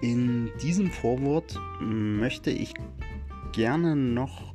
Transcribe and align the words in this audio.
In 0.00 0.50
diesem 0.62 0.90
Vorwort 0.90 1.58
möchte 1.80 2.50
ich 2.50 2.72
gerne 3.52 3.96
noch 3.96 4.54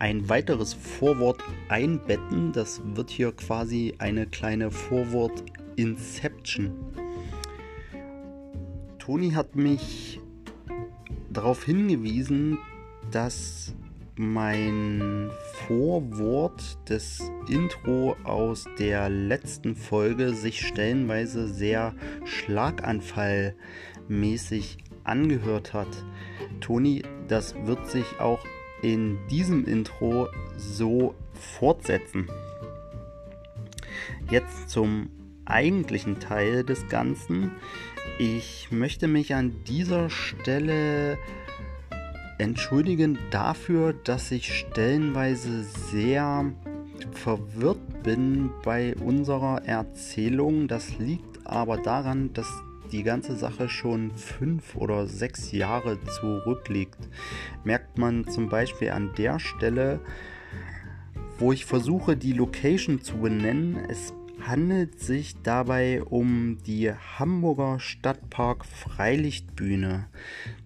ein 0.00 0.28
weiteres 0.28 0.74
Vorwort 0.74 1.40
einbetten. 1.68 2.52
Das 2.52 2.82
wird 2.84 3.08
hier 3.08 3.30
quasi 3.30 3.94
eine 3.98 4.26
kleine 4.26 4.72
Vorwort 4.72 5.44
Inception. 5.76 6.72
Toni 8.98 9.30
hat 9.30 9.54
mich 9.54 10.20
darauf 11.30 11.64
hingewiesen, 11.64 12.58
dass 13.12 13.74
mein 14.16 15.30
Vorwort 15.66 16.78
des 16.88 17.30
Intro 17.48 18.16
aus 18.24 18.66
der 18.78 19.08
letzten 19.08 19.74
Folge 19.74 20.34
sich 20.34 20.66
stellenweise 20.66 21.48
sehr 21.48 21.94
schlaganfallmäßig 24.08 24.78
angehört 25.04 25.72
hat. 25.72 25.88
Toni, 26.60 27.02
das 27.28 27.54
wird 27.64 27.88
sich 27.88 28.20
auch 28.20 28.44
in 28.82 29.18
diesem 29.30 29.64
Intro 29.66 30.28
so 30.56 31.14
fortsetzen. 31.34 32.28
Jetzt 34.30 34.70
zum 34.70 35.10
eigentlichen 35.44 36.20
Teil 36.20 36.64
des 36.64 36.88
Ganzen. 36.88 37.52
Ich 38.18 38.68
möchte 38.70 39.08
mich 39.08 39.34
an 39.34 39.52
dieser 39.66 40.10
Stelle 40.10 41.18
entschuldigen 42.38 43.18
dafür, 43.30 43.92
dass 43.92 44.30
ich 44.30 44.52
stellenweise 44.54 45.64
sehr 45.64 46.52
verwirrt 47.12 48.02
bin 48.02 48.50
bei 48.64 48.94
unserer 48.96 49.64
Erzählung. 49.64 50.68
Das 50.68 50.98
liegt 50.98 51.46
aber 51.46 51.76
daran, 51.76 52.32
dass 52.32 52.48
die 52.92 53.02
ganze 53.02 53.36
Sache 53.36 53.68
schon 53.68 54.10
fünf 54.12 54.76
oder 54.76 55.06
sechs 55.06 55.50
Jahre 55.52 55.98
zurückliegt. 56.20 56.98
Merkt 57.64 57.98
man 57.98 58.28
zum 58.28 58.48
Beispiel 58.48 58.90
an 58.90 59.12
der 59.16 59.38
Stelle, 59.38 60.00
wo 61.38 61.52
ich 61.52 61.64
versuche, 61.64 62.16
die 62.16 62.32
Location 62.32 63.02
zu 63.02 63.16
benennen. 63.16 63.76
Es 63.88 64.12
handelt 64.40 65.00
sich 65.00 65.36
dabei 65.42 66.02
um 66.02 66.58
die 66.66 66.92
Hamburger 66.92 67.80
Stadtpark 67.80 68.64
Freilichtbühne. 68.64 70.06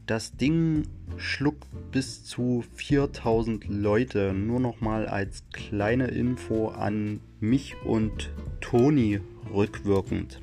Das 0.06 0.36
Ding 0.36 0.84
schluckt 1.16 1.68
bis 1.92 2.24
zu 2.24 2.64
4000 2.74 3.66
Leute. 3.68 4.32
Nur 4.32 4.60
noch 4.60 4.80
mal 4.80 5.06
als 5.06 5.44
kleine 5.52 6.08
Info 6.08 6.68
an 6.68 7.20
mich 7.40 7.76
und 7.84 8.30
Toni 8.60 9.20
rückwirkend. 9.52 10.40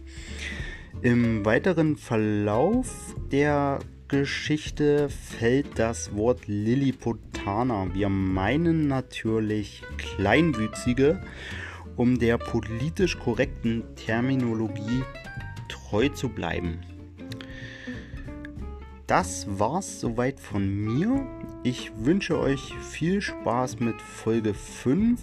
Im 1.01 1.45
weiteren 1.45 1.97
Verlauf 1.97 3.15
der 3.31 3.79
Geschichte 4.07 5.09
fällt 5.09 5.79
das 5.79 6.15
Wort 6.15 6.47
Lilliputaner. 6.47 7.87
Wir 7.93 8.09
meinen 8.09 8.87
natürlich 8.87 9.83
Kleinwüchsige 9.97 11.19
um 11.95 12.17
der 12.19 12.37
politisch 12.37 13.19
korrekten 13.19 13.83
Terminologie 13.95 15.03
treu 15.69 16.09
zu 16.09 16.29
bleiben. 16.29 16.79
Das 19.07 19.47
war's 19.59 19.99
soweit 19.99 20.39
von 20.39 20.67
mir. 20.67 21.27
Ich 21.63 21.91
wünsche 21.97 22.39
euch 22.39 22.73
viel 22.79 23.21
Spaß 23.21 23.79
mit 23.79 24.01
Folge 24.01 24.53
5 24.53 25.19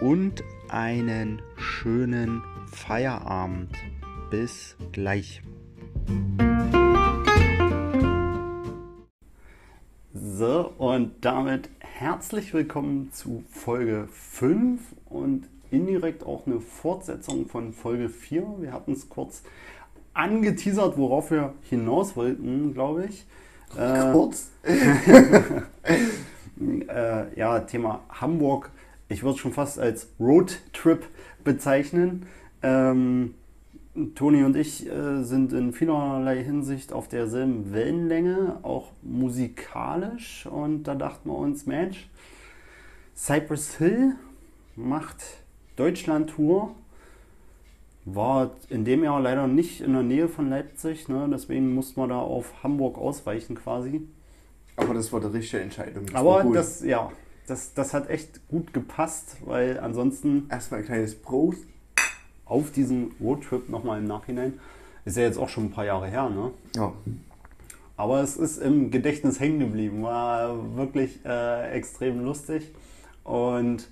und 0.00 0.44
einen 0.68 1.40
schönen 1.56 2.42
Feierabend. 2.66 3.70
Bis 4.30 4.74
gleich. 4.90 5.40
So, 10.12 10.72
und 10.78 11.12
damit 11.24 11.70
herzlich 11.78 12.52
willkommen 12.52 13.12
zu 13.12 13.44
Folge 13.48 14.08
5 14.10 14.80
und 15.04 15.46
indirekt 15.70 16.26
auch 16.26 16.44
eine 16.48 16.58
Fortsetzung 16.58 17.46
von 17.46 17.72
Folge 17.72 18.08
4. 18.08 18.42
Wir 18.58 18.72
hatten 18.72 18.94
es 18.94 19.08
kurz 19.08 19.44
angeteasert, 20.12 20.98
worauf 20.98 21.30
wir 21.30 21.54
hinaus 21.70 22.16
wollten, 22.16 22.74
glaube 22.74 23.06
ich. 23.06 23.26
Äh, 23.78 24.10
kurz? 24.10 24.50
äh, 26.88 27.38
ja, 27.38 27.60
Thema 27.60 28.00
Hamburg. 28.08 28.72
Ich 29.08 29.22
würde 29.22 29.34
es 29.34 29.40
schon 29.40 29.52
fast 29.52 29.78
als 29.78 30.08
Roadtrip 30.18 31.06
bezeichnen. 31.44 32.26
Ähm, 32.62 33.34
Toni 34.14 34.44
und 34.44 34.56
ich 34.56 34.86
äh, 34.86 35.22
sind 35.22 35.52
in 35.52 35.72
vielerlei 35.72 36.42
Hinsicht 36.42 36.92
auf 36.92 37.08
derselben 37.08 37.72
Wellenlänge, 37.72 38.58
auch 38.62 38.92
musikalisch. 39.02 40.46
Und 40.46 40.84
da 40.84 40.94
dachten 40.94 41.30
wir 41.30 41.36
uns, 41.36 41.66
Mensch, 41.66 42.08
Cypress 43.16 43.76
Hill 43.78 44.14
macht 44.74 45.22
Deutschland-Tour. 45.76 46.74
War 48.04 48.50
in 48.68 48.84
dem 48.84 49.02
Jahr 49.02 49.20
leider 49.20 49.48
nicht 49.48 49.80
in 49.80 49.92
der 49.92 50.02
Nähe 50.02 50.28
von 50.28 50.48
Leipzig, 50.48 51.08
ne? 51.08 51.28
deswegen 51.30 51.74
musste 51.74 51.98
man 51.98 52.10
da 52.10 52.20
auf 52.20 52.62
Hamburg 52.62 52.98
ausweichen 52.98 53.56
quasi. 53.56 54.06
Aber 54.76 54.94
das 54.94 55.12
war 55.12 55.20
die 55.20 55.26
richtige 55.26 55.62
Entscheidung. 55.62 56.06
Das 56.06 56.14
Aber 56.14 56.44
das, 56.52 56.84
ja, 56.84 57.10
das, 57.46 57.74
das 57.74 57.94
hat 57.94 58.08
echt 58.10 58.46
gut 58.48 58.72
gepasst, 58.72 59.38
weil 59.44 59.80
ansonsten. 59.80 60.48
Erstmal 60.50 60.80
ein 60.80 60.86
kleines 60.86 61.14
Prost. 61.14 61.64
Auf 62.46 62.70
diesen 62.70 63.14
Roadtrip 63.20 63.68
nochmal 63.68 63.98
im 63.98 64.06
Nachhinein. 64.06 64.54
Ist 65.04 65.16
ja 65.16 65.24
jetzt 65.24 65.38
auch 65.38 65.48
schon 65.48 65.66
ein 65.66 65.70
paar 65.70 65.84
Jahre 65.84 66.06
her, 66.06 66.30
ne? 66.30 66.50
Ja. 66.74 66.92
Aber 67.96 68.22
es 68.22 68.36
ist 68.36 68.58
im 68.58 68.90
Gedächtnis 68.90 69.40
hängen 69.40 69.58
geblieben. 69.58 70.02
War 70.02 70.76
wirklich 70.76 71.24
äh, 71.24 71.70
extrem 71.72 72.24
lustig. 72.24 72.72
Und 73.24 73.88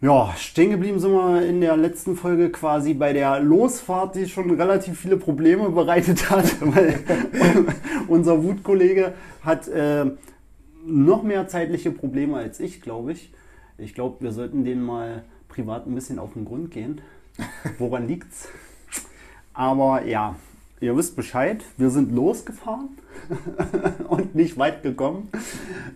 ja, 0.00 0.32
stehen 0.36 0.70
geblieben 0.70 1.00
sind 1.00 1.10
wir 1.10 1.42
in 1.42 1.60
der 1.60 1.76
letzten 1.76 2.16
Folge 2.16 2.50
quasi 2.50 2.94
bei 2.94 3.12
der 3.12 3.40
Losfahrt, 3.40 4.14
die 4.14 4.28
schon 4.28 4.48
relativ 4.52 5.00
viele 5.00 5.16
Probleme 5.16 5.70
bereitet 5.70 6.30
hat, 6.30 6.44
weil 6.60 7.00
unser 8.06 8.44
Wutkollege 8.44 9.14
hat 9.42 9.66
äh, 9.66 10.06
noch 10.86 11.24
mehr 11.24 11.48
zeitliche 11.48 11.90
Probleme 11.90 12.36
als 12.36 12.60
ich, 12.60 12.80
glaube 12.80 13.12
ich. 13.12 13.32
Ich 13.76 13.92
glaube, 13.92 14.18
wir 14.20 14.30
sollten 14.30 14.64
denen 14.64 14.84
mal 14.84 15.24
privat 15.48 15.86
ein 15.86 15.94
bisschen 15.94 16.18
auf 16.18 16.34
den 16.34 16.44
Grund 16.44 16.70
gehen. 16.70 17.00
Woran 17.78 18.06
liegt's? 18.06 18.48
Aber 19.54 20.04
ja, 20.04 20.36
ihr 20.80 20.96
wisst 20.96 21.16
Bescheid, 21.16 21.64
wir 21.76 21.90
sind 21.90 22.12
losgefahren 22.12 22.90
und 24.08 24.34
nicht 24.34 24.56
weit 24.58 24.82
gekommen, 24.82 25.30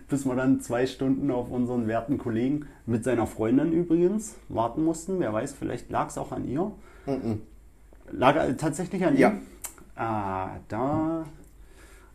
bis 0.09 0.25
wir 0.25 0.35
dann 0.35 0.59
zwei 0.61 0.85
Stunden 0.85 1.31
auf 1.31 1.49
unseren 1.49 1.87
werten 1.87 2.17
Kollegen 2.17 2.67
mit 2.85 3.03
seiner 3.03 3.27
Freundin 3.27 3.71
übrigens 3.71 4.35
warten 4.49 4.83
mussten. 4.83 5.19
Wer 5.19 5.31
weiß, 5.31 5.53
vielleicht 5.53 5.89
lag 5.89 6.09
es 6.09 6.17
auch 6.17 6.31
an 6.31 6.47
ihr. 6.47 6.71
Mm 7.05 7.11
-mm. 7.11 7.37
Lag 8.11 8.35
er 8.35 8.57
tatsächlich 8.57 9.05
an 9.05 9.17
ja. 9.17 9.29
ihr? 9.29 9.41
Ah, 9.95 10.57
da. 10.67 11.25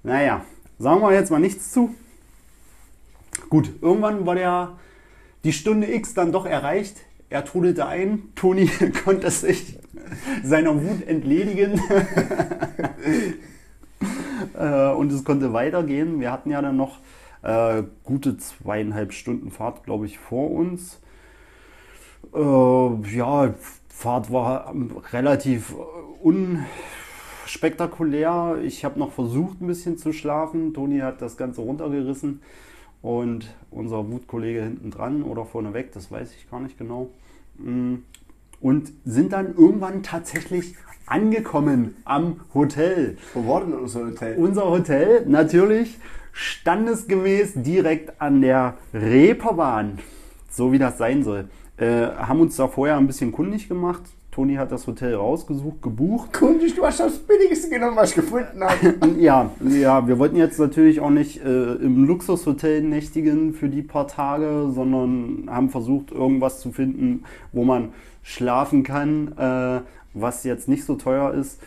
Naja, 0.03 0.45
sagen 0.79 1.01
wir 1.01 1.13
jetzt 1.13 1.31
mal 1.31 1.41
nichts 1.41 1.73
zu. 1.73 1.95
Gut, 3.49 3.71
irgendwann 3.81 4.27
war 4.27 4.35
der 4.35 4.79
die 5.45 5.53
Stunde 5.53 5.93
X 5.93 6.15
dann 6.15 6.33
doch 6.33 6.45
erreicht. 6.45 6.97
Er 7.31 7.45
trudelte 7.45 7.87
ein, 7.87 8.33
Toni 8.35 8.71
konnte 9.05 9.31
sich 9.31 9.79
seiner 10.43 10.83
Wut 10.83 11.07
entledigen. 11.07 11.81
Äh, 14.57 14.93
und 14.93 15.13
es 15.13 15.25
konnte 15.25 15.53
weitergehen. 15.53 16.21
Wir 16.21 16.31
hatten 16.31 16.51
ja 16.51 16.63
dann 16.63 16.77
noch 16.77 17.01
äh, 17.43 17.83
gute 18.05 18.39
zweieinhalb 18.39 19.13
Stunden 19.13 19.51
Fahrt, 19.51 19.83
glaube 19.85 20.07
ich, 20.07 20.17
vor 20.19 20.53
uns. 20.53 21.01
Äh, 22.35 23.17
ja, 23.17 23.55
Fahrt 23.89 24.33
war 24.33 24.75
relativ 25.13 25.75
unspektakulär. 26.23 28.59
Ich 28.63 28.85
habe 28.85 28.99
noch 28.99 29.13
versucht, 29.13 29.61
ein 29.61 29.67
bisschen 29.67 29.99
zu 29.99 30.13
schlafen. 30.13 30.75
Toni 30.75 30.99
hat 31.01 31.23
das 31.23 31.37
Ganze 31.37 31.63
runtergerissen 31.63 32.43
und 33.03 33.55
unser 33.71 34.11
Wutkollege 34.11 34.63
hinten 34.63 34.91
dran 34.91 35.23
oder 35.23 35.45
vorneweg, 35.45 35.93
das 35.93 36.11
weiß 36.11 36.35
ich 36.35 36.51
gar 36.51 36.61
nicht 36.61 36.79
genau. 36.79 37.11
Mm. 37.59 37.97
Und 38.61 38.91
sind 39.05 39.33
dann 39.33 39.55
irgendwann 39.57 40.03
tatsächlich 40.03 40.75
angekommen 41.07 41.97
am 42.05 42.41
Hotel. 42.55 43.17
Wo 43.35 43.47
war 43.47 43.61
denn 43.61 43.75
unser 43.75 44.07
Hotel? 44.07 44.37
Unser 44.37 44.69
Hotel 44.69 45.27
natürlich 45.27 45.99
standesgemäß 46.33 47.55
direkt 47.57 48.21
an 48.21 48.41
der 48.41 48.77
Reeperbahn, 48.93 49.99
so 50.51 50.73
wie 50.73 50.79
das 50.79 50.99
sein 50.99 51.23
soll. 51.23 51.49
Äh, 51.77 52.07
haben 52.07 52.41
uns 52.41 52.57
da 52.57 52.67
vorher 52.67 52.97
ein 52.97 53.07
bisschen 53.07 53.33
kundig 53.33 53.69
gemacht. 53.69 54.03
Toni 54.39 54.55
hat 54.55 54.71
das 54.71 54.87
Hotel 54.87 55.17
rausgesucht, 55.17 55.83
gebucht. 55.83 56.33
Kundig, 56.33 56.77
du 56.77 56.87
hast 56.87 57.01
das 57.01 57.19
Billigste 57.19 57.71
genommen, 57.71 57.97
was 57.97 58.11
ich 58.11 58.15
gefunden 58.15 58.63
habe. 58.63 58.95
ja, 59.19 59.51
ja, 59.69 60.07
wir 60.07 60.21
wollten 60.21 60.37
jetzt 60.37 60.61
natürlich 60.61 61.01
auch 61.01 61.11
nicht 61.11 61.45
äh, 61.45 61.73
im 61.75 62.07
Luxushotel 62.07 62.83
nächtigen 62.83 63.53
für 63.53 63.69
die 63.69 63.83
paar 63.83 64.07
Tage, 64.07 64.71
sondern 64.73 65.49
haben 65.51 65.71
versucht, 65.71 66.13
irgendwas 66.13 66.61
zu 66.61 66.71
finden, 66.71 67.25
wo 67.51 67.65
man 67.65 67.89
schlafen 68.23 68.85
kann. 68.85 69.33
Äh, 69.37 69.81
was 70.15 70.45
jetzt 70.45 70.69
nicht 70.69 70.85
so 70.85 70.95
teuer 70.95 71.35
ist. 71.35 71.61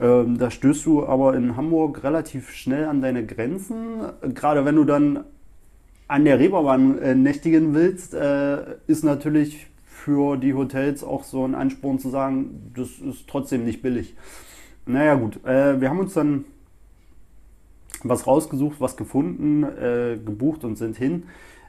Ähm, 0.00 0.36
da 0.36 0.50
stößt 0.50 0.84
du 0.84 1.06
aber 1.06 1.36
in 1.36 1.56
Hamburg 1.56 2.02
relativ 2.02 2.50
schnell 2.50 2.86
an 2.86 3.02
deine 3.02 3.24
Grenzen. 3.24 4.00
Gerade 4.34 4.64
wenn 4.64 4.74
du 4.74 4.82
dann 4.82 5.20
an 6.08 6.24
der 6.24 6.40
Reeperbahn 6.40 6.98
äh, 6.98 7.14
nächtigen 7.14 7.72
willst, 7.72 8.14
äh, 8.14 8.58
ist 8.88 9.04
natürlich 9.04 9.68
für 10.06 10.36
die 10.36 10.54
Hotels 10.54 11.02
auch 11.02 11.24
so 11.24 11.44
ein 11.44 11.56
Ansporn 11.56 11.98
zu 11.98 12.10
sagen, 12.10 12.70
das 12.76 12.90
ist 13.00 13.26
trotzdem 13.26 13.64
nicht 13.64 13.82
billig. 13.82 14.14
Naja 14.86 15.16
gut, 15.16 15.44
äh, 15.44 15.80
wir 15.80 15.90
haben 15.90 15.98
uns 15.98 16.14
dann 16.14 16.44
was 18.04 18.24
rausgesucht, 18.24 18.80
was 18.80 18.96
gefunden, 18.96 19.64
äh, 19.64 20.16
gebucht 20.24 20.62
und 20.62 20.76
sind 20.78 20.96
hin. 20.96 21.24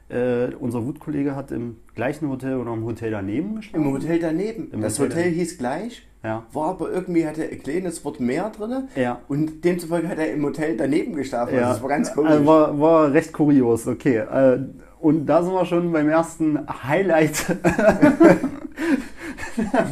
Äh, 0.08 0.54
unser 0.60 0.86
Wutkollege 0.86 1.34
hat 1.34 1.50
im 1.50 1.78
gleichen 1.96 2.28
Hotel 2.28 2.58
oder 2.58 2.72
im 2.74 2.84
Hotel 2.84 3.10
daneben 3.10 3.56
geschlafen. 3.56 3.84
Im 3.84 3.92
Hotel 3.92 4.20
daneben. 4.20 4.70
Im 4.70 4.82
das 4.82 5.00
Hotel 5.00 5.16
Hotel, 5.16 5.32
hieß 5.32 5.58
gleich, 5.58 6.06
Ja. 6.22 6.46
war 6.52 6.68
aber 6.68 6.92
irgendwie, 6.92 7.26
hatte 7.26 7.42
ein 7.42 7.58
kleines 7.60 8.04
Wort 8.04 8.20
mehr 8.20 8.50
drin. 8.50 8.84
Ja. 8.94 9.18
Und 9.26 9.64
demzufolge 9.64 10.06
hat 10.06 10.18
er 10.18 10.32
im 10.32 10.44
Hotel 10.44 10.76
daneben 10.76 11.16
geschlafen. 11.16 11.56
Ja, 11.56 11.62
Also 11.62 11.72
das 11.72 11.82
war 11.82 11.88
ganz 11.88 12.14
komisch. 12.14 12.30
Also 12.30 12.46
war, 12.46 12.78
war 12.78 13.12
recht 13.12 13.32
kurios, 13.32 13.88
okay. 13.88 14.18
Äh, 14.18 14.60
Und 15.00 15.26
da 15.26 15.42
sind 15.42 15.52
wir 15.52 15.64
schon 15.64 15.92
beim 15.92 16.08
ersten 16.08 16.58
Highlight. 16.82 17.56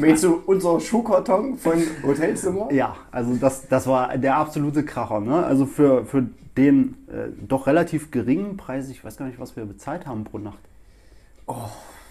Meinst 0.00 0.25
du 0.25 0.43
unser 0.47 0.81
Schuhkarton 0.81 1.56
von 1.56 1.82
Hotelzimmer? 2.05 2.73
ja, 2.73 2.97
also 3.11 3.35
das, 3.37 3.69
das 3.69 3.87
war 3.87 4.17
der 4.17 4.37
absolute 4.37 4.85
Kracher. 4.85 5.20
Ne? 5.20 5.44
Also 5.44 5.67
für, 5.67 6.05
für 6.05 6.26
den 6.56 6.97
äh, 7.08 7.29
doch 7.47 7.67
relativ 7.67 8.11
geringen 8.11 8.56
Preis, 8.56 8.88
ich 8.88 9.05
weiß 9.05 9.17
gar 9.17 9.26
nicht, 9.26 9.38
was 9.38 9.56
wir 9.56 9.64
bezahlt 9.64 10.06
haben 10.06 10.25
pro 10.25 10.38
Nacht. 10.38 10.58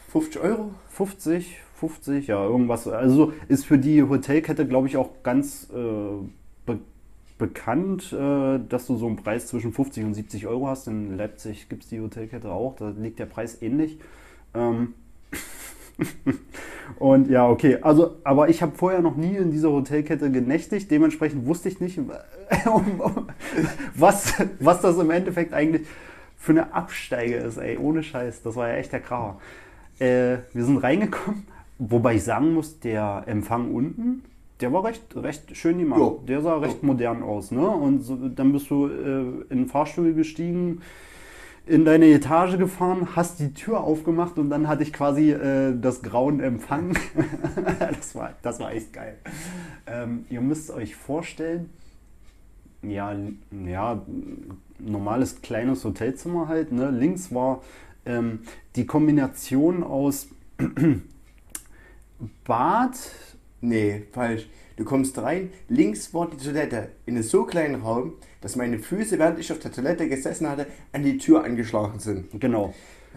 50 0.09 0.41
Euro? 0.41 0.71
50, 0.89 1.59
50, 1.75 2.27
ja, 2.27 2.43
irgendwas. 2.43 2.87
Also 2.87 3.33
ist 3.49 3.65
für 3.65 3.77
die 3.77 4.03
Hotelkette, 4.03 4.65
glaube 4.67 4.87
ich, 4.87 4.97
auch 4.97 5.09
ganz 5.23 5.69
äh, 5.73 5.75
be 6.65 6.79
bekannt, 7.37 8.13
äh, 8.13 8.59
dass 8.69 8.87
du 8.87 8.97
so 8.97 9.07
einen 9.07 9.17
Preis 9.17 9.47
zwischen 9.47 9.73
50 9.73 10.03
und 10.05 10.13
70 10.13 10.47
Euro 10.47 10.67
hast. 10.67 10.87
In 10.87 11.17
Leipzig 11.17 11.69
gibt 11.69 11.83
es 11.83 11.89
die 11.89 11.99
Hotelkette 11.99 12.51
auch, 12.51 12.75
da 12.75 12.89
liegt 12.89 13.19
der 13.19 13.25
Preis 13.25 13.61
ähnlich. 13.61 13.99
Ähm 14.53 14.93
und 16.99 17.29
ja, 17.29 17.47
okay, 17.47 17.77
also, 17.81 18.17
aber 18.23 18.49
ich 18.49 18.61
habe 18.61 18.75
vorher 18.75 19.01
noch 19.01 19.15
nie 19.15 19.35
in 19.35 19.51
dieser 19.51 19.71
Hotelkette 19.71 20.29
genächtigt, 20.31 20.91
dementsprechend 20.91 21.45
wusste 21.45 21.69
ich 21.69 21.79
nicht, 21.79 21.99
was, 23.95 24.33
was 24.59 24.81
das 24.81 24.97
im 24.97 25.09
Endeffekt 25.09 25.53
eigentlich 25.53 25.87
für 26.37 26.51
eine 26.51 26.73
Absteige 26.73 27.35
ist, 27.35 27.57
ey, 27.57 27.77
ohne 27.77 28.03
Scheiß. 28.03 28.43
Das 28.43 28.55
war 28.55 28.69
ja 28.69 28.75
echt 28.75 28.93
der 28.93 28.99
Kracher. 28.99 29.39
Äh, 29.99 30.37
wir 30.53 30.65
sind 30.65 30.77
reingekommen, 30.77 31.47
wobei 31.79 32.15
ich 32.15 32.23
sagen 32.23 32.53
muss, 32.53 32.79
der 32.79 33.23
Empfang 33.25 33.73
unten, 33.73 34.23
der 34.61 34.71
war 34.71 34.83
recht, 34.85 35.03
recht 35.15 35.55
schön 35.55 35.79
gemacht. 35.79 35.99
Ja. 35.99 36.11
Der 36.27 36.41
sah 36.41 36.57
recht 36.57 36.83
modern 36.83 37.23
aus, 37.23 37.51
ne? 37.51 37.67
Und 37.67 38.01
so, 38.01 38.15
dann 38.15 38.53
bist 38.53 38.69
du 38.69 38.87
äh, 38.87 39.19
in 39.49 39.57
den 39.57 39.67
Fahrstuhl 39.67 40.13
gestiegen, 40.13 40.81
in 41.65 41.83
deine 41.83 42.05
Etage 42.07 42.57
gefahren, 42.57 43.15
hast 43.15 43.39
die 43.39 43.53
Tür 43.53 43.81
aufgemacht 43.81 44.37
und 44.37 44.49
dann 44.49 44.67
hatte 44.67 44.83
ich 44.83 44.93
quasi 44.93 45.31
äh, 45.31 45.73
das 45.79 46.01
Grauen 46.03 46.39
empfangen. 46.39 46.97
das, 47.79 48.15
war, 48.15 48.33
das 48.41 48.59
war 48.59 48.71
echt 48.71 48.93
geil. 48.93 49.17
Ähm, 49.87 50.25
ihr 50.29 50.41
müsst 50.41 50.69
euch 50.71 50.95
vorstellen, 50.95 51.69
ja, 52.83 53.15
ja, 53.65 54.01
normales 54.79 55.41
kleines 55.41 55.83
Hotelzimmer 55.83 56.47
halt. 56.47 56.71
Ne? 56.71 56.91
Links 56.91 57.33
war 57.33 57.61
ähm, 58.05 58.39
die 58.75 58.85
Kombination 58.85 59.83
aus 59.83 60.27
Bad, 62.45 62.97
Nee, 63.67 64.03
falsch. 64.11 64.47
Du 64.77 64.83
kommst 64.83 65.17
rein, 65.21 65.51
links 65.69 66.13
war 66.13 66.29
die 66.29 66.35
Toilette 66.37 66.89
in 67.05 67.15
einem 67.15 67.23
so 67.23 67.45
kleinen 67.45 67.81
Raum, 67.81 68.13
dass 68.41 68.55
meine 68.57 68.77
Füße, 68.77 69.17
während 69.17 69.39
ich 69.39 69.51
auf 69.51 69.59
der 69.59 69.71
Toilette 69.71 70.07
gesessen 70.09 70.49
hatte, 70.49 70.67
an 70.91 71.03
die 71.03 71.17
Tür 71.17 71.43
angeschlagen 71.43 71.99
sind. 71.99 72.25
genau. 72.39 72.73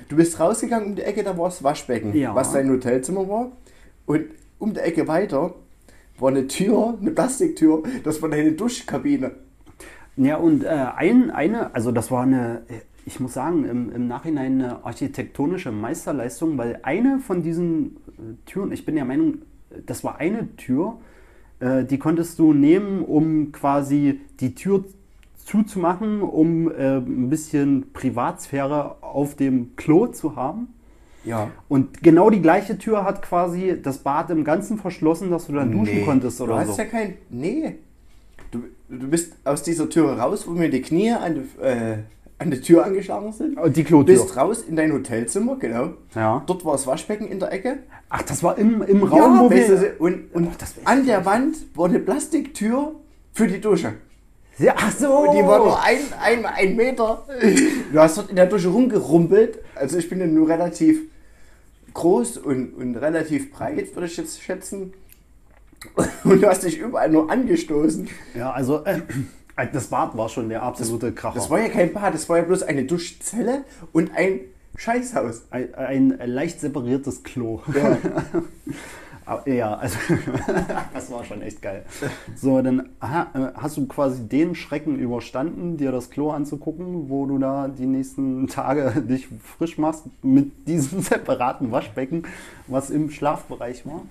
Du 0.08 0.14
bist 0.14 0.38
rausgegangen 0.38 0.90
um 0.90 0.94
die 0.94 1.02
Ecke, 1.02 1.24
da 1.24 1.36
war 1.36 1.46
das 1.48 1.64
Waschbecken, 1.64 2.14
Ja. 2.16 2.32
was 2.32 2.52
dein 2.52 2.70
Hotelzimmer 2.70 3.28
war. 3.28 3.50
Und 4.06 4.26
um 4.60 4.72
die 4.72 4.78
Ecke 4.78 5.08
weiter 5.08 5.54
war 6.20 6.28
eine 6.30 6.46
Tür, 6.46 6.96
eine 7.00 7.10
Plastiktür, 7.10 7.82
das 8.04 8.22
war 8.22 8.28
deine 8.28 8.52
Duschkabine. 8.52 9.32
Ja, 10.16 10.36
und 10.36 10.62
äh, 10.62 10.68
ein, 10.68 11.32
eine, 11.32 11.74
also 11.74 11.90
das 11.90 12.12
war 12.12 12.22
eine, 12.22 12.62
ich 13.06 13.18
muss 13.18 13.34
sagen, 13.34 13.64
im, 13.64 13.90
im 13.92 14.06
Nachhinein 14.06 14.62
eine 14.62 14.84
architektonische 14.84 15.72
Meisterleistung, 15.72 16.56
weil 16.58 16.78
eine 16.84 17.18
von 17.18 17.42
diesen 17.42 17.96
äh, 17.96 18.20
Türen, 18.46 18.70
ich 18.70 18.84
bin 18.86 18.94
der 18.94 19.04
Meinung, 19.04 19.38
das 19.86 20.04
war 20.04 20.18
eine 20.18 20.54
Tür, 20.56 20.98
äh, 21.60 21.84
die 21.84 21.98
konntest 21.98 22.38
du 22.38 22.52
nehmen, 22.52 23.04
um 23.04 23.52
quasi 23.52 24.20
die 24.40 24.54
Tür 24.54 24.84
zuzumachen, 25.36 26.20
um 26.22 26.70
äh, 26.70 26.98
ein 26.98 27.30
bisschen 27.30 27.92
Privatsphäre 27.92 29.02
auf 29.02 29.34
dem 29.34 29.76
Klo 29.76 30.06
zu 30.08 30.36
haben. 30.36 30.68
Ja. 31.24 31.50
Und 31.68 32.02
genau 32.02 32.30
die 32.30 32.40
gleiche 32.40 32.78
Tür 32.78 33.04
hat 33.04 33.22
quasi 33.22 33.76
das 33.82 33.98
Bad 33.98 34.30
im 34.30 34.44
Ganzen 34.44 34.78
verschlossen, 34.78 35.30
dass 35.30 35.46
du 35.46 35.52
dann 35.52 35.72
duschen 35.72 35.96
Nee, 35.98 36.04
konntest 36.04 36.40
du 36.40 36.44
oder 36.44 36.58
hast 36.58 36.76
so. 36.76 36.82
ja 36.82 36.84
kein. 36.84 37.14
Nee. 37.28 37.76
Du, 38.50 38.62
du 38.88 39.08
bist 39.08 39.34
aus 39.44 39.62
dieser 39.62 39.88
Tür 39.90 40.18
raus, 40.18 40.46
wo 40.46 40.52
mir 40.52 40.70
die 40.70 40.80
Knie 40.80 41.10
an 41.12 41.34
die, 41.34 41.62
äh, 41.62 41.98
an 42.38 42.50
die 42.50 42.60
Tür 42.60 42.84
angeschlagen 42.84 43.32
sind. 43.32 43.58
Und 43.58 43.76
die 43.76 43.84
Klotür. 43.84 44.14
Bist 44.14 44.36
raus 44.36 44.62
in 44.62 44.76
dein 44.76 44.92
Hotelzimmer, 44.92 45.56
genau. 45.56 45.94
Ja. 46.14 46.42
Dort 46.46 46.64
war 46.64 46.72
das 46.72 46.86
Waschbecken 46.86 47.26
in 47.26 47.40
der 47.40 47.52
Ecke. 47.52 47.78
Ach, 48.08 48.22
das 48.22 48.42
war 48.42 48.56
im, 48.58 48.82
im 48.82 49.02
Raum, 49.02 49.40
wo 49.40 49.50
weißt 49.50 49.70
wir... 49.70 49.76
du, 49.76 50.04
und, 50.04 50.34
und 50.34 50.46
Oh, 50.46 50.52
das 50.58 50.76
wär 50.76 50.86
an 50.86 51.04
der 51.04 51.24
Wand 51.26 51.56
war 51.74 51.86
eine 51.86 51.98
Plastiktür 51.98 52.94
für 53.32 53.48
die 53.48 53.60
Dusche. 53.60 53.94
Ja, 54.58 54.74
ach 54.76 54.92
so. 54.92 55.12
Und 55.12 55.36
die 55.36 55.42
war 55.42 55.58
nur 55.58 55.82
ein, 55.82 55.98
ein, 56.20 56.46
ein 56.46 56.76
Meter. 56.76 57.24
Du 57.92 57.98
hast 57.98 58.18
dort 58.18 58.30
in 58.30 58.36
der 58.36 58.46
Dusche 58.46 58.68
rumgerumpelt. 58.68 59.60
Also 59.74 59.98
ich 59.98 60.08
bin 60.08 60.20
ja 60.20 60.26
nur 60.26 60.48
relativ 60.48 61.00
groß 61.94 62.38
und, 62.38 62.74
und 62.74 62.96
relativ 62.96 63.52
breit, 63.52 63.94
würde 63.94 64.06
ich 64.06 64.16
jetzt 64.16 64.40
schätzen. 64.42 64.92
Und 66.24 66.42
du 66.42 66.48
hast 66.48 66.64
dich 66.64 66.78
überall 66.78 67.08
nur 67.08 67.30
angestoßen. 67.30 68.08
Ja, 68.34 68.50
also 68.50 68.84
äh, 68.84 69.00
das 69.66 69.88
Bad 69.88 70.16
war 70.16 70.28
schon 70.28 70.48
der 70.48 70.62
absolute 70.62 71.12
Kracher. 71.12 71.34
Das 71.34 71.50
war 71.50 71.60
ja 71.60 71.68
kein 71.68 71.92
Bad, 71.92 72.14
das 72.14 72.28
war 72.28 72.38
ja 72.38 72.44
bloß 72.44 72.62
eine 72.62 72.84
Duschzelle 72.84 73.64
und 73.92 74.10
ein 74.14 74.40
Scheißhaus. 74.76 75.42
ein, 75.50 75.74
ein 75.74 76.30
leicht 76.30 76.60
separiertes 76.60 77.22
Klo. 77.22 77.60
Ja. 77.74 77.98
Ja, 79.44 79.74
also 79.74 79.98
das 80.94 81.10
war 81.10 81.24
schon 81.24 81.42
echt 81.42 81.60
geil. 81.60 81.84
So, 82.34 82.62
dann 82.62 82.80
äh, 83.02 83.24
hast 83.56 83.76
du 83.76 83.86
quasi 83.86 84.26
den 84.26 84.54
Schrecken 84.54 84.98
überstanden, 84.98 85.76
dir 85.76 85.92
das 85.92 86.10
Klo 86.10 86.30
anzugucken, 86.30 87.10
wo 87.10 87.26
du 87.26 87.38
da 87.38 87.68
die 87.68 87.86
nächsten 87.86 88.46
Tage 88.46 89.02
dich 89.02 89.28
frisch 89.58 89.76
machst 89.76 90.04
mit 90.22 90.66
diesem 90.66 91.02
separaten 91.02 91.70
Waschbecken, 91.70 92.24
was 92.66 92.90
im 92.90 93.10
Schlafbereich 93.10 93.84
war. 93.84 94.02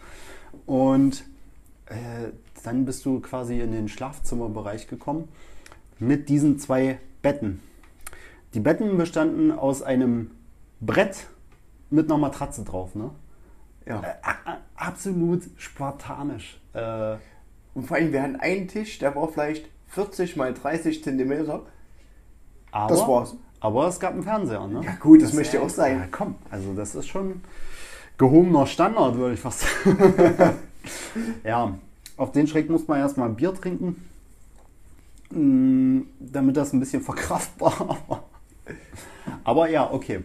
Und 0.68 1.24
äh, 1.88 2.32
dann 2.67 2.86
bist 2.86 3.05
du 3.05 3.19
quasi 3.21 3.59
in 3.62 3.71
den 3.71 3.88
Schlafzimmerbereich 3.88 4.88
gekommen 4.88 5.27
mit 6.00 6.29
diesen 6.29 6.59
zwei 6.59 7.00
Betten. 7.21 7.62
Die 8.53 8.59
Betten 8.59 8.97
bestanden 8.97 9.51
aus 9.51 9.81
einem 9.81 10.31
Brett 10.79 11.27
mit 11.89 12.09
einer 12.09 12.17
Matratze 12.19 12.63
drauf, 12.63 12.93
ne? 12.95 13.12
ja. 13.86 14.01
A- 14.21 14.57
Absolut 14.75 15.41
spartanisch. 15.57 16.59
Äh, 16.74 17.15
Und 17.74 17.88
vor 17.88 17.97
allem, 17.97 18.12
wir 18.13 18.21
hatten 18.21 18.36
einen 18.36 18.67
Tisch, 18.67 19.00
der 19.00 19.15
war 19.15 19.27
vielleicht 19.27 19.65
40 19.88 20.36
mal 20.36 20.53
30 20.53 21.03
Zentimeter. 21.03 21.62
aber, 22.71 22.89
Das 22.95 23.07
war's. 23.07 23.36
Aber 23.59 23.88
es 23.88 24.00
gab 24.00 24.13
einen 24.13 24.21
Fernseher, 24.24 24.67
ne? 24.67 24.81
Ja, 24.86 24.91
gut, 25.00 25.21
das 25.24 25.33
möchte 25.33 25.59
auch 25.62 25.69
sein. 25.69 25.97
Ja, 26.00 26.07
komm, 26.12 26.36
also 26.51 26.74
das 26.75 26.93
ist 26.93 27.07
schon 27.07 27.41
gehobener 28.19 28.67
Standard, 28.67 29.15
würde 29.15 29.33
ich 29.33 29.39
fast 29.39 29.62
sagen. 29.83 30.59
ja, 31.43 31.74
auf 32.17 32.31
den 32.31 32.47
Schreck 32.47 32.69
muss 32.69 32.88
man 32.88 33.00
erstmal 33.00 33.29
Bier 33.29 33.53
trinken, 33.53 34.03
mm, 35.31 36.01
damit 36.19 36.57
das 36.57 36.74
ein 36.74 36.79
bisschen 36.79 37.01
verkraftbar 37.01 37.97
war. 38.07 38.24
Aber 39.43 39.69
ja, 39.69 39.91
okay. 39.91 40.24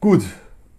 Gut. 0.00 0.22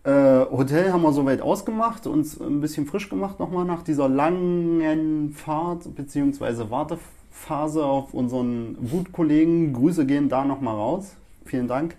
Äh, 0.03 0.45
Hotel 0.49 0.91
haben 0.91 1.03
wir 1.03 1.13
soweit 1.13 1.41
ausgemacht, 1.41 2.07
uns 2.07 2.39
ein 2.41 2.59
bisschen 2.59 2.87
frisch 2.87 3.07
gemacht 3.07 3.39
nochmal 3.39 3.65
nach 3.65 3.83
dieser 3.83 4.09
langen 4.09 5.31
Fahrt 5.31 5.95
bzw. 5.95 6.71
Wartephase 6.71 7.85
auf 7.85 8.13
unseren 8.15 8.77
Wutkollegen. 8.79 9.73
Grüße 9.73 10.07
gehen 10.07 10.27
da 10.27 10.43
nochmal 10.43 10.73
raus. 10.73 11.15
Vielen 11.45 11.67
Dank 11.67 11.95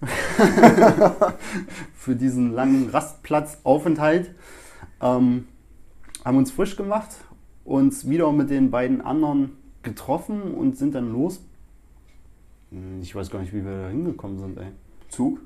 für 1.96 2.14
diesen 2.14 2.52
langen 2.52 2.90
Rastplatzaufenthalt. 2.90 4.32
Ähm, 5.00 5.48
haben 6.26 6.38
uns 6.38 6.50
frisch 6.50 6.76
gemacht, 6.76 7.08
uns 7.64 8.08
wieder 8.10 8.30
mit 8.32 8.50
den 8.50 8.70
beiden 8.72 9.00
anderen 9.00 9.52
getroffen 9.84 10.54
und 10.54 10.76
sind 10.76 10.94
dann 10.96 11.12
los. 11.12 11.40
Hm, 12.70 13.00
Ich 13.00 13.14
weiß 13.14 13.30
gar 13.30 13.38
nicht, 13.38 13.54
wie 13.54 13.64
wir 13.64 13.82
da 13.82 13.88
hingekommen 13.88 14.38
sind, 14.38 14.58
ey. 14.58 14.66
Zug. 15.08 15.40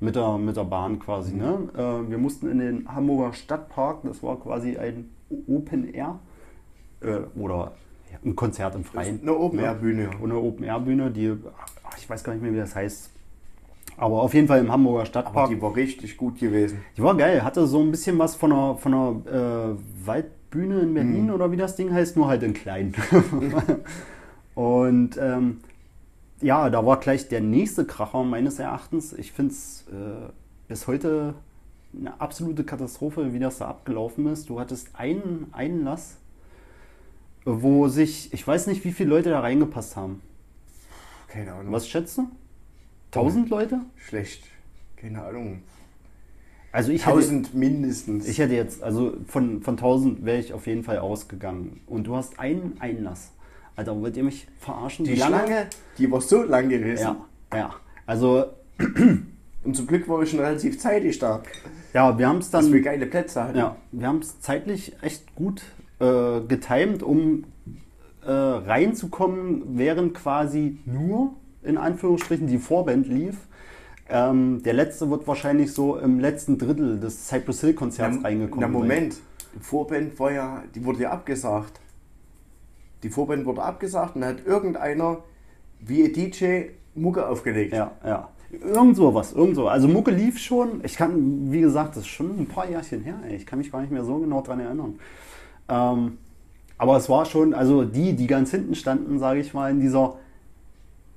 Mit 0.00 0.16
der, 0.16 0.36
mit 0.36 0.56
der 0.56 0.64
Bahn 0.64 0.98
quasi. 0.98 1.34
Ne? 1.34 1.68
Äh, 1.76 2.10
wir 2.10 2.18
mussten 2.18 2.50
in 2.50 2.58
den 2.58 2.92
Hamburger 2.92 3.32
Stadtpark, 3.32 4.02
das 4.02 4.22
war 4.22 4.38
quasi 4.40 4.76
ein 4.76 5.10
Open 5.46 5.94
Air 5.94 6.18
äh, 7.00 7.20
oder 7.38 7.72
ja, 8.10 8.18
ein 8.24 8.34
Konzert 8.34 8.74
im 8.74 8.82
Freien. 8.82 9.20
Eine 9.22 9.36
Open-Air-Bühne. 9.38 10.10
Und 10.20 10.32
eine 10.32 10.40
Open-Air-Bühne, 10.40 11.12
die, 11.12 11.34
ach, 11.84 11.96
ich 11.96 12.10
weiß 12.10 12.24
gar 12.24 12.32
nicht 12.32 12.42
mehr, 12.42 12.52
wie 12.52 12.56
das 12.58 12.74
heißt. 12.74 13.10
Aber 13.96 14.22
auf 14.22 14.34
jeden 14.34 14.48
Fall 14.48 14.60
im 14.60 14.70
Hamburger 14.72 15.00
Aber 15.00 15.06
Stadtpark. 15.06 15.50
die 15.50 15.60
war 15.60 15.74
richtig 15.76 16.16
gut 16.16 16.38
gewesen. 16.38 16.78
Die 16.96 17.02
war 17.02 17.16
geil, 17.16 17.44
hatte 17.44 17.66
so 17.66 17.80
ein 17.80 17.90
bisschen 17.90 18.18
was 18.18 18.34
von 18.34 18.52
einer, 18.52 18.76
von 18.76 18.94
einer 18.94 19.74
äh, 19.74 20.06
Waldbühne 20.06 20.80
in 20.80 20.94
Berlin 20.94 21.30
oder 21.30 21.50
wie 21.52 21.56
das 21.56 21.76
Ding 21.76 21.92
heißt, 21.92 22.16
nur 22.16 22.26
halt 22.26 22.42
in 22.42 22.54
klein. 22.54 22.94
und 24.54 25.16
ähm, 25.20 25.60
ja, 26.40 26.68
da 26.70 26.84
war 26.84 26.98
gleich 26.98 27.28
der 27.28 27.40
nächste 27.40 27.84
Kracher 27.84 28.24
meines 28.24 28.58
Erachtens. 28.58 29.12
Ich 29.12 29.32
finde 29.32 29.52
es 29.52 29.84
äh, 29.90 30.30
bis 30.68 30.86
heute 30.86 31.34
eine 31.98 32.20
absolute 32.20 32.64
Katastrophe, 32.64 33.32
wie 33.32 33.38
das 33.38 33.58
da 33.58 33.68
abgelaufen 33.68 34.26
ist. 34.26 34.48
Du 34.48 34.58
hattest 34.58 34.90
einen 34.94 35.48
Einlass, 35.52 36.16
wo 37.44 37.88
sich, 37.88 38.32
ich 38.32 38.46
weiß 38.46 38.66
nicht, 38.66 38.84
wie 38.84 38.92
viele 38.92 39.10
Leute 39.10 39.30
da 39.30 39.40
reingepasst 39.40 39.96
haben. 39.96 40.20
Keine 41.28 41.52
Ahnung. 41.52 41.72
Was 41.72 41.88
schätzt 41.88 42.18
du? 42.18 42.28
Tausend 43.14 43.48
Leute? 43.50 43.80
Schlecht. 43.96 44.44
Keine 44.96 45.22
Ahnung. 45.22 45.62
Also 46.72 46.90
ich 46.90 47.06
hätte, 47.06 47.16
Tausend 47.16 47.54
mindestens. 47.54 48.26
Ich 48.26 48.38
hätte 48.38 48.54
jetzt, 48.54 48.82
also 48.82 49.16
von, 49.26 49.62
von 49.62 49.74
1000 49.74 50.24
wäre 50.24 50.38
ich 50.38 50.52
auf 50.52 50.66
jeden 50.66 50.82
Fall 50.82 50.98
ausgegangen. 50.98 51.80
Und 51.86 52.06
du 52.06 52.16
hast 52.16 52.40
einen 52.40 52.76
Einlass. 52.80 53.30
Alter, 53.76 54.00
wollt 54.00 54.16
ihr 54.16 54.24
mich 54.24 54.48
verarschen? 54.58 55.04
die 55.04 55.14
lange? 55.14 55.36
Schlange, 55.36 55.66
die 55.98 56.10
war 56.10 56.20
so 56.20 56.42
lang 56.42 56.68
gewesen. 56.68 57.16
Ja, 57.52 57.56
ja. 57.56 57.74
Also, 58.06 58.46
Und 59.64 59.74
zum 59.74 59.86
Glück 59.86 60.08
war 60.08 60.22
ich 60.22 60.30
schon 60.30 60.40
relativ 60.40 60.78
zeitig 60.78 61.18
da, 61.18 61.42
ja, 61.94 62.18
wir 62.18 62.28
haben 62.28 62.38
es 62.38 62.50
dass 62.50 62.66
wir 62.66 62.72
dann, 62.74 62.82
geile 62.82 63.06
Plätze 63.06 63.42
hatten. 63.44 63.58
ja, 63.58 63.76
wir 63.92 64.06
haben 64.06 64.18
es 64.18 64.40
zeitlich 64.40 64.94
echt 65.00 65.34
gut 65.34 65.62
äh, 66.00 66.40
getimt, 66.40 67.02
um 67.02 67.44
äh, 68.26 68.30
reinzukommen, 68.30 69.78
während 69.78 70.14
quasi 70.14 70.78
nur, 70.84 71.34
in 71.64 71.76
Anführungsstrichen, 71.78 72.46
die 72.46 72.58
Vorband 72.58 73.08
lief. 73.08 73.36
Ähm, 74.08 74.62
der 74.62 74.74
letzte 74.74 75.10
wird 75.10 75.26
wahrscheinlich 75.26 75.72
so 75.72 75.96
im 75.96 76.20
letzten 76.20 76.58
Drittel 76.58 77.00
des 77.00 77.26
Cypress 77.26 77.60
Hill 77.62 77.74
Konzerts 77.74 78.18
Na, 78.20 78.28
reingekommen. 78.28 78.60
na 78.60 78.66
sein. 78.66 78.72
Moment, 78.72 79.16
die 79.54 79.60
Vorband 79.60 80.18
war 80.18 80.32
ja, 80.32 80.62
die 80.74 80.84
wurde 80.84 81.02
ja 81.02 81.10
abgesagt. 81.10 81.80
Die 83.02 83.08
Vorband 83.08 83.46
wurde 83.46 83.62
abgesagt 83.62 84.16
und 84.16 84.24
hat 84.24 84.44
irgendeiner 84.46 85.18
wie 85.80 86.04
ein 86.04 86.12
DJ 86.12 86.70
Mucke 86.94 87.26
aufgelegt. 87.26 87.72
Ja, 87.72 87.92
ja. 88.04 88.28
Irgend 88.50 88.96
sowas, 88.96 89.32
irgend 89.32 89.56
so. 89.56 89.68
Also 89.68 89.88
Mucke 89.88 90.10
lief 90.12 90.38
schon. 90.38 90.80
Ich 90.84 90.96
kann, 90.96 91.50
wie 91.50 91.60
gesagt, 91.60 91.96
das 91.96 92.04
ist 92.04 92.08
schon 92.08 92.38
ein 92.38 92.46
paar 92.46 92.68
Jahrchen 92.70 93.02
her. 93.02 93.16
Ey. 93.28 93.36
Ich 93.36 93.46
kann 93.46 93.58
mich 93.58 93.72
gar 93.72 93.80
nicht 93.80 93.90
mehr 93.90 94.04
so 94.04 94.18
genau 94.18 94.42
dran 94.42 94.60
erinnern. 94.60 94.98
Ähm, 95.68 96.18
aber 96.78 96.96
es 96.96 97.08
war 97.08 97.24
schon, 97.24 97.52
also 97.54 97.84
die, 97.84 98.14
die 98.14 98.26
ganz 98.26 98.50
hinten 98.50 98.74
standen, 98.74 99.18
sage 99.18 99.40
ich 99.40 99.54
mal, 99.54 99.70
in 99.70 99.80
dieser 99.80 100.16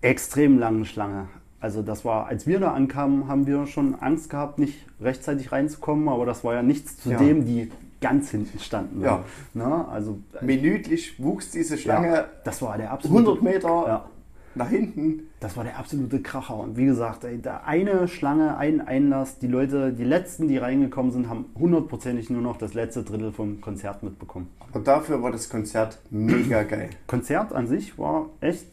extrem 0.01 0.57
langen 0.59 0.85
Schlange. 0.85 1.27
Also 1.59 1.81
das 1.81 2.05
war, 2.05 2.27
als 2.27 2.45
wir 2.45 2.59
da 2.59 2.73
ankamen, 2.73 3.27
haben 3.27 3.47
wir 3.47 3.65
schon 3.65 3.95
Angst 3.95 4.29
gehabt, 4.29 4.59
nicht 4.59 4.85
rechtzeitig 5.01 5.51
reinzukommen, 5.51 6.07
aber 6.07 6.25
das 6.25 6.43
war 6.43 6.53
ja 6.53 6.61
nichts 6.61 6.97
zu 6.97 7.11
Ja. 7.11 7.17
dem, 7.17 7.45
die 7.45 7.71
ganz 7.99 8.29
hinten 8.29 8.59
standen. 8.59 9.01
Ja. 9.01 9.23
Na, 9.55 9.87
also 9.87 10.19
Minütlich 10.41 11.21
wuchs 11.21 11.49
diese 11.49 11.79
Schlange 11.79 12.07
ja, 12.09 12.25
das 12.43 12.61
war 12.61 12.77
der 12.77 12.91
absolute 12.91 13.23
100 13.31 13.41
Meter 13.43 13.67
Ja. 13.87 14.05
nach 14.53 14.69
hinten. 14.69 15.23
Das 15.39 15.57
war 15.57 15.63
der 15.63 15.79
absolute 15.79 16.21
Kracher. 16.21 16.57
Und 16.57 16.77
wie 16.77 16.85
gesagt, 16.85 17.23
ey, 17.23 17.41
da 17.41 17.61
eine 17.65 18.07
Schlange, 18.07 18.55
ein 18.57 18.81
Einlass, 18.87 19.39
die 19.39 19.47
Leute, 19.47 19.93
die 19.93 20.03
letzten, 20.03 20.47
die 20.47 20.57
reingekommen 20.59 21.11
sind, 21.11 21.27
haben 21.27 21.45
hundertprozentig 21.57 22.29
nur 22.29 22.43
noch 22.43 22.57
das 22.57 22.75
letzte 22.75 23.01
Drittel 23.03 23.31
vom 23.31 23.61
Konzert 23.61 24.03
mitbekommen. 24.03 24.47
Aber 24.71 24.79
dafür 24.79 25.23
war 25.23 25.31
das 25.31 25.49
Konzert 25.49 25.97
mega 26.11 26.61
geil. 26.63 26.91
Konzert 27.07 27.51
an 27.51 27.65
sich 27.65 27.97
war 27.97 28.27
echt, 28.41 28.67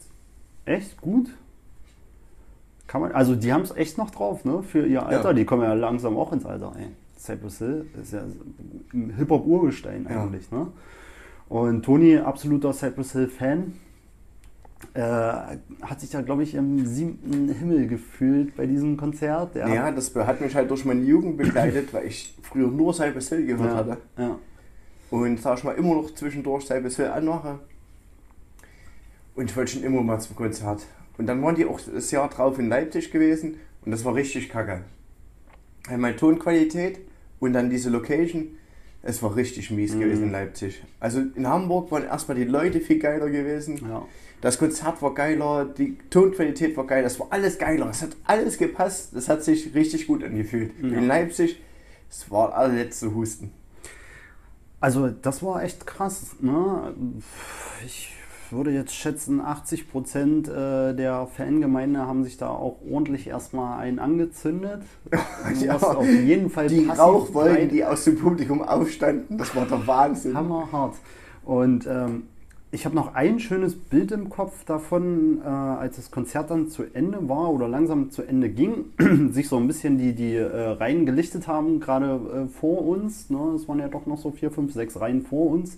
echt 0.65 0.99
gut. 1.01 1.29
Kann 2.87 3.01
man, 3.01 3.11
also 3.13 3.35
die 3.35 3.51
haben 3.51 3.61
es 3.63 3.75
echt 3.75 3.97
noch 3.97 4.11
drauf, 4.11 4.45
ne? 4.45 4.61
Für 4.63 4.85
ihr 4.85 5.05
Alter. 5.05 5.29
Ja. 5.29 5.33
Die 5.33 5.45
kommen 5.45 5.63
ja 5.63 5.73
langsam 5.73 6.17
auch 6.17 6.31
ins 6.31 6.45
Alter, 6.45 6.73
ey. 6.77 6.87
Cypress 7.17 7.57
Hill 7.57 7.85
ist 8.01 8.13
ja 8.13 8.21
ein 8.93 9.13
Hip-Hop-Urgestein 9.17 10.05
Ja. 10.09 10.23
eigentlich, 10.23 10.51
ne? 10.51 10.67
Und 11.49 11.83
Toni, 11.83 12.17
absoluter 12.17 12.73
Cypress 12.73 13.13
Hill-Fan, 13.13 13.73
äh, 14.93 15.01
hat 15.01 15.99
sich 16.01 16.09
da, 16.11 16.21
glaube 16.21 16.43
ich, 16.43 16.53
im 16.53 16.85
siebten 16.85 17.49
Himmel 17.49 17.87
gefühlt 17.87 18.55
bei 18.55 18.65
diesem 18.65 18.97
Konzert. 18.97 19.55
Der 19.55 19.67
Ja, 19.67 19.91
das 19.91 20.13
hat 20.15 20.41
mich 20.41 20.55
halt 20.55 20.69
durch 20.69 20.85
meine 20.85 21.01
Jugend 21.01 21.37
begleitet, 21.37 21.93
weil 21.93 22.05
ich 22.07 22.35
früher 22.43 22.67
nur 22.67 22.93
Cypress 22.93 23.29
Hill 23.29 23.45
gehört 23.45 23.71
ja, 23.71 23.75
hatte. 23.77 23.97
ja. 24.17 24.37
Und 25.11 25.39
sag 25.39 25.57
ich 25.57 25.63
mal 25.63 25.73
immer 25.75 25.95
noch 25.95 26.13
zwischendurch 26.13 26.65
Cypress 26.65 26.97
Hill 26.97 27.07
anmache. 27.07 27.59
Und 29.35 29.49
ich 29.49 29.55
wollte 29.57 29.73
schon 29.73 29.83
immer 29.83 30.01
mal 30.01 30.19
zum 30.19 30.35
Konzert. 30.35 30.85
Und 31.17 31.27
dann 31.27 31.41
waren 31.41 31.55
die 31.55 31.65
auch 31.65 31.79
das 31.79 32.11
Jahr 32.11 32.29
drauf 32.29 32.57
in 32.59 32.67
Leipzig 32.69 33.11
gewesen 33.11 33.57
und 33.85 33.91
das 33.91 34.03
war 34.05 34.15
richtig 34.15 34.49
kacke. 34.49 34.81
Einmal 35.87 36.15
Tonqualität 36.15 36.99
und 37.39 37.53
dann 37.53 37.69
diese 37.69 37.89
Location. 37.89 38.57
Es 39.01 39.21
war 39.21 39.35
richtig 39.35 39.69
mies 39.71 39.93
Mhm. 39.93 39.99
gewesen 39.99 40.23
in 40.25 40.31
Leipzig. 40.31 40.83
Also 40.99 41.21
in 41.35 41.47
Hamburg 41.47 41.91
waren 41.91 42.03
erstmal 42.05 42.35
die 42.37 42.43
Leute 42.45 42.79
viel 42.81 42.99
geiler 42.99 43.29
gewesen. 43.29 43.79
ja. 43.87 44.05
Das 44.41 44.59
Konzert 44.59 45.01
war 45.01 45.13
geiler, 45.13 45.65
die 45.65 45.97
Tonqualität 46.09 46.75
war 46.77 46.85
geil, 46.85 47.01
das 47.03 47.19
war 47.19 47.27
alles 47.31 47.57
geiler. 47.57 47.89
Es 47.89 48.01
hat 48.03 48.15
alles 48.25 48.57
gepasst, 48.57 49.09
das 49.15 49.27
hat 49.29 49.43
sich 49.43 49.73
richtig 49.73 50.05
gut 50.07 50.23
angefühlt. 50.23 50.71
Ja. 50.81 50.89
In 50.97 51.07
Leipzig, 51.07 51.59
es 52.11 52.29
war 52.29 52.53
allerletzte 52.53 53.13
Husten. 53.15 53.51
Also 54.79 55.07
das 55.09 55.41
war 55.41 55.63
echt 55.63 55.87
krass. 55.87 56.35
Ne? 56.41 56.93
Ich 57.85 58.11
würde 58.51 58.71
jetzt 58.71 58.93
schätzen, 58.95 59.41
80 59.41 59.89
Prozent 59.89 60.47
äh, 60.47 60.93
der 60.93 61.27
Fangemeinde 61.27 61.99
haben 62.07 62.23
sich 62.23 62.37
da 62.37 62.49
auch 62.49 62.77
ordentlich 62.89 63.27
erstmal 63.27 63.79
einen 63.79 63.99
angezündet. 63.99 64.81
Ja, 65.61 65.75
auf 65.77 66.07
jeden 66.07 66.49
Fall 66.49 66.67
Die 66.67 66.85
Rauchwolken, 66.87 67.55
breit- 67.55 67.71
die 67.71 67.85
aus 67.85 68.03
dem 68.03 68.17
Publikum 68.17 68.61
aufstanden, 68.61 69.37
das 69.37 69.55
war 69.55 69.65
der 69.65 69.85
Wahnsinn. 69.87 70.35
Hammerhart. 70.35 70.95
Und 71.43 71.85
ähm, 71.87 72.23
ich 72.71 72.83
habe 72.85 72.95
noch 72.95 73.13
ein 73.15 73.39
schönes 73.39 73.75
Bild 73.75 74.11
im 74.11 74.29
Kopf 74.29 74.65
davon, 74.65 75.39
äh, 75.43 75.47
als 75.47 75.95
das 75.97 76.11
Konzert 76.11 76.49
dann 76.49 76.67
zu 76.67 76.83
Ende 76.93 77.29
war 77.29 77.51
oder 77.53 77.67
langsam 77.69 78.09
zu 78.11 78.23
Ende 78.23 78.49
ging, 78.49 78.85
sich 79.31 79.47
so 79.47 79.55
ein 79.57 79.67
bisschen 79.67 79.97
die, 79.97 80.13
die 80.13 80.35
äh, 80.35 80.45
Reihen 80.71 81.05
gelichtet 81.05 81.47
haben, 81.47 81.79
gerade 81.79 82.47
äh, 82.47 82.47
vor 82.49 82.85
uns. 82.85 83.29
Ne? 83.29 83.53
Es 83.55 83.67
waren 83.69 83.79
ja 83.79 83.87
doch 83.87 84.05
noch 84.07 84.17
so 84.17 84.31
vier, 84.31 84.51
fünf, 84.51 84.73
sechs 84.73 84.99
Reihen 84.99 85.21
vor 85.21 85.51
uns. 85.51 85.77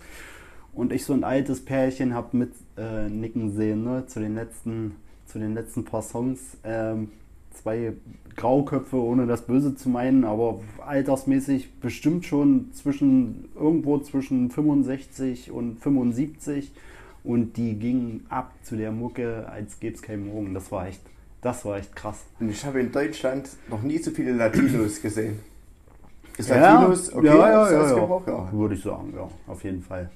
Und 0.77 0.93
ich 0.93 1.03
so 1.05 1.13
ein 1.13 1.23
altes 1.23 1.65
Pärchen 1.65 2.13
habe 2.13 2.37
mit 2.37 2.51
äh, 2.77 3.09
nicken 3.09 3.51
sehen 3.55 3.83
ne? 3.83 4.03
zu, 4.05 4.19
den 4.19 4.35
letzten, 4.35 4.95
zu 5.25 5.39
den 5.39 5.55
letzten 5.55 5.83
paar 5.85 6.03
Songs. 6.03 6.39
Ähm, 6.63 7.09
zwei 7.51 7.93
Grauköpfe, 8.35 8.95
ohne 8.97 9.25
das 9.25 9.41
Böse 9.47 9.73
zu 9.75 9.89
meinen, 9.89 10.23
aber 10.23 10.59
altersmäßig 10.85 11.79
bestimmt 11.81 12.25
schon 12.25 12.69
zwischen 12.73 13.49
irgendwo 13.55 13.97
zwischen 13.97 14.51
65 14.51 15.49
und 15.49 15.79
75 15.79 16.71
und 17.23 17.57
die 17.57 17.73
gingen 17.73 18.27
ab 18.29 18.53
zu 18.61 18.75
der 18.77 18.91
Mucke, 18.91 19.49
als 19.49 19.79
gäbe 19.79 19.95
es 19.95 20.03
keinen 20.03 20.27
Morgen. 20.27 20.53
Das 20.53 20.71
war 20.71 20.87
echt, 20.87 21.01
das 21.41 21.65
war 21.65 21.77
echt 21.79 21.95
krass. 21.95 22.23
Und 22.39 22.49
ich 22.51 22.63
habe 22.63 22.79
in 22.79 22.91
Deutschland 22.91 23.49
noch 23.67 23.81
nie 23.81 23.97
so 23.97 24.11
viele 24.11 24.33
Latinos 24.33 25.01
gesehen. 25.01 25.39
Ist 26.37 26.49
Ja, 26.49 26.57
Latinos 26.57 27.11
okay? 27.11 27.25
ja, 27.25 27.35
ja, 27.49 27.61
als- 27.63 27.71
ja, 27.71 27.89
ja. 27.89 27.95
Gebrauch? 28.01 28.27
ja. 28.27 28.51
Würde 28.53 28.75
ich 28.75 28.83
sagen, 28.83 29.11
ja, 29.15 29.27
auf 29.47 29.63
jeden 29.63 29.81
Fall. 29.81 30.11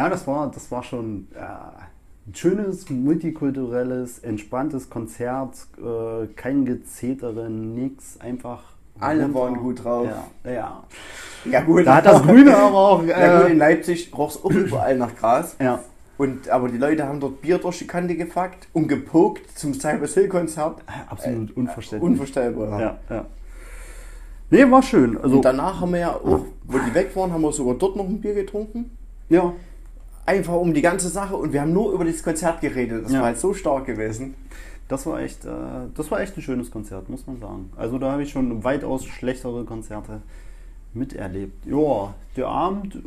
Ja, 0.00 0.08
das 0.08 0.26
war, 0.26 0.50
das 0.50 0.70
war 0.70 0.82
schon 0.82 1.28
äh, 1.34 1.38
ein 1.40 2.34
schönes, 2.34 2.88
multikulturelles, 2.88 4.18
entspanntes 4.20 4.88
Konzert, 4.88 5.56
äh, 5.78 6.26
kein 6.36 6.64
Gezetere, 6.64 7.50
nix, 7.50 8.18
einfach. 8.18 8.62
Alle 8.98 9.24
runter. 9.24 9.38
waren 9.38 9.56
gut 9.56 9.84
drauf. 9.84 10.08
Ja, 10.44 10.50
ja. 10.50 10.84
Ja 11.44 11.60
gut. 11.62 11.86
Da 11.86 11.96
hat 11.96 12.06
das 12.06 12.22
Grüne 12.22 12.56
aber 12.56 12.76
auch. 12.76 13.02
Äh, 13.02 13.08
Ja 13.20 13.40
gut, 13.42 13.50
in 13.50 13.58
Leipzig 13.58 14.10
roch 14.16 14.30
es 14.30 14.42
auch 14.44 14.50
überall 14.50 14.96
nach 14.96 15.14
Gras. 15.16 15.56
ja. 15.60 15.80
Und, 16.16 16.50
aber 16.50 16.68
die 16.68 16.76
Leute 16.76 17.06
haben 17.08 17.18
dort 17.18 17.40
Bier 17.40 17.56
durch 17.56 17.78
die 17.78 17.86
Kante 17.86 18.14
gefuckt 18.14 18.68
und 18.74 18.88
gepokt 18.88 19.58
zum 19.58 19.72
Cypress 19.72 20.12
Hill 20.14 20.28
Konzert. 20.28 20.82
Absolut 21.08 21.56
unverständlich. 21.56 22.10
Unvorstellbar. 22.10 22.78
ja, 22.80 22.98
ja. 23.08 23.24
Nee, 24.50 24.70
war 24.70 24.82
schön. 24.82 25.16
Also, 25.16 25.36
Und 25.36 25.44
danach 25.46 25.80
haben 25.80 25.92
wir 25.92 26.00
ja 26.00 26.14
auch, 26.14 26.44
wo 26.64 26.78
die 26.78 26.94
weg 26.94 27.16
waren, 27.16 27.32
haben 27.32 27.40
wir 27.40 27.52
sogar 27.52 27.74
dort 27.74 27.96
noch 27.96 28.04
ein 28.06 28.20
Bier 28.20 28.34
getrunken. 28.34 28.90
ja, 29.30 29.52
Einfach 30.30 30.54
um 30.54 30.72
die 30.74 30.80
ganze 30.82 31.08
Sache 31.08 31.34
und 31.34 31.52
wir 31.52 31.60
haben 31.60 31.72
nur 31.72 31.92
über 31.92 32.04
das 32.04 32.22
Konzert 32.22 32.60
geredet. 32.60 33.04
Das 33.04 33.12
Ja. 33.12 33.18
war 33.18 33.26
halt 33.26 33.38
so 33.38 33.52
stark 33.52 33.86
gewesen. 33.86 34.34
das 34.86 35.06
war 35.06 35.20
echt, 35.20 35.44
äh, 35.44 35.50
das 35.94 36.10
war 36.10 36.20
echt 36.20 36.36
ein 36.36 36.42
schönes 36.42 36.70
Konzert, 36.70 37.08
muss 37.08 37.26
man 37.26 37.38
sagen. 37.40 37.70
Also 37.76 37.98
da 37.98 38.12
habe 38.12 38.22
ich 38.22 38.30
schon 38.30 38.62
weitaus 38.64 39.04
schlechtere 39.04 39.64
Konzerte 39.64 40.20
miterlebt. 40.94 41.64
Ja, 41.66 42.14
der 42.36 42.48
Abend 42.48 42.96
äh, 42.96 42.98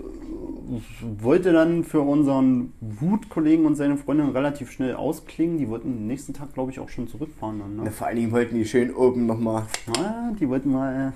wollte 1.22 1.52
dann 1.54 1.84
für 1.84 2.00
unseren 2.02 2.72
Wutkollegen 2.80 3.66
und 3.66 3.76
seine 3.76 3.98
Freundin 3.98 4.30
relativ 4.30 4.72
schnell 4.72 4.96
ausklingen. 4.96 5.58
Die 5.58 5.68
wollten 5.70 5.94
den 5.94 6.08
nächsten 6.08 6.34
Tag, 6.34 6.54
glaube 6.54 6.72
ich, 6.72 6.80
auch 6.80 6.90
schon 6.90 7.08
zurückfahren. 7.10 7.60
Dann, 7.60 7.76
ne? 7.86 7.92
vor 7.92 8.08
allen 8.08 8.16
Dingen 8.18 8.32
wollten 8.32 8.56
die 8.56 8.66
schön 8.66 8.94
oben 8.94 9.26
nochmal. 9.26 9.64
Na, 9.98 10.32
die 10.40 10.48
wollten 10.50 10.72
mal 10.72 11.14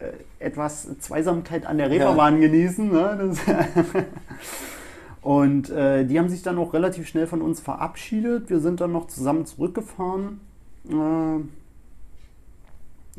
äh, 0.00 0.06
etwas 0.44 0.88
Zweisamkeit 0.98 1.66
an 1.66 1.78
der 1.78 1.88
Reeperbahn 1.90 2.40
genießen. 2.40 2.88
Ne? 2.90 3.16
Das 3.28 3.38
Und 5.22 5.70
äh, 5.70 6.04
die 6.04 6.18
haben 6.18 6.28
sich 6.28 6.42
dann 6.42 6.58
auch 6.58 6.72
relativ 6.72 7.08
schnell 7.08 7.26
von 7.26 7.42
uns 7.42 7.60
verabschiedet. 7.60 8.50
Wir 8.50 8.60
sind 8.60 8.80
dann 8.80 8.92
noch 8.92 9.08
zusammen 9.08 9.46
zurückgefahren. 9.46 10.40
Äh, 10.88 11.40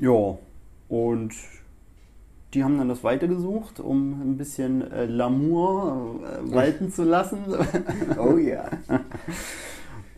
ja, 0.01 0.37
und 0.87 1.33
die 2.53 2.63
haben 2.63 2.77
dann 2.77 2.89
das 2.89 3.03
weitergesucht, 3.03 3.79
um 3.79 4.21
ein 4.21 4.37
bisschen 4.37 4.89
äh, 4.91 5.05
L'amour 5.05 6.23
äh, 6.23 6.51
walten 6.51 6.91
zu 6.91 7.03
lassen. 7.03 7.45
Oh 8.17 8.37
ja. 8.37 8.65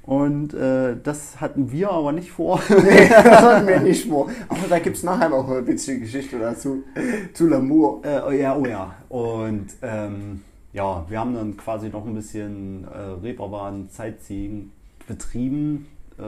Und 0.03 0.53
äh, 0.53 0.95
das 1.01 1.41
hatten 1.41 1.71
wir 1.71 1.91
aber 1.91 2.11
nicht 2.11 2.31
vor. 2.31 2.61
Nee, 2.69 3.09
das 3.09 3.41
hatten 3.41 3.67
wir 3.67 3.79
nicht 3.81 4.07
vor. 4.07 4.29
Aber 4.47 4.67
da 4.69 4.79
gibt 4.79 4.97
es 4.97 5.03
nachher 5.03 5.29
noch 5.29 5.49
ein 5.49 5.65
bisschen 5.65 5.99
Geschichte 5.99 6.39
dazu. 6.39 6.83
Zu 7.33 7.45
L'amour. 7.45 8.05
Äh, 8.05 8.21
oh 8.27 8.31
ja, 8.31 8.55
oh 8.55 8.65
ja. 8.65 8.95
Und 9.09 9.67
ähm, 9.81 10.41
ja, 10.73 11.05
wir 11.09 11.19
haben 11.19 11.33
dann 11.33 11.57
quasi 11.57 11.89
noch 11.89 12.05
ein 12.05 12.13
bisschen 12.13 12.85
äh, 12.85 12.97
Reeperbahn 12.97 13.89
Sightseeing 13.89 14.71
betrieben. 15.07 15.87
Äh, 16.17 16.23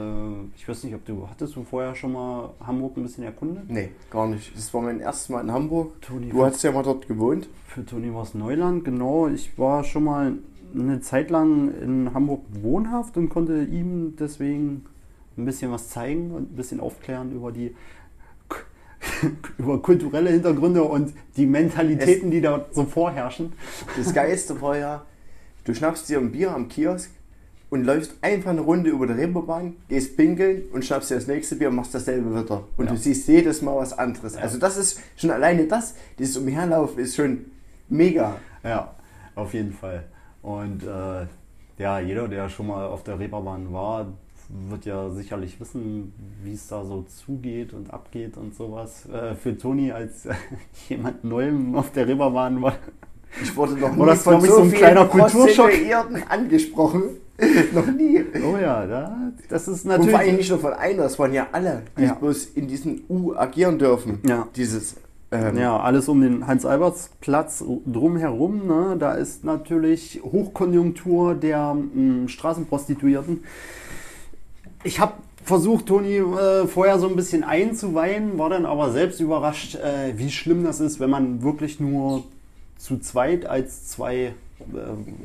ich 0.56 0.68
weiß 0.68 0.84
nicht, 0.84 0.94
ob 0.94 1.04
du, 1.04 1.28
hattest 1.28 1.56
du 1.56 1.64
vorher 1.64 1.94
schon 1.94 2.12
mal 2.12 2.50
Hamburg 2.64 2.96
ein 2.96 3.02
bisschen 3.02 3.24
erkundet? 3.24 3.70
Nee, 3.70 3.90
gar 4.10 4.26
nicht. 4.26 4.54
Das 4.56 4.72
war 4.74 4.82
mein 4.82 5.00
erstes 5.00 5.28
Mal 5.30 5.40
in 5.40 5.52
Hamburg. 5.52 6.00
Toni, 6.02 6.28
Du 6.28 6.44
hast 6.44 6.62
ja 6.62 6.72
mal 6.72 6.82
dort 6.82 7.08
gewohnt. 7.08 7.48
Für 7.66 7.84
Toni 7.84 8.12
war 8.12 8.22
es 8.22 8.34
Neuland, 8.34 8.84
genau. 8.84 9.28
Ich 9.28 9.58
war 9.58 9.84
schon 9.84 10.04
mal 10.04 10.34
eine 10.74 11.00
Zeit 11.00 11.30
lang 11.30 11.72
in 11.80 12.12
Hamburg 12.12 12.42
wohnhaft 12.50 13.16
und 13.16 13.28
konnte 13.28 13.62
ihm 13.64 14.16
deswegen 14.18 14.84
ein 15.36 15.44
bisschen 15.44 15.70
was 15.70 15.88
zeigen 15.88 16.32
und 16.32 16.52
ein 16.52 16.56
bisschen 16.56 16.80
aufklären 16.80 17.32
über 17.32 17.52
die 17.52 17.74
über 19.58 19.80
kulturelle 19.80 20.30
Hintergründe 20.30 20.82
und 20.84 21.12
die 21.36 21.46
Mentalitäten, 21.46 22.30
die 22.30 22.40
da 22.40 22.64
so 22.72 22.84
vorherrschen. 22.84 23.52
Das 23.96 24.12
Geilste 24.14 24.60
war 24.60 24.76
ja, 24.78 25.02
du 25.64 25.74
schnappst 25.74 26.08
dir 26.08 26.18
ein 26.18 26.32
Bier 26.32 26.52
am 26.52 26.68
Kiosk 26.68 27.10
und 27.70 27.84
läufst 27.84 28.14
einfach 28.20 28.50
eine 28.50 28.60
Runde 28.60 28.90
über 28.90 29.06
die 29.06 29.14
Reeperbahn, 29.14 29.76
gehst 29.88 30.16
pinkeln 30.16 30.62
und 30.72 30.84
schnappst 30.84 31.10
dir 31.10 31.16
das 31.16 31.26
nächste 31.26 31.56
Bier 31.56 31.68
und 31.70 31.76
machst 31.76 31.94
dasselbe 31.94 32.30
wieder. 32.30 32.64
Und 32.76 32.86
Ja. 32.86 32.92
du 32.92 32.96
siehst 32.98 33.26
jedes 33.28 33.62
Mal 33.62 33.76
was 33.76 33.96
anderes. 33.98 34.36
Also 34.36 34.58
das 34.58 34.76
ist 34.76 35.00
schon 35.16 35.30
alleine 35.30 35.66
das, 35.66 35.94
dieses 36.18 36.36
Umherlaufen 36.36 36.98
ist 37.00 37.16
schon 37.16 37.46
mega. 37.88 38.36
Ja, 38.62 38.94
auf 39.34 39.54
jeden 39.54 39.72
Fall. 39.72 40.04
Und 40.42 40.82
äh, 40.84 41.26
ja, 41.78 41.98
jeder, 41.98 42.28
der 42.28 42.48
schon 42.48 42.68
mal 42.68 42.86
auf 42.86 43.02
der 43.02 43.18
Reeperbahn 43.18 43.72
war, 43.72 44.06
wird 44.70 44.84
ja 44.84 45.10
sicherlich 45.10 45.58
wissen, 45.60 46.12
wie 46.42 46.52
es 46.54 46.68
da 46.68 46.84
so 46.84 47.02
zugeht 47.02 47.72
und 47.72 47.92
abgeht 47.92 48.36
und 48.36 48.54
sowas. 48.54 49.06
Äh, 49.12 49.34
für 49.34 49.56
Toni 49.58 49.90
als 49.92 50.26
äh, 50.26 50.34
jemand 50.88 51.24
Neuem 51.24 51.74
auf 51.74 51.90
der 51.92 52.06
Reeperbahn 52.06 52.62
war. 52.62 52.76
Ich 53.42 53.56
wurde 53.56 53.72
noch 53.74 53.96
das, 54.06 54.22
glaub 54.22 54.44
ich, 54.44 54.50
so 54.50 54.60
ein 54.62 54.70
kleiner 54.70 55.06
Kulturschock? 55.06 55.70
Angesprochen. 56.28 57.02
noch 57.74 57.86
nie. 57.86 58.24
Oh 58.44 58.56
ja, 58.56 58.86
da, 58.86 59.16
das 59.48 59.66
ist 59.66 59.84
Und 59.84 59.90
vor 59.90 60.00
allem 60.04 60.12
natürlich. 60.12 60.36
nicht 60.36 60.50
nur 60.50 60.60
von 60.60 60.72
einer, 60.72 61.02
es 61.04 61.18
waren 61.18 61.34
ja 61.34 61.48
alle, 61.50 61.82
die 61.98 62.04
Ja. 62.04 62.14
bloß 62.14 62.44
in 62.54 62.68
diesem 62.68 63.00
U 63.08 63.34
agieren 63.34 63.78
dürfen. 63.80 64.20
Ja. 64.24 64.46
Dieses. 64.54 64.94
Ähm, 65.32 65.56
Ja, 65.58 65.80
alles 65.80 66.08
um 66.08 66.20
den 66.20 66.46
Hans-Alberts-Platz 66.46 67.64
drumherum. 67.86 68.68
Ne? 68.68 68.96
Da 69.00 69.14
ist 69.14 69.42
natürlich 69.42 70.20
Hochkonjunktur 70.22 71.34
der 71.34 71.74
mh, 71.74 72.28
Straßenprostituierten. 72.28 73.42
Ich 74.84 75.00
habe 75.00 75.14
versucht, 75.44 75.86
Toni 75.86 76.16
äh, 76.18 76.66
vorher 76.66 76.98
so 76.98 77.08
ein 77.08 77.16
bisschen 77.16 77.42
einzuweihen, 77.44 78.38
war 78.38 78.50
dann 78.50 78.66
aber 78.66 78.90
selbst 78.90 79.20
überrascht, 79.20 79.74
äh, 79.76 80.16
wie 80.16 80.30
schlimm 80.30 80.64
das 80.64 80.80
ist, 80.80 81.00
wenn 81.00 81.10
man 81.10 81.42
wirklich 81.42 81.80
nur 81.80 82.24
zu 82.78 82.98
zweit 82.98 83.46
als 83.46 83.88
zwei 83.88 84.14
äh, 84.16 84.32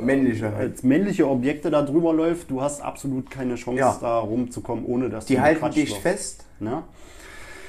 Männliche 0.01 0.45
halt. 0.53 0.71
als 0.71 0.84
männliche 0.84 1.27
Objekte 1.27 1.69
da 1.71 1.81
drüber 1.81 2.13
läuft. 2.13 2.49
Du 2.51 2.62
hast 2.62 2.81
absolut 2.81 3.29
keine 3.29 3.55
Chance, 3.55 3.79
Ja. 3.79 3.97
da 3.99 4.19
rumzukommen, 4.19 4.86
ohne 4.86 5.10
dass 5.10 5.25
Die 5.25 5.36
du 5.36 5.41
halten 5.41 5.71
dich 5.71 5.89
wirst. 5.91 6.01
fest. 6.01 6.45
Ne? 6.60 6.84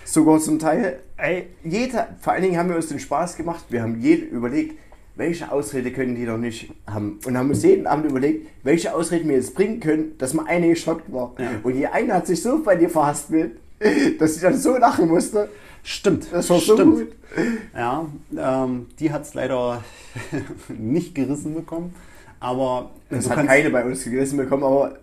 Sogar 0.04 0.40
zum 0.40 0.58
Teil. 0.58 1.00
Ey, 1.16 1.48
Jeder, 1.64 2.08
vor 2.20 2.32
allen 2.32 2.42
Dingen 2.42 2.56
haben 2.56 2.68
wir 2.68 2.76
uns 2.76 2.88
den 2.88 2.98
Spaß 2.98 3.36
gemacht. 3.36 3.64
Wir 3.68 3.82
haben 3.82 4.00
jeder 4.00 4.26
überlegt, 4.26 4.76
welche 5.20 5.52
Ausrede 5.52 5.92
können 5.92 6.14
die 6.16 6.24
doch 6.24 6.38
nicht 6.38 6.72
haben. 6.86 7.18
Und 7.26 7.36
haben 7.36 7.50
uns 7.50 7.62
jeden 7.62 7.86
Abend 7.86 8.10
überlegt, 8.10 8.48
welche 8.64 8.94
Ausreden 8.94 9.28
wir 9.28 9.36
jetzt 9.36 9.54
bringen 9.54 9.78
können, 9.78 10.16
dass 10.18 10.32
man 10.34 10.46
eine 10.46 10.68
geschockt 10.70 11.12
war. 11.12 11.34
Ja. 11.38 11.50
Und 11.62 11.74
die 11.74 11.86
eine 11.86 12.14
hat 12.14 12.26
sich 12.26 12.40
so 12.42 12.62
bei 12.62 12.74
dir 12.74 12.88
verhaspelt, 12.88 13.52
dass 14.18 14.36
ich 14.36 14.42
dann 14.42 14.56
so 14.56 14.76
lachen 14.78 15.08
musste. 15.08 15.48
Stimmt. 15.82 16.26
Das 16.32 16.48
war 16.50 16.58
so 16.58 16.74
stimmt. 16.74 16.94
gut. 16.96 17.12
Ja, 17.76 18.06
ähm, 18.36 18.86
die 18.98 19.12
hat 19.12 19.22
es 19.22 19.34
leider 19.34 19.84
nicht 20.68 21.14
gerissen 21.14 21.54
bekommen. 21.54 21.94
Aber 22.40 22.90
Es 23.10 23.28
hat 23.28 23.46
keine 23.46 23.68
bei 23.70 23.84
uns 23.84 24.02
gerissen 24.04 24.38
bekommen, 24.38 24.64
aber 24.64 24.98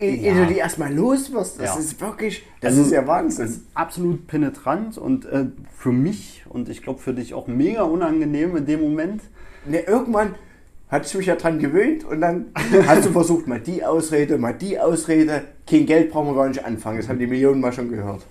ehe 0.00 0.16
Ja. 0.16 0.34
du 0.34 0.46
die 0.46 0.58
erstmal 0.58 0.92
los 0.92 1.32
wirst, 1.32 1.60
das 1.60 1.74
Ja. 1.74 1.78
ist 1.80 2.00
wirklich, 2.00 2.44
das 2.60 2.70
Also, 2.72 2.82
ist 2.82 2.90
ja 2.92 3.06
Wahnsinn. 3.06 3.46
ist 3.46 3.60
absolut 3.74 4.26
penetrant 4.26 4.98
und 4.98 5.26
äh, 5.26 5.46
für 5.76 5.92
mich 5.92 6.44
und 6.48 6.68
ich 6.68 6.82
glaube 6.82 6.98
für 6.98 7.14
dich 7.14 7.34
auch 7.34 7.46
mega 7.46 7.82
unangenehm 7.82 8.56
in 8.56 8.66
dem 8.66 8.80
Moment. 8.80 9.22
Ne, 9.66 9.80
irgendwann 9.80 10.34
hatte 10.88 11.06
ich 11.06 11.14
mich 11.14 11.26
ja 11.26 11.36
dran 11.36 11.58
gewöhnt 11.58 12.04
und 12.04 12.20
dann 12.20 12.46
hast 12.86 13.04
du 13.06 13.10
versucht, 13.12 13.46
mal 13.46 13.60
die 13.60 13.84
Ausrede, 13.84 14.38
mal 14.38 14.54
die 14.54 14.78
Ausrede. 14.78 15.42
Kein 15.68 15.86
Geld 15.86 16.10
brauchen 16.10 16.28
wir 16.28 16.34
gar 16.34 16.48
nicht 16.48 16.64
anfangen, 16.64 16.96
das 16.98 17.08
haben 17.08 17.18
die 17.18 17.26
Millionen 17.26 17.60
mal 17.60 17.72
schon 17.72 17.90
gehört. 17.90 18.22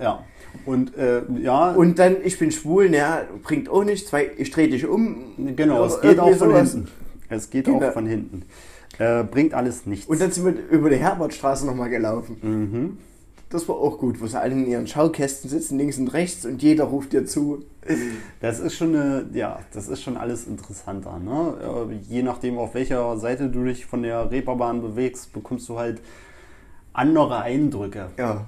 Ja. 0.00 0.22
Und 0.66 0.96
äh, 0.96 1.22
ja, 1.40 1.72
Und 1.72 1.98
dann, 1.98 2.16
ich 2.22 2.38
bin 2.38 2.52
schwul, 2.52 2.88
naja, 2.88 3.22
bringt 3.42 3.68
auch 3.68 3.82
nichts, 3.82 4.12
weil 4.12 4.30
ich 4.36 4.50
drehe 4.52 4.68
dich 4.68 4.86
um. 4.86 5.16
genau, 5.56 5.84
es 5.84 5.94
Irgendwie 5.94 6.08
geht 6.08 6.18
auch 6.20 6.28
von 6.36 6.48
sowas. 6.50 6.72
hinten. 6.72 6.88
Es 7.28 7.50
geht 7.50 7.64
Genau. 7.64 7.82
auch 7.88 7.92
von 7.92 8.06
hinten. 8.06 8.42
Äh, 8.98 9.24
bringt 9.24 9.52
alles 9.54 9.86
nichts. 9.86 10.06
Und 10.06 10.20
dann 10.20 10.30
sind 10.30 10.44
wir 10.44 10.54
über 10.70 10.90
die 10.90 10.96
Herbertstraße 10.96 11.66
nochmal 11.66 11.90
gelaufen. 11.90 12.36
mhm. 12.42 12.98
Das 13.54 13.68
war 13.68 13.76
auch 13.76 13.98
gut, 13.98 14.20
wo 14.20 14.26
sie 14.26 14.36
alle 14.40 14.52
in 14.52 14.66
ihren 14.66 14.88
Schaukästen 14.88 15.48
sitzen, 15.48 15.78
links 15.78 15.96
und 15.96 16.08
rechts 16.08 16.44
und 16.44 16.60
jeder 16.60 16.82
ruft 16.86 17.12
dir 17.12 17.24
zu. 17.24 17.62
Das 18.40 18.58
ist 18.58 18.74
schon 18.74 18.96
eine, 18.96 19.26
ja, 19.32 19.60
das 19.72 19.86
ist 19.86 20.02
schon 20.02 20.16
alles 20.16 20.48
interessanter. 20.48 21.20
Ne? 21.20 21.54
Je 22.08 22.24
nachdem, 22.24 22.58
auf 22.58 22.74
welcher 22.74 23.16
Seite 23.16 23.48
du 23.50 23.62
dich 23.62 23.86
von 23.86 24.02
der 24.02 24.28
Reeperbahn 24.32 24.82
bewegst, 24.82 25.32
bekommst 25.32 25.68
du 25.68 25.78
halt 25.78 26.00
andere 26.94 27.42
Eindrücke. 27.42 28.08
Ja, 28.18 28.44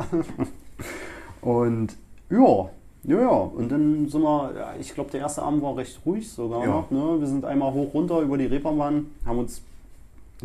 Und 1.40 1.96
ja, 2.28 2.68
ja, 3.04 3.20
ja. 3.20 3.28
Und 3.30 3.72
dann 3.72 4.08
sind 4.08 4.20
wir, 4.20 4.52
ja, 4.58 4.74
ich 4.78 4.92
glaube, 4.94 5.10
der 5.10 5.20
erste 5.20 5.42
Abend 5.42 5.62
war 5.62 5.74
recht 5.78 6.00
ruhig 6.04 6.30
sogar 6.30 6.60
Ja. 6.64 6.66
noch. 6.66 6.90
Ne? 6.90 7.16
Wir 7.18 7.26
sind 7.26 7.46
einmal 7.46 7.72
hoch 7.72 7.94
runter 7.94 8.20
über 8.20 8.36
die 8.36 8.44
Reeperbahn, 8.44 9.06
haben 9.24 9.38
uns 9.38 9.62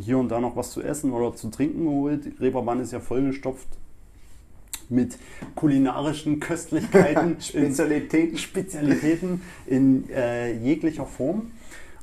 hier 0.01 0.17
und 0.17 0.29
da 0.29 0.39
noch 0.39 0.55
was 0.55 0.71
zu 0.71 0.81
essen 0.81 1.11
oder 1.11 1.35
zu 1.35 1.49
trinken 1.49 1.85
geholt. 1.85 2.25
Die 2.25 2.43
Reeperbahn 2.43 2.79
ist 2.79 2.91
ja 2.91 2.99
vollgestopft 2.99 3.67
mit 4.89 5.17
kulinarischen 5.55 6.39
Köstlichkeiten, 6.39 7.37
Spezialitäten. 7.39 8.37
Spezialitäten 8.37 9.41
in 9.65 10.09
äh, 10.09 10.53
jeglicher 10.53 11.05
Form. 11.05 11.51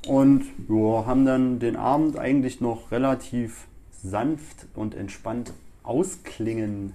Und 0.07 0.45
ja, 0.69 1.07
haben 1.07 1.25
dann 1.25 1.61
den 1.61 1.77
Abend 1.77 2.19
eigentlich 2.19 2.61
noch 2.61 2.91
relativ 2.91 3.67
sanft 4.03 4.67
und 4.75 4.97
entspannt 4.97 5.53
ausklingen 5.85 6.95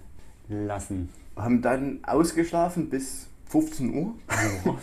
lassen. 0.49 1.09
Haben 1.35 1.61
dann 1.61 1.99
ausgeschlafen 2.03 2.89
bis 2.89 3.27
15 3.49 3.93
Uhr, 3.93 4.13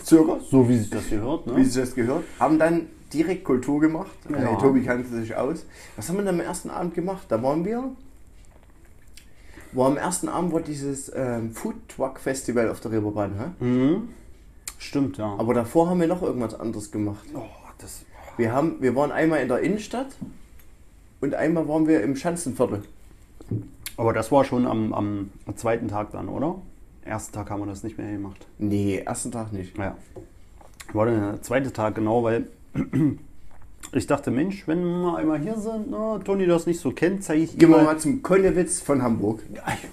circa, 0.03 0.39
So 0.49 0.67
wie 0.67 0.77
sich 0.77 0.89
das 0.89 1.07
gehört, 1.09 1.45
wie 1.47 1.59
ne? 1.59 1.65
sich 1.65 1.75
das 1.75 1.93
gehört. 1.93 2.23
Haben 2.39 2.57
dann 2.57 2.87
direkt 3.15 3.43
Kultur 3.43 3.79
gemacht. 3.79 4.17
Ja. 4.29 4.53
Äh, 4.53 4.57
Tobi 4.57 4.83
kannte 4.83 5.07
sich 5.09 5.35
aus. 5.35 5.65
Was 5.95 6.09
haben 6.09 6.17
wir 6.17 6.25
dann 6.25 6.35
am 6.35 6.41
ersten 6.45 6.69
Abend 6.69 6.93
gemacht? 6.93 7.25
Da 7.29 7.41
waren 7.41 7.65
wir. 7.65 7.91
War 9.71 9.87
am 9.87 9.97
ersten 9.97 10.29
Abend 10.29 10.53
war 10.53 10.61
dieses 10.61 11.11
ähm, 11.13 11.51
Food 11.51 11.75
Truck 11.89 12.19
Festival 12.19 12.69
auf 12.69 12.79
der 12.79 12.91
Reeperbahn. 12.91 13.53
Hä? 13.59 13.65
Mhm. 13.65 14.09
Stimmt, 14.77 15.17
ja. 15.17 15.35
Aber 15.37 15.53
davor 15.53 15.89
haben 15.89 15.99
wir 15.99 16.07
noch 16.07 16.21
irgendwas 16.21 16.53
anderes 16.57 16.91
gemacht. 16.91 17.25
oh, 17.33 17.41
das, 17.77 18.05
Wir, 18.37 18.53
haben, 18.53 18.81
wir 18.81 18.95
waren 18.95 19.11
einmal 19.11 19.41
in 19.41 19.47
der 19.47 19.59
Innenstadt 19.59 20.15
und 21.21 21.33
einmal 21.33 21.67
waren 21.67 21.87
wir 21.87 22.03
im 22.03 22.15
Schanzenviertel. 22.15 22.83
aber 23.97 24.13
das 24.13 24.31
war 24.31 24.43
schon 24.45 24.65
am, 24.67 24.93
am 24.93 25.29
zweiten 25.55 25.87
Tag 25.87 26.11
dann, 26.11 26.29
oder? 26.29 26.55
Ersten 27.03 27.33
Tag 27.33 27.49
haben 27.49 27.61
wir 27.61 27.67
das 27.67 27.83
nicht 27.83 27.97
mehr 27.97 28.11
gemacht. 28.11 28.47
Nee, 28.57 28.97
ersten 29.05 29.31
Tag 29.31 29.53
nicht. 29.53 29.77
Ja. 29.77 29.97
War 30.93 31.05
dann 31.05 31.19
der 31.19 31.41
zweite 31.41 31.71
Tag, 31.73 31.95
genau, 31.95 32.23
weil 32.23 32.47
ich 33.93 34.07
dachte, 34.07 34.31
Mensch, 34.31 34.67
wenn 34.67 34.83
wir 34.83 35.15
einmal 35.17 35.39
hier 35.39 35.57
sind, 35.57 35.89
ne, 35.89 36.19
Toni 36.23 36.45
das 36.45 36.65
nicht 36.65 36.79
so 36.79 36.91
kennt, 36.91 37.23
zeige 37.23 37.43
ich 37.43 37.57
Gehen 37.57 37.69
wir 37.69 37.77
mal. 37.77 37.83
mal 37.85 37.97
zum 37.97 38.21
Konnewitz 38.21 38.81
von 38.81 39.01
Hamburg. 39.01 39.41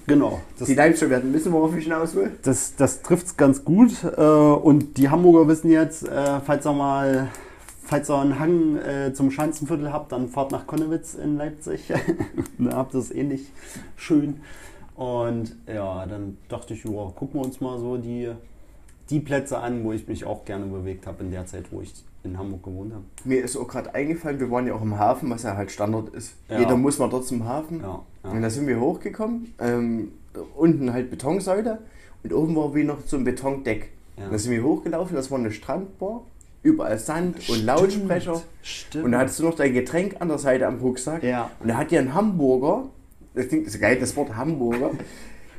Genau. 0.07 0.41
Das, 0.59 0.69
Die 0.69 0.75
Leipziger 0.75 1.11
werden 1.11 1.33
wissen, 1.33 1.53
worauf 1.53 1.77
ich 1.77 1.85
hinaus 1.85 2.15
will. 2.15 2.33
das, 2.43 2.75
das 2.77 3.03
trifft 3.03 3.27
es 3.27 3.37
ganz 3.37 3.65
gut. 3.65 3.93
Äh, 4.05 4.21
und 4.21 4.97
die 4.97 5.09
Hamburger 5.09 5.47
wissen 5.49 5.71
jetzt, 5.71 6.09
äh, 6.09 6.41
falls 6.41 6.67
ihr 6.67 6.73
mal, 6.73 7.29
falls 7.85 8.11
ihr 8.11 8.19
einen 8.19 8.39
Hang 8.39 8.77
äh, 8.77 9.13
zum 9.13 9.31
Schanzenviertel 9.31 9.93
habt, 9.93 10.13
dann 10.13 10.29
fahrt 10.29 10.51
nach 10.51 10.67
Konnewitz 10.67 11.15
in 11.15 11.37
Leipzig. 11.37 11.93
da 12.59 12.77
habt 12.77 12.95
ihr 12.95 13.01
es 13.01 13.11
ähnlich 13.11 13.53
schön. 13.97 14.41
Und 14.97 15.57
ja, 15.67 16.07
dann 16.07 16.39
dachte 16.49 16.75
ich, 16.75 16.85
ja, 16.85 17.13
gucken 17.15 17.41
wir 17.41 17.45
uns 17.45 17.61
mal 17.61 17.79
so 17.79 17.97
die 17.97 18.31
die 19.11 19.21
Plätze 19.21 19.59
an, 19.59 19.85
wo 19.85 19.93
ich 19.93 20.09
mich 20.09 20.25
auch 20.25 20.45
gerne 20.45 20.65
bewegt 20.67 21.07
habe 21.07 21.23
in 21.23 21.31
der 21.31 21.45
Zeit, 21.45 21.67
wo 21.71 21.83
ich 21.83 21.93
in 22.25 22.39
Hamburg 22.39 22.63
gewohnt 22.63 22.93
habe. 22.93 23.05
Mir 23.25 23.43
ist 23.43 23.57
auch 23.57 23.69
gerade 23.69 23.95
eingefallen, 23.95 24.39
wir 24.39 24.51
waren 24.51 24.67
ja 24.67 24.75
auch 24.75 24.83
im 24.83 24.99
Hafen, 24.99 25.29
was 25.31 25.43
ja 25.43 25.57
halt 25.57 25.71
Standard 25.71 26.11
ist. 26.11 26.35
Ja. 26.49 26.61
Jeder 26.61 26.77
muss 26.77 26.99
mal 26.99 27.09
dort 27.09 27.27
zum 27.27 27.45
Hafen. 27.45 27.81
Ja, 27.81 28.03
ja. 28.25 28.31
Und 28.31 28.43
da 28.43 28.51
sind 28.51 28.67
wir 28.67 28.81
hochgekommen. 28.81 29.55
Ähm, 29.59 30.13
unten 30.57 30.93
halt 30.93 31.11
Betonsäule 31.11 31.79
und 32.23 32.33
oben 32.33 32.57
war 32.57 32.75
wie 32.75 32.85
noch 32.85 32.99
so 33.07 33.17
ein 33.17 33.25
Betondeck. 33.25 33.91
Ja. 34.17 34.29
Da 34.31 34.39
sind 34.39 34.53
wir 34.53 34.63
hochgelaufen, 34.63 35.17
das 35.17 35.31
war 35.31 35.39
eine 35.39 35.51
Strandbar. 35.51 36.23
Überall 36.63 36.99
Sand 36.99 37.49
und 37.49 37.65
Lautsprecher. 37.65 38.41
Stimmt. 38.63 39.05
Und 39.05 39.13
da 39.13 39.19
hattest 39.19 39.41
du 39.41 39.45
noch 39.45 39.57
dein 39.57 39.73
Getränk 39.73 40.17
an 40.21 40.29
der 40.29 40.39
Seite 40.39 40.69
am 40.69 40.79
Rucksack. 40.79 41.25
Ja. 41.25 41.51
Und 41.59 41.69
da 41.69 41.77
hat 41.77 41.91
dir 41.91 41.99
ein 41.99 42.15
Hamburger, 42.15 42.89
das 43.35 43.49
klingt 43.49 43.67
ist 43.67 43.81
geil, 43.81 43.99
das 43.99 44.15
Wort 44.15 44.37
Hamburger, 44.37 44.93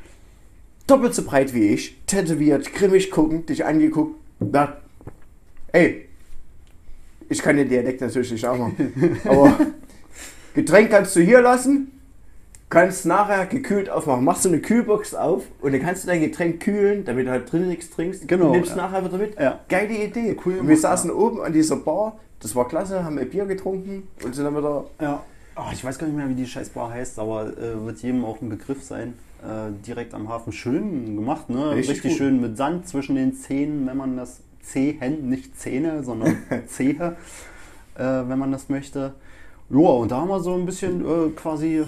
doppelt 0.87 1.13
so 1.13 1.23
breit 1.23 1.53
wie 1.53 1.73
ich, 1.73 1.97
tätowiert, 2.07 2.71
grimmig 2.73 3.11
guckend, 3.11 3.49
dich 3.49 3.65
angeguckt. 3.65 4.15
Na, 4.39 4.77
ey, 5.73 6.07
ich 7.33 7.41
kann 7.41 7.57
den 7.57 7.67
Dialekt 7.67 8.01
natürlich 8.01 8.31
nicht 8.31 8.45
auch 8.45 8.57
machen, 8.57 9.19
aber 9.25 9.57
Getränk 10.53 10.91
kannst 10.91 11.15
du 11.15 11.19
hier 11.21 11.41
lassen, 11.41 11.99
kannst 12.69 13.05
nachher 13.05 13.47
gekühlt 13.47 13.89
aufmachen. 13.89 14.23
Machst 14.23 14.45
du 14.45 14.49
eine 14.49 14.59
Kühlbox 14.59 15.15
auf 15.15 15.43
und 15.61 15.73
dann 15.73 15.81
kannst 15.81 16.03
du 16.03 16.07
dein 16.07 16.21
Getränk 16.21 16.61
kühlen, 16.61 17.03
damit 17.05 17.25
du 17.25 17.31
halt 17.31 17.51
drin 17.51 17.67
nichts 17.67 17.89
trinkst. 17.89 18.27
Genau, 18.27 18.47
Und 18.47 18.51
nimmst 18.53 18.71
ja. 18.71 18.75
nachher 18.77 19.03
wieder 19.03 19.17
mit. 19.17 19.39
Ja. 19.39 19.59
Geile 19.67 19.95
Idee. 19.95 20.37
Cool 20.45 20.59
und 20.59 20.67
wir 20.67 20.77
saßen 20.77 21.09
oben 21.09 21.41
an 21.41 21.53
dieser 21.53 21.77
Bar, 21.77 22.19
das 22.39 22.55
war 22.55 22.67
klasse, 22.67 23.03
haben 23.03 23.17
ein 23.17 23.29
Bier 23.29 23.45
getrunken 23.45 24.07
und 24.23 24.35
sind 24.35 24.45
dann 24.45 24.55
wieder 24.55 24.85
Ja. 25.01 25.23
Ah, 25.55 25.69
ich 25.71 25.83
weiß 25.83 25.99
gar 25.99 26.07
nicht 26.07 26.15
mehr, 26.15 26.27
wie 26.29 26.33
die 26.35 26.47
Scheißbar 26.47 26.91
heißt, 26.91 27.19
aber 27.19 27.47
äh, 27.57 27.85
wird 27.85 27.99
jedem 27.99 28.25
auch 28.25 28.41
ein 28.41 28.49
Begriff 28.49 28.83
sein. 28.83 29.13
Äh, 29.43 29.71
direkt 29.85 30.13
am 30.13 30.29
Hafen. 30.29 30.51
Schön 30.51 31.15
gemacht, 31.15 31.49
ne? 31.49 31.71
Richtig 31.71 31.97
Richtig, 31.97 32.17
schön 32.17 32.41
mit 32.41 32.57
Sand 32.57 32.87
zwischen 32.87 33.15
den 33.15 33.35
Zähnen, 33.35 33.85
wenn 33.85 33.97
man 33.97 34.17
das 34.17 34.39
Zehen, 34.63 35.29
nicht 35.29 35.59
Zähne, 35.59 36.03
sondern 36.03 36.37
Zehe, 36.67 37.15
äh, 37.95 37.99
wenn 38.03 38.39
man 38.39 38.51
das 38.51 38.69
möchte. 38.69 39.13
Ja, 39.69 39.77
und 39.77 40.11
da 40.11 40.21
haben 40.21 40.29
wir 40.29 40.39
so 40.39 40.53
ein 40.55 40.65
bisschen 40.65 41.05
äh, 41.05 41.29
quasi 41.31 41.83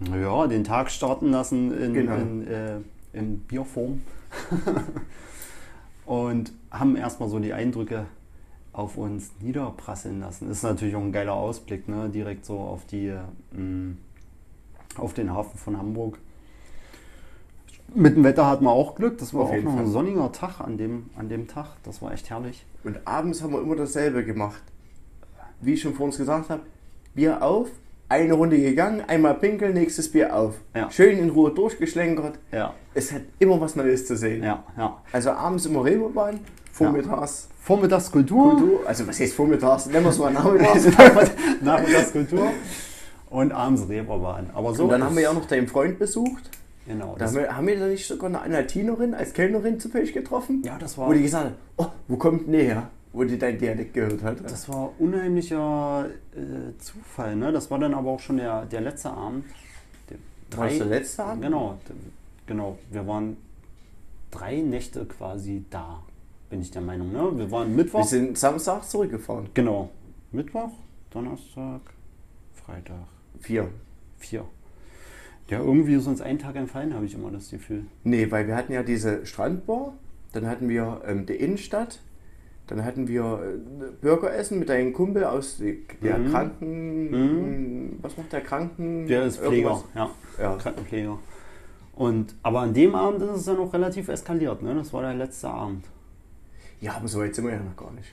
ja, 0.00 0.46
den 0.46 0.64
Tag 0.64 0.90
starten 0.90 1.30
lassen 1.30 1.76
in, 1.76 1.92
Genau. 1.94 2.14
in, 2.14 2.46
äh, 2.46 2.76
in 3.12 3.40
Bierform. 3.40 4.02
und 6.06 6.52
haben 6.70 6.96
erstmal 6.96 7.28
so 7.28 7.38
die 7.38 7.52
Eindrücke 7.52 8.06
auf 8.72 8.96
uns 8.96 9.32
niederprasseln 9.40 10.20
lassen. 10.20 10.50
Ist 10.50 10.62
natürlich 10.62 10.94
auch 10.94 11.00
ein 11.02 11.12
geiler 11.12 11.34
Ausblick, 11.34 11.88
ne? 11.88 12.08
direkt 12.10 12.44
so 12.46 12.58
auf 12.58 12.84
die 12.86 13.12
mh, 13.52 13.94
auf 14.96 15.14
den 15.14 15.32
Hafen 15.32 15.58
von 15.58 15.76
Hamburg. 15.76 16.18
Mit 17.94 18.16
dem 18.16 18.24
Wetter 18.24 18.46
hatten 18.46 18.64
wir 18.64 18.70
auch 18.70 18.94
Glück. 18.94 19.18
Das 19.18 19.32
war 19.32 19.42
Auf 19.42 19.50
auch 19.50 19.62
noch 19.62 19.76
ein 19.78 19.86
sonniger 19.86 20.30
Tag 20.32 20.60
an 20.60 20.76
dem, 20.76 21.10
an 21.16 21.28
dem 21.28 21.48
Tag. 21.48 21.66
Das 21.84 22.02
war 22.02 22.12
echt 22.12 22.28
herrlich. 22.30 22.64
Und 22.84 22.98
abends 23.06 23.42
haben 23.42 23.52
wir 23.52 23.62
immer 23.62 23.76
dasselbe 23.76 24.24
gemacht. 24.24 24.62
Wie 25.60 25.74
ich 25.74 25.80
schon 25.80 25.94
vor 25.94 26.06
uns 26.06 26.18
gesagt 26.18 26.50
habe, 26.50 26.62
Bier 27.14 27.42
auf, 27.42 27.68
eine 28.08 28.34
Runde 28.34 28.58
gegangen, 28.58 29.02
einmal 29.06 29.34
pinkeln, 29.34 29.74
nächstes 29.74 30.10
Bier 30.12 30.34
auf. 30.36 30.54
Ja. 30.74 30.90
Schön 30.90 31.18
in 31.18 31.30
Ruhe 31.30 31.50
durchgeschlenkert. 31.50 32.38
Ja, 32.52 32.74
Es 32.94 33.12
hat 33.12 33.22
immer 33.38 33.60
was 33.60 33.74
Neues 33.74 34.06
zu 34.06 34.16
sehen. 34.16 34.42
ja, 34.44 34.62
ja. 34.76 35.02
Also 35.12 35.30
abends 35.30 35.66
immer 35.66 35.84
Reeperbahn, 35.84 36.40
vormittags 36.72 37.48
Vormittagskultur. 37.60 38.50
Kultur. 38.56 38.80
Also 38.86 39.06
was 39.06 39.20
heißt 39.20 39.34
vormittags? 39.34 39.86
Nennen 39.86 40.04
wir 40.04 40.10
es 40.10 40.18
mal 40.20 40.32
nachmittags. 40.32 41.30
Nachmittagskultur. 41.60 42.50
Und 43.30 43.52
abends 43.52 43.86
Reeperbahn. 43.88 44.50
Aber 44.54 44.74
so. 44.74 44.84
Und 44.84 44.90
dann 44.90 45.04
haben 45.04 45.14
wir 45.16 45.24
ja 45.24 45.30
auch 45.30 45.34
noch 45.34 45.44
deinen 45.46 45.66
Freund 45.68 45.98
besucht. 45.98 46.50
Genau. 46.88 47.16
Da 47.18 47.26
haben 47.26 47.34
wir, 47.34 47.54
haben 47.56 47.66
wir 47.66 47.78
da 47.78 47.86
nicht 47.86 48.06
sogar 48.06 48.30
eine 48.30 48.40
Anatinerin 48.40 49.12
als 49.14 49.34
Kellnerin 49.34 49.78
zufällig 49.78 50.14
getroffen? 50.14 50.62
ja, 50.64 50.78
das 50.78 50.96
war. 50.96 51.06
Wo 51.08 51.12
die 51.12 51.20
gesagt 51.22 51.44
hat, 51.46 51.54
oh, 51.76 51.86
wo 52.08 52.16
kommt 52.16 52.48
näher? 52.48 52.90
Wo 53.12 53.24
die 53.24 53.38
dein 53.38 53.58
Dialekt 53.58 53.92
gehört 53.92 54.22
hat. 54.22 54.42
Das 54.44 54.68
war 54.70 54.92
unheimlicher 54.98 56.06
äh, 56.34 56.78
Zufall, 56.78 57.36
ne? 57.36 57.52
Das 57.52 57.70
war 57.70 57.78
dann 57.78 57.92
aber 57.92 58.10
auch 58.10 58.20
schon 58.20 58.38
der, 58.38 58.64
der 58.66 58.80
letzte 58.80 59.10
Abend. 59.10 59.44
Der, 60.08 60.58
War 60.58 60.66
das 60.66 60.78
der 60.78 60.86
letzte 60.86 61.24
Abend? 61.24 61.42
Genau, 61.42 61.78
genau. 62.46 62.78
Wir 62.90 63.06
waren 63.06 63.36
drei 64.30 64.56
Nächte 64.60 65.04
quasi 65.04 65.64
da, 65.70 66.02
bin 66.48 66.62
ich 66.62 66.70
der 66.70 66.82
Meinung. 66.82 67.12
Ne? 67.12 67.38
Wir 67.38 67.50
waren 67.50 67.74
Mittwoch. 67.76 68.00
Wir 68.00 68.06
sind 68.06 68.38
Samstag 68.38 68.84
zurückgefahren. 68.84 69.48
genau. 69.52 69.90
Mittwoch, 70.30 70.70
Donnerstag, 71.10 71.80
Freitag, 72.54 73.06
Vier. 73.40 73.68
vier. 74.18 74.44
Ja, 75.48 75.60
irgendwie 75.60 75.94
ist 75.94 76.06
uns 76.06 76.20
ein 76.20 76.38
Tag 76.38 76.56
entfallen, 76.56 76.94
habe 76.94 77.06
ich 77.06 77.14
immer 77.14 77.30
das 77.30 77.50
Gefühl. 77.50 77.84
Nee, 78.04 78.30
weil 78.30 78.46
wir 78.46 78.54
hatten 78.56 78.72
ja 78.72 78.82
diese 78.82 79.24
Strandbar, 79.24 79.94
dann 80.32 80.46
hatten 80.46 80.68
wir 80.68 81.00
ähm, 81.06 81.24
die 81.24 81.34
Innenstadt, 81.36 82.00
dann 82.66 82.84
hatten 82.84 83.08
wir 83.08 83.22
äh, 83.42 83.90
Burgeressen 84.02 84.58
mit 84.58 84.68
deinem 84.68 84.92
Kumpel 84.92 85.24
aus 85.24 85.56
der 86.02 86.18
Mhm. 86.18 86.30
Kranken... 86.30 87.98
Was 88.02 88.16
macht 88.18 88.30
der 88.32 88.42
Kranken... 88.42 89.06
Der 89.06 89.24
ist 89.24 89.38
Pfleger, 89.40 89.82
ja. 89.94 90.10
Ja. 90.38 90.56
Krankenpfleger. 90.56 91.18
Und, 91.94 92.34
aber 92.42 92.60
an 92.60 92.74
dem 92.74 92.94
Abend 92.94 93.22
ist 93.22 93.30
es 93.30 93.44
dann 93.46 93.58
auch 93.58 93.72
relativ 93.72 94.08
eskaliert, 94.08 94.62
ne? 94.62 94.74
Das 94.74 94.92
war 94.92 95.00
der 95.02 95.14
letzte 95.14 95.48
Abend. 95.48 95.84
ja, 96.80 96.92
aber 96.94 97.08
so 97.08 97.20
weit 97.20 97.34
sind 97.34 97.46
wir 97.46 97.54
ja 97.54 97.60
noch 97.60 97.74
gar 97.76 97.90
nicht. 97.92 98.12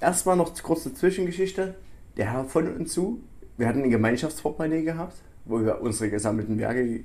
Erstmal 0.00 0.36
noch 0.36 0.52
kurze 0.62 0.94
Zwischengeschichte. 0.94 1.74
Der 2.16 2.32
Herr 2.32 2.44
von 2.44 2.66
und 2.74 2.88
zu, 2.88 3.20
wir 3.56 3.68
hatten 3.68 3.82
ein 3.84 3.90
Gemeinschaftsportemonnaie 3.90 4.82
gehabt, 4.82 5.14
wo 5.44 5.60
wir 5.60 5.80
unsere 5.80 6.10
gesammelten 6.10 6.58
Werke 6.58 7.00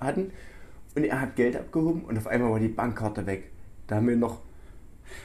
hatten. 0.00 0.32
Und 0.94 1.04
er 1.04 1.20
hat 1.20 1.36
Geld 1.36 1.56
abgehoben 1.56 2.02
und 2.02 2.16
auf 2.16 2.26
einmal 2.26 2.50
war 2.50 2.60
die 2.60 2.68
Bankkarte 2.68 3.26
weg. 3.26 3.50
Da 3.86 3.96
haben 3.96 4.08
wir 4.08 4.16
noch 4.16 4.40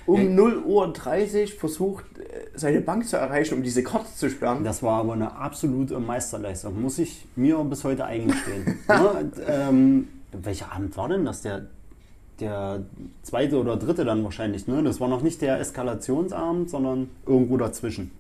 um 0.05 0.17
Hey. 0.17 0.29
0 0.29 0.63
Uhr 0.65 0.93
30 0.93 1.55
versucht, 1.55 2.05
äh, 2.17 2.49
seine 2.55 2.81
Bank 2.81 3.07
zu 3.07 3.17
erreichen, 3.17 3.55
um 3.55 3.63
diese 3.63 3.83
Karte 3.83 4.13
zu 4.15 4.29
sperren. 4.29 4.63
Das 4.63 4.83
war 4.83 4.99
aber 4.99 5.13
eine 5.13 5.35
absolute 5.35 5.99
Meisterleistung, 5.99 6.81
muss 6.81 6.99
ich 6.99 7.25
mir 7.35 7.57
bis 7.63 7.83
heute 7.83 8.05
eingestehen. 8.05 8.79
Und, 8.87 9.33
ähm, 9.47 10.07
welcher 10.31 10.71
Abend 10.71 10.95
war 10.97 11.09
denn 11.09 11.25
das? 11.25 11.41
Der, 11.41 11.67
der 12.39 12.83
zweite 13.23 13.57
oder 13.59 13.77
dritte 13.77 14.05
dann 14.05 14.23
wahrscheinlich. 14.23 14.67
Ne? 14.67 14.81
Das 14.83 14.99
war 14.99 15.07
noch 15.07 15.21
nicht 15.21 15.41
der 15.41 15.59
Eskalationsabend, 15.59 16.69
sondern 16.69 17.09
irgendwo 17.25 17.57
dazwischen. 17.57 18.11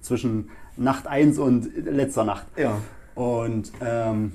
Zwischen 0.00 0.48
Nacht 0.76 1.06
1 1.06 1.38
und 1.38 1.70
letzter 1.76 2.24
Nacht. 2.24 2.46
Ja. 2.56 2.78
Und 3.20 3.70
ähm, 3.82 4.32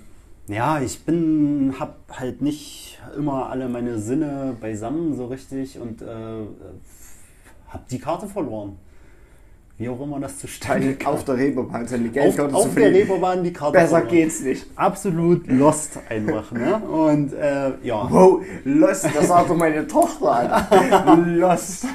ja, 0.47 0.79
ich 0.79 1.03
bin, 1.05 1.73
hab 1.79 1.95
halt 2.11 2.43
nicht 2.43 2.99
immer 3.17 3.49
alle 3.49 3.67
meine 3.67 3.97
Sinne 3.97 4.55
beisammen 4.61 5.15
so 5.15 5.25
richtig 5.25 5.79
und 5.79 6.03
äh, 6.03 6.05
hab 7.67 7.87
die 7.87 7.97
Karte 7.97 8.27
verloren. 8.27 8.77
Wie 9.79 9.89
auch 9.89 9.99
immer 9.99 10.19
das 10.19 10.37
zustande 10.37 10.93
kam. 10.99 11.15
auf 11.15 11.25
der 11.25 11.35
Reeperbahn 11.35 11.87
seine 11.87 12.09
Auf, 12.09 12.13
Geldkarte 12.13 12.51
zu 12.51 12.57
auf 12.57 12.75
der. 12.75 12.91
Reeperbahn 12.91 13.43
die 13.43 13.53
Karte 13.53 13.73
Besser 13.73 13.87
verloren. 13.87 14.09
geht's 14.11 14.41
nicht. 14.41 14.67
Absolut 14.75 15.47
lost 15.47 15.99
einfach, 16.07 16.51
ne? 16.51 16.75
Und 16.75 17.33
äh, 17.33 17.71
ja. 17.81 18.07
Wow, 18.07 18.43
Lost, 18.65 19.05
das 19.15 19.27
sagt 19.27 19.49
doch 19.49 19.57
meine 19.57 19.87
Tochter 19.87 20.67
an. 20.69 21.35
Lost. 21.39 21.87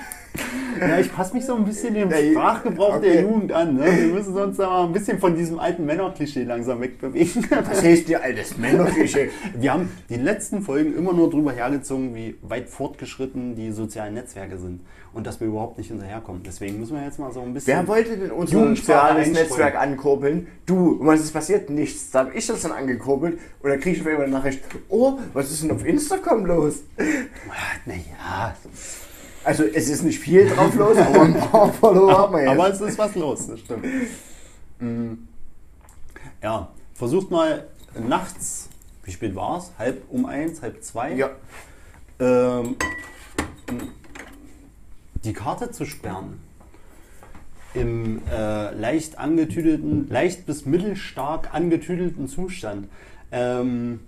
Ja, 0.81 0.99
ich 0.99 1.13
passe 1.13 1.35
mich 1.35 1.45
so 1.45 1.55
ein 1.55 1.65
bisschen 1.65 1.95
dem 1.95 2.11
Sprachgebrauch 2.11 3.01
der 3.01 3.13
okay. 3.13 3.23
Jugend 3.23 3.53
an. 3.53 3.77
Ne? 3.77 3.85
Wir 3.85 4.15
müssen 4.15 4.37
uns 4.37 4.57
da 4.57 4.67
mal 4.67 4.87
ein 4.87 4.93
bisschen 4.93 5.19
von 5.19 5.37
diesem 5.37 5.59
alten 5.59 5.85
Männerklischee 5.85 6.45
langsam 6.45 6.81
wegbewegen. 6.81 7.47
Was 7.71 7.83
heißt 7.83 8.09
dir 8.09 8.23
altes 8.23 8.57
Männerklischee? 8.57 9.31
Wir 9.55 9.73
haben 9.73 9.91
die 10.09 10.17
letzten 10.17 10.63
Folgen 10.63 10.97
immer 10.97 11.13
nur 11.13 11.31
drüber 11.31 11.53
hergezogen, 11.53 12.15
wie 12.15 12.37
weit 12.43 12.69
fortgeschritten 12.69 13.55
die 13.55 13.73
sozialen 13.73 14.15
Netzwerke 14.15 14.59
sind 14.59 14.81
und 15.13 15.27
dass 15.27 15.41
wir 15.41 15.49
überhaupt 15.49 15.79
nicht 15.79 15.89
hinterherkommen. 15.89 16.43
Deswegen 16.45 16.79
müssen 16.79 16.97
wir 16.97 17.05
jetzt 17.05 17.19
mal 17.19 17.33
so 17.33 17.41
ein 17.41 17.53
bisschen. 17.53 17.77
Wer 17.77 17.89
wollte 17.89 18.17
denn 18.17 18.31
unser 18.31 18.77
soziales. 18.77 19.29
Netzwerk 19.29 19.77
ankurbeln? 19.77 20.47
Du. 20.67 20.93
Und 20.93 21.07
was 21.07 21.21
ist 21.21 21.33
passiert? 21.33 21.71
Nichts. 21.71 22.11
Da 22.11 22.21
habe 22.21 22.35
ich 22.35 22.47
das 22.47 22.63
dann 22.63 22.73
angekurbelt 22.73 23.39
und 23.63 23.71
dann 23.71 23.81
kriege 23.81 23.97
ich 23.97 24.03
auf 24.03 24.09
einmal 24.09 24.25
eine 24.25 24.33
Nachricht, 24.33 24.63
oh, 24.89 25.19
was 25.33 25.51
ist 25.51 25.63
denn 25.63 25.73
auf 25.73 25.85
Instagram 25.85 26.47
los? 26.47 26.83
Naja, 27.87 28.55
Also 29.43 29.65
es 29.65 29.89
ist 29.89 30.03
nicht 30.03 30.19
viel 30.19 30.49
drauf 30.49 30.75
los, 30.75 30.97
aber 30.99 31.23
ein 31.23 31.35
paar 31.35 31.73
Follower 31.81 32.17
haben 32.17 32.35
wir 32.35 32.41
jetzt. 32.43 32.51
aber 32.51 32.71
es 32.71 32.81
ist 32.81 32.99
was 32.99 33.15
los, 33.15 33.47
das 33.47 33.61
stimmt. 33.61 33.87
Mm. 34.81 35.13
Ja, 36.43 36.69
versucht 36.95 37.31
mal 37.31 37.67
nachts, 38.07 38.69
wie 39.05 39.13
spät 39.13 39.35
war 39.35 39.59
es? 39.59 39.73
Halb 39.79 40.03
um 40.11 40.27
eins, 40.27 40.63
halb 40.63 40.83
zwei? 40.83 41.15
ja, 41.15 41.31
ähm, 42.19 42.77
die 45.25 45.33
Karte 45.33 45.71
zu 45.71 45.85
sperren. 45.85 46.41
Im 47.73 48.21
äh, 48.29 48.75
leicht 48.75 49.19
angetüdelten, 49.19 50.09
leicht 50.09 50.45
bis 50.45 50.67
mittelstark 50.67 51.55
angetüdelten 51.55 52.27
Zustand. 52.27 52.89
Ähm, 53.31 54.01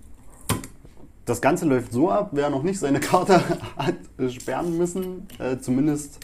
das 1.25 1.41
Ganze 1.41 1.65
läuft 1.65 1.91
so 1.91 2.09
ab, 2.09 2.29
wer 2.33 2.49
noch 2.49 2.63
nicht 2.63 2.79
seine 2.79 2.99
Karte 3.11 3.41
hat 3.77 3.95
sperren 4.31 4.77
müssen, 4.77 5.27
äh, 5.39 5.57
zumindest 5.57 6.19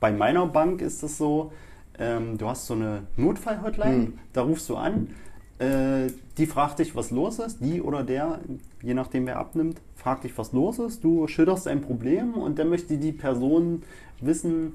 bei 0.00 0.12
meiner 0.12 0.46
Bank 0.46 0.80
ist 0.80 1.02
es 1.02 1.18
so, 1.18 1.52
ähm, 1.98 2.38
du 2.38 2.48
hast 2.48 2.66
so 2.66 2.74
eine 2.74 3.04
Notfall-Hotline, 3.16 3.94
Hm. 4.06 4.18
da 4.32 4.42
rufst 4.42 4.68
du 4.68 4.76
an, 4.76 5.08
Äh, 5.60 6.10
die 6.36 6.46
fragt 6.46 6.80
dich, 6.80 6.96
was 6.96 7.12
los 7.12 7.38
ist, 7.38 7.60
die 7.60 7.80
oder 7.80 8.02
der, 8.02 8.40
je 8.82 8.92
nachdem 8.92 9.24
wer 9.26 9.38
abnimmt, 9.38 9.80
fragt 9.94 10.24
dich, 10.24 10.36
was 10.36 10.50
los 10.52 10.80
ist. 10.80 11.04
Du 11.04 11.28
schilderst 11.28 11.68
ein 11.68 11.80
Problem 11.80 12.34
und 12.34 12.58
dann 12.58 12.68
möchte 12.70 12.96
die 12.98 13.12
Person 13.12 13.84
wissen, 14.20 14.74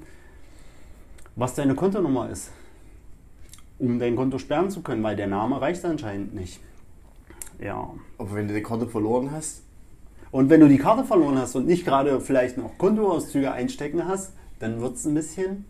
was 1.36 1.54
deine 1.54 1.74
Kontonummer 1.74 2.30
ist, 2.30 2.50
um 3.78 3.98
dein 3.98 4.16
Konto 4.16 4.38
sperren 4.38 4.70
zu 4.70 4.80
können, 4.80 5.02
weil 5.02 5.16
der 5.16 5.26
Name 5.26 5.60
reicht 5.60 5.84
anscheinend 5.84 6.34
nicht. 6.34 6.60
Ja. 7.62 7.90
Aber 8.16 8.34
wenn 8.34 8.48
du 8.48 8.54
die 8.54 8.62
Karte 8.62 8.86
verloren 8.86 9.30
hast, 9.32 9.62
Und 10.32 10.48
wenn 10.50 10.60
du 10.60 10.68
die 10.68 10.78
Karte 10.78 11.04
verloren 11.04 11.38
hast 11.38 11.56
und 11.56 11.66
nicht 11.66 11.84
gerade 11.84 12.20
vielleicht 12.20 12.56
noch 12.56 12.78
Kontoauszüge 12.78 13.50
einstecken 13.52 14.06
hast, 14.06 14.32
dann 14.60 14.80
wird 14.80 14.96
es 14.96 15.04
ein 15.04 15.14
bisschen 15.14 15.64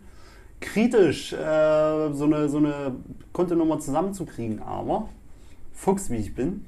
kritisch, 0.59 1.33
äh, 1.33 2.13
so, 2.13 2.25
eine, 2.25 2.47
so 2.49 2.57
eine 2.57 2.95
Kontonummer 3.33 3.79
zusammenzukriegen. 3.79 4.61
Aber, 4.61 5.09
Fuchs 5.73 6.09
wie 6.11 6.17
ich 6.17 6.35
bin, 6.35 6.65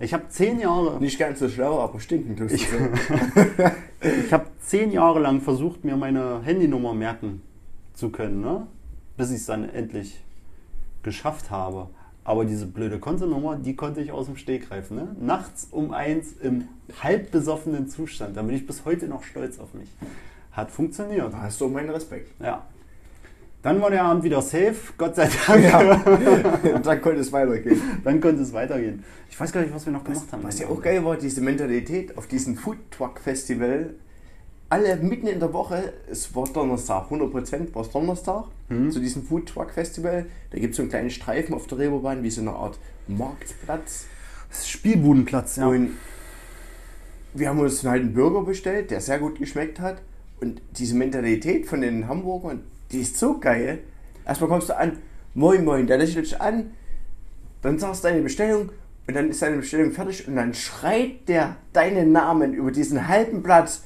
ich 0.00 0.12
habe 0.12 0.28
zehn 0.28 0.58
Jahre, 0.58 0.96
nicht 1.00 1.18
ganz 1.18 1.38
so 1.38 1.48
schlau, 1.48 1.78
aber 1.80 2.00
stinken 2.00 2.36
tust 2.36 2.52
du. 2.54 2.56
Ich- 2.56 4.24
ich 4.26 4.32
habe 4.32 4.46
zehn 4.60 4.90
Jahre 4.90 5.20
lang 5.20 5.40
versucht, 5.40 5.84
mir 5.84 5.96
meine 5.96 6.40
Handynummer 6.42 6.94
merken 6.94 7.42
zu 7.94 8.10
können, 8.10 8.40
ne? 8.40 8.66
bis 9.16 9.30
ich 9.30 9.36
es 9.36 9.46
dann 9.46 9.68
endlich 9.68 10.20
geschafft 11.04 11.50
habe. 11.52 11.88
Aber 12.24 12.46
diese 12.46 12.66
blöde 12.66 12.98
Kontonummer, 12.98 13.56
die 13.56 13.76
konnte 13.76 14.00
ich 14.00 14.10
aus 14.10 14.26
dem 14.26 14.36
Stegreif. 14.36 14.90
Ne? 14.90 15.14
Nachts 15.20 15.68
um 15.70 15.92
eins 15.92 16.32
im 16.32 16.68
halb 17.02 17.30
besoffenen 17.30 17.88
Zustand. 17.88 18.36
Da 18.36 18.42
bin 18.42 18.56
ich 18.56 18.66
bis 18.66 18.86
heute 18.86 19.06
noch 19.06 19.22
stolz 19.24 19.58
auf 19.58 19.74
mich. 19.74 19.90
Hat 20.52 20.70
funktioniert. 20.70 21.32
Da 21.32 21.42
hast 21.42 21.60
du 21.60 21.68
meinen 21.68 21.90
Respekt. 21.90 22.30
Ja. 22.40 22.64
Dann 23.62 23.80
war 23.80 23.90
der 23.90 24.04
Abend 24.04 24.24
wieder 24.24 24.42
safe, 24.42 24.74
Gott 24.98 25.16
sei 25.16 25.28
Dank. 25.46 26.06
Und 26.74 26.86
dann 26.86 27.00
konnte 27.00 27.20
es 27.20 27.32
weitergehen. 27.32 27.80
Dann 28.04 28.20
konnte 28.20 28.42
es 28.42 28.52
weitergehen. 28.52 29.02
Ich 29.30 29.38
weiß 29.38 29.52
gar 29.52 29.62
nicht, 29.62 29.74
was 29.74 29.86
wir 29.86 29.92
noch 29.92 30.04
gemacht 30.04 30.26
haben. 30.32 30.42
Was 30.42 30.58
ja 30.58 30.68
auch 30.68 30.80
geil 30.80 31.04
war, 31.04 31.16
diese 31.16 31.40
Mentalität 31.40 32.16
auf 32.16 32.26
diesem 32.26 32.56
Food 32.56 32.76
Truck 32.90 33.20
Festival. 33.20 33.94
Alle 34.74 34.96
mitten 34.96 35.28
in 35.28 35.38
der 35.38 35.52
Woche, 35.52 35.92
es 36.10 36.34
war 36.34 36.48
Donnerstag, 36.52 37.08
100% 37.08 37.72
war 37.72 37.82
es 37.82 37.90
Donnerstag, 37.90 38.46
zu 38.90 38.98
diesem 38.98 39.22
Food 39.22 39.48
Truck 39.48 39.70
Festival. 39.70 40.26
Da 40.50 40.58
gibt 40.58 40.72
es 40.72 40.78
so 40.78 40.82
einen 40.82 40.90
kleinen 40.90 41.10
Streifen 41.10 41.54
auf 41.54 41.68
der 41.68 41.78
Reeperbahn, 41.78 42.24
wie 42.24 42.30
so 42.30 42.40
eine 42.40 42.50
Art 42.50 42.80
Marktplatz. 43.06 44.06
Spielbudenplatz, 44.50 45.54
ja. 45.58 45.68
Und 45.68 45.90
wir 47.34 47.50
haben 47.50 47.60
uns 47.60 47.84
halt 47.84 48.02
einen 48.02 48.14
Burger 48.14 48.42
bestellt, 48.42 48.90
der 48.90 49.00
sehr 49.00 49.20
gut 49.20 49.38
geschmeckt 49.38 49.78
hat. 49.78 50.02
Und 50.40 50.60
diese 50.76 50.96
Mentalität 50.96 51.66
von 51.66 51.80
den 51.80 52.08
Hamburgern, 52.08 52.64
die 52.90 53.02
ist 53.02 53.16
so 53.16 53.38
geil. 53.38 53.78
Erstmal 54.26 54.50
kommst 54.50 54.70
du 54.70 54.76
an, 54.76 54.98
moin 55.34 55.64
moin, 55.64 55.86
der 55.86 55.98
lächelt 55.98 56.26
dich 56.26 56.40
an, 56.40 56.72
dann 57.62 57.78
sagst 57.78 58.02
du 58.02 58.08
deine 58.08 58.22
Bestellung 58.22 58.70
und 59.06 59.14
dann 59.14 59.30
ist 59.30 59.40
deine 59.40 59.58
Bestellung 59.58 59.92
fertig 59.92 60.26
und 60.26 60.34
dann 60.34 60.52
schreit 60.52 61.28
der 61.28 61.58
deinen 61.72 62.10
Namen 62.10 62.54
über 62.54 62.72
diesen 62.72 63.06
halben 63.06 63.44
Platz. 63.44 63.84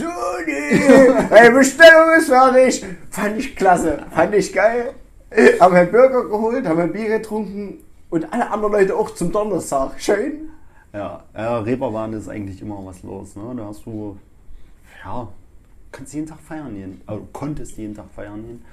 Toni, 0.00 1.28
deine 1.28 1.50
Bestellung 1.50 2.10
ist 2.18 2.28
fertig. 2.28 2.84
Fand 3.10 3.38
ich 3.38 3.54
klasse, 3.54 3.98
fand 4.10 4.34
ich 4.34 4.52
geil. 4.52 4.94
Haben 5.60 5.74
einen 5.74 5.90
Burger 5.90 6.24
geholt, 6.28 6.66
haben 6.66 6.80
ein 6.80 6.92
Bier 6.92 7.18
getrunken 7.18 7.84
und 8.08 8.32
alle 8.32 8.50
anderen 8.50 8.72
Leute 8.72 8.96
auch 8.96 9.10
zum 9.10 9.30
Donnerstag. 9.30 10.00
Schön. 10.00 10.48
Ja, 10.92 11.22
ja 11.34 11.58
Reeperbahn 11.58 12.14
ist 12.14 12.28
eigentlich 12.28 12.62
immer 12.62 12.84
was 12.84 13.02
los. 13.02 13.36
Ne? 13.36 13.54
Da 13.56 13.66
hast 13.66 13.84
du, 13.84 14.16
ja, 15.04 15.28
kannst 15.92 16.14
jeden 16.14 16.26
Tag 16.26 16.40
feiern 16.40 16.74
gehen. 16.74 17.00
Also 17.06 17.28
konntest 17.32 17.76
jeden 17.76 17.94
Tag 17.94 18.06
feiern 18.14 18.42
gehen. 18.42 18.64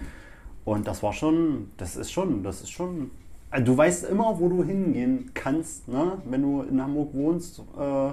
Und 0.66 0.88
das 0.88 1.04
war 1.04 1.13
schon, 1.13 1.72
das 1.78 1.96
ist 1.96 2.12
schon, 2.12 2.44
das 2.44 2.62
ist 2.62 2.72
schon. 2.72 3.12
Also 3.50 3.66
du 3.66 3.78
weißt 3.78 4.06
immer, 4.10 4.40
wo 4.40 4.50
du 4.50 4.63
hingehen 4.63 5.32
kannst, 5.34 5.88
ne? 5.88 6.22
wenn 6.26 6.42
du 6.42 6.62
in 6.63 6.82
Hamburg 6.82 7.13
wohnst, 7.13 7.60
äh, 7.60 8.12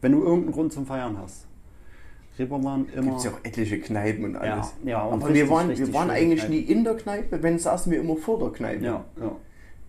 wenn 0.00 0.12
du 0.12 0.22
irgendeinen 0.22 0.52
Grund 0.52 0.72
zum 0.72 0.86
Feiern 0.86 1.16
hast. 1.18 1.46
Reeperbahn 2.38 2.86
immer. 2.94 3.02
Gibt 3.06 3.16
es 3.18 3.24
ja 3.24 3.30
auch 3.32 3.40
etliche 3.42 3.80
Kneipen 3.80 4.24
und 4.24 4.36
alles. 4.36 4.72
Ja, 4.84 4.90
ja, 4.90 5.02
und 5.04 5.14
Aber 5.22 5.28
richtig, 5.28 5.44
wir 5.44 5.50
waren, 5.50 5.76
wir 5.78 5.92
waren 5.94 6.10
eigentlich 6.10 6.40
Kneipen. 6.40 6.54
nie 6.56 6.62
in 6.62 6.84
der 6.84 6.94
Kneipe, 6.94 7.42
wenn 7.42 7.58
saßen 7.58 7.90
wir 7.92 8.00
immer 8.00 8.16
vor 8.16 8.38
der 8.38 8.50
Kneipe. 8.50 8.84
Ja, 8.84 9.04
ja. 9.20 9.32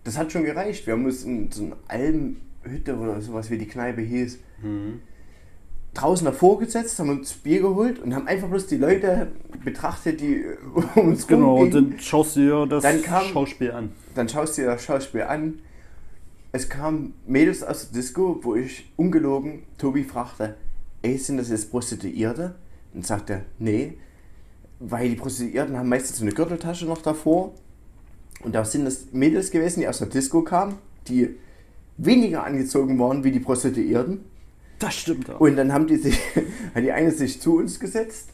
Das 0.04 0.18
hat 0.18 0.32
schon 0.32 0.44
gereicht. 0.44 0.86
Wir 0.86 0.94
haben 0.94 1.04
uns 1.04 1.22
in 1.24 1.50
so 1.52 1.62
eine 1.64 1.76
Almhütte 1.88 2.96
oder 2.96 3.20
sowas, 3.20 3.50
wie 3.50 3.58
die 3.58 3.66
Kneipe 3.68 4.00
hieß, 4.02 4.38
Mhm. 4.62 5.00
draußen 5.94 6.24
davor 6.24 6.58
gesetzt, 6.58 6.98
haben 6.98 7.10
uns 7.10 7.32
Bier 7.34 7.60
geholt 7.60 7.98
und 8.00 8.14
haben 8.14 8.26
einfach 8.26 8.48
bloß 8.48 8.66
die 8.66 8.76
Leute 8.78 9.28
betrachtet, 9.64 10.20
die 10.20 10.44
um 10.96 11.08
uns 11.08 11.26
Genau, 11.26 11.56
rumgingen. 11.56 11.90
dann 11.90 12.00
schaust 12.00 12.36
du 12.36 12.40
dir 12.40 12.66
das 12.66 13.02
kam- 13.02 13.24
Schauspiel 13.26 13.70
an. 13.72 13.92
Dann 14.14 14.28
schaust 14.28 14.58
du 14.58 14.62
dir 14.62 14.68
das 14.68 14.82
Schauspiel 14.84 15.22
an. 15.22 15.60
Es 16.54 16.68
kamen 16.68 17.14
Mädels 17.26 17.62
aus 17.62 17.88
der 17.90 18.00
Disco, 18.00 18.40
wo 18.42 18.54
ich 18.56 18.92
ungelogen 18.96 19.62
Tobi 19.78 20.02
fragte, 20.04 20.56
ey, 21.02 21.18
sind 21.18 21.36
das 21.36 21.50
jetzt 21.50 21.70
Prostituierte? 21.70 22.54
Und 22.94 23.06
sagte, 23.06 23.42
nee, 23.58 23.94
weil 24.78 25.08
die 25.08 25.14
Prostituierten 25.14 25.76
haben 25.76 25.88
meistens 25.88 26.18
so 26.18 26.24
eine 26.24 26.32
Gürteltasche 26.32 26.86
noch 26.86 27.00
davor. 27.00 27.54
Und 28.42 28.54
da 28.54 28.64
sind 28.64 28.84
das 28.84 29.12
Mädels 29.12 29.50
gewesen, 29.50 29.80
die 29.80 29.88
aus 29.88 29.98
der 29.98 30.08
Disco 30.08 30.42
kamen, 30.42 30.74
die 31.08 31.36
weniger 31.96 32.44
angezogen 32.44 32.98
waren 32.98 33.24
wie 33.24 33.30
die 33.30 33.40
Prostituierten. 33.40 34.20
Das 34.78 34.94
stimmt 34.94 35.30
auch. 35.30 35.40
Und 35.40 35.56
dann 35.56 35.72
haben 35.72 35.86
die 35.86 35.96
sich, 35.96 36.18
hat 36.74 36.82
die 36.82 36.92
eine 36.92 37.12
sich 37.12 37.40
zu 37.40 37.56
uns 37.56 37.78
gesetzt, 37.78 38.30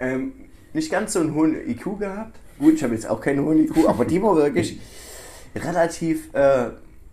ähm, 0.00 0.32
nicht 0.72 0.90
ganz 0.90 1.12
so 1.12 1.20
einen 1.20 1.34
hohen 1.34 1.54
IQ 1.54 1.98
gehabt. 1.98 2.38
Gut, 2.58 2.74
ich 2.74 2.82
habe 2.82 2.94
jetzt 2.94 3.08
auch 3.08 3.20
keinen 3.20 3.44
hohen 3.44 3.58
IQ, 3.58 3.88
aber 3.88 4.04
die 4.04 4.20
war 4.20 4.36
wirklich 4.36 4.80
relativ 5.54 6.32
äh, 6.34 6.70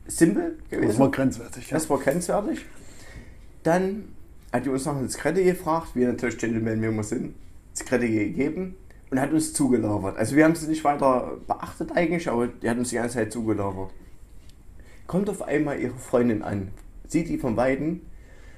simpel 0.08 0.58
gewesen. 0.70 0.88
Das 0.88 1.00
war 1.00 1.12
grenzwertig. 1.12 1.70
Ja. 1.70 1.78
Das 1.78 1.90
war 1.90 2.00
grenzwertig. 2.00 2.66
Dann 3.64 4.06
hat 4.52 4.66
die 4.66 4.70
uns 4.70 4.86
noch 4.86 4.96
eine 4.96 5.08
Zigarette 5.08 5.44
gefragt, 5.44 5.90
wie 5.96 6.06
natürlich 6.06 6.38
Gentleman 6.38 6.82
wir 6.82 6.90
immer 6.90 7.04
sind. 7.04 7.36
Zigarette 7.74 8.10
gegeben 8.10 8.76
und 9.10 9.20
hat 9.20 9.32
uns 9.32 9.54
zugelabert. 9.54 10.18
Also 10.18 10.36
wir 10.36 10.46
haben 10.46 10.56
sie 10.56 10.68
nicht 10.68 10.84
weiter 10.84 11.38
beachtet 11.48 11.92
eigentlich, 11.96 12.30
aber 12.30 12.48
die 12.48 12.70
hat 12.70 12.78
uns 12.78 12.90
die 12.90 12.96
ganze 12.96 13.16
Zeit 13.16 13.32
zugelabert. 13.32 13.92
Kommt 15.08 15.30
auf 15.30 15.42
einmal 15.42 15.80
ihre 15.80 15.98
Freundin 15.98 16.44
an, 16.44 16.70
sieht 17.08 17.30
die 17.30 17.38
von 17.38 17.58
Weitem 17.58 18.02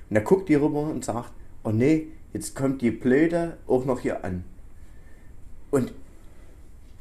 und 0.09 0.15
da 0.15 0.19
guckt 0.19 0.49
die 0.49 0.55
rüber 0.55 0.81
und 0.81 1.05
sagt, 1.05 1.31
oh 1.63 1.71
nee, 1.71 2.07
jetzt 2.33 2.55
kommt 2.55 2.81
die 2.81 2.91
Blöde 2.91 3.57
auch 3.67 3.85
noch 3.85 3.99
hier 3.99 4.23
an. 4.25 4.43
Und 5.69 5.93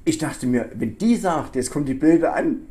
ich 0.04 0.18
dachte 0.18 0.46
mir, 0.46 0.70
wenn 0.74 0.96
die 0.98 1.16
sagt, 1.16 1.56
jetzt 1.56 1.70
kommt 1.70 1.88
die 1.88 1.94
Blöde 1.94 2.32
an, 2.32 2.66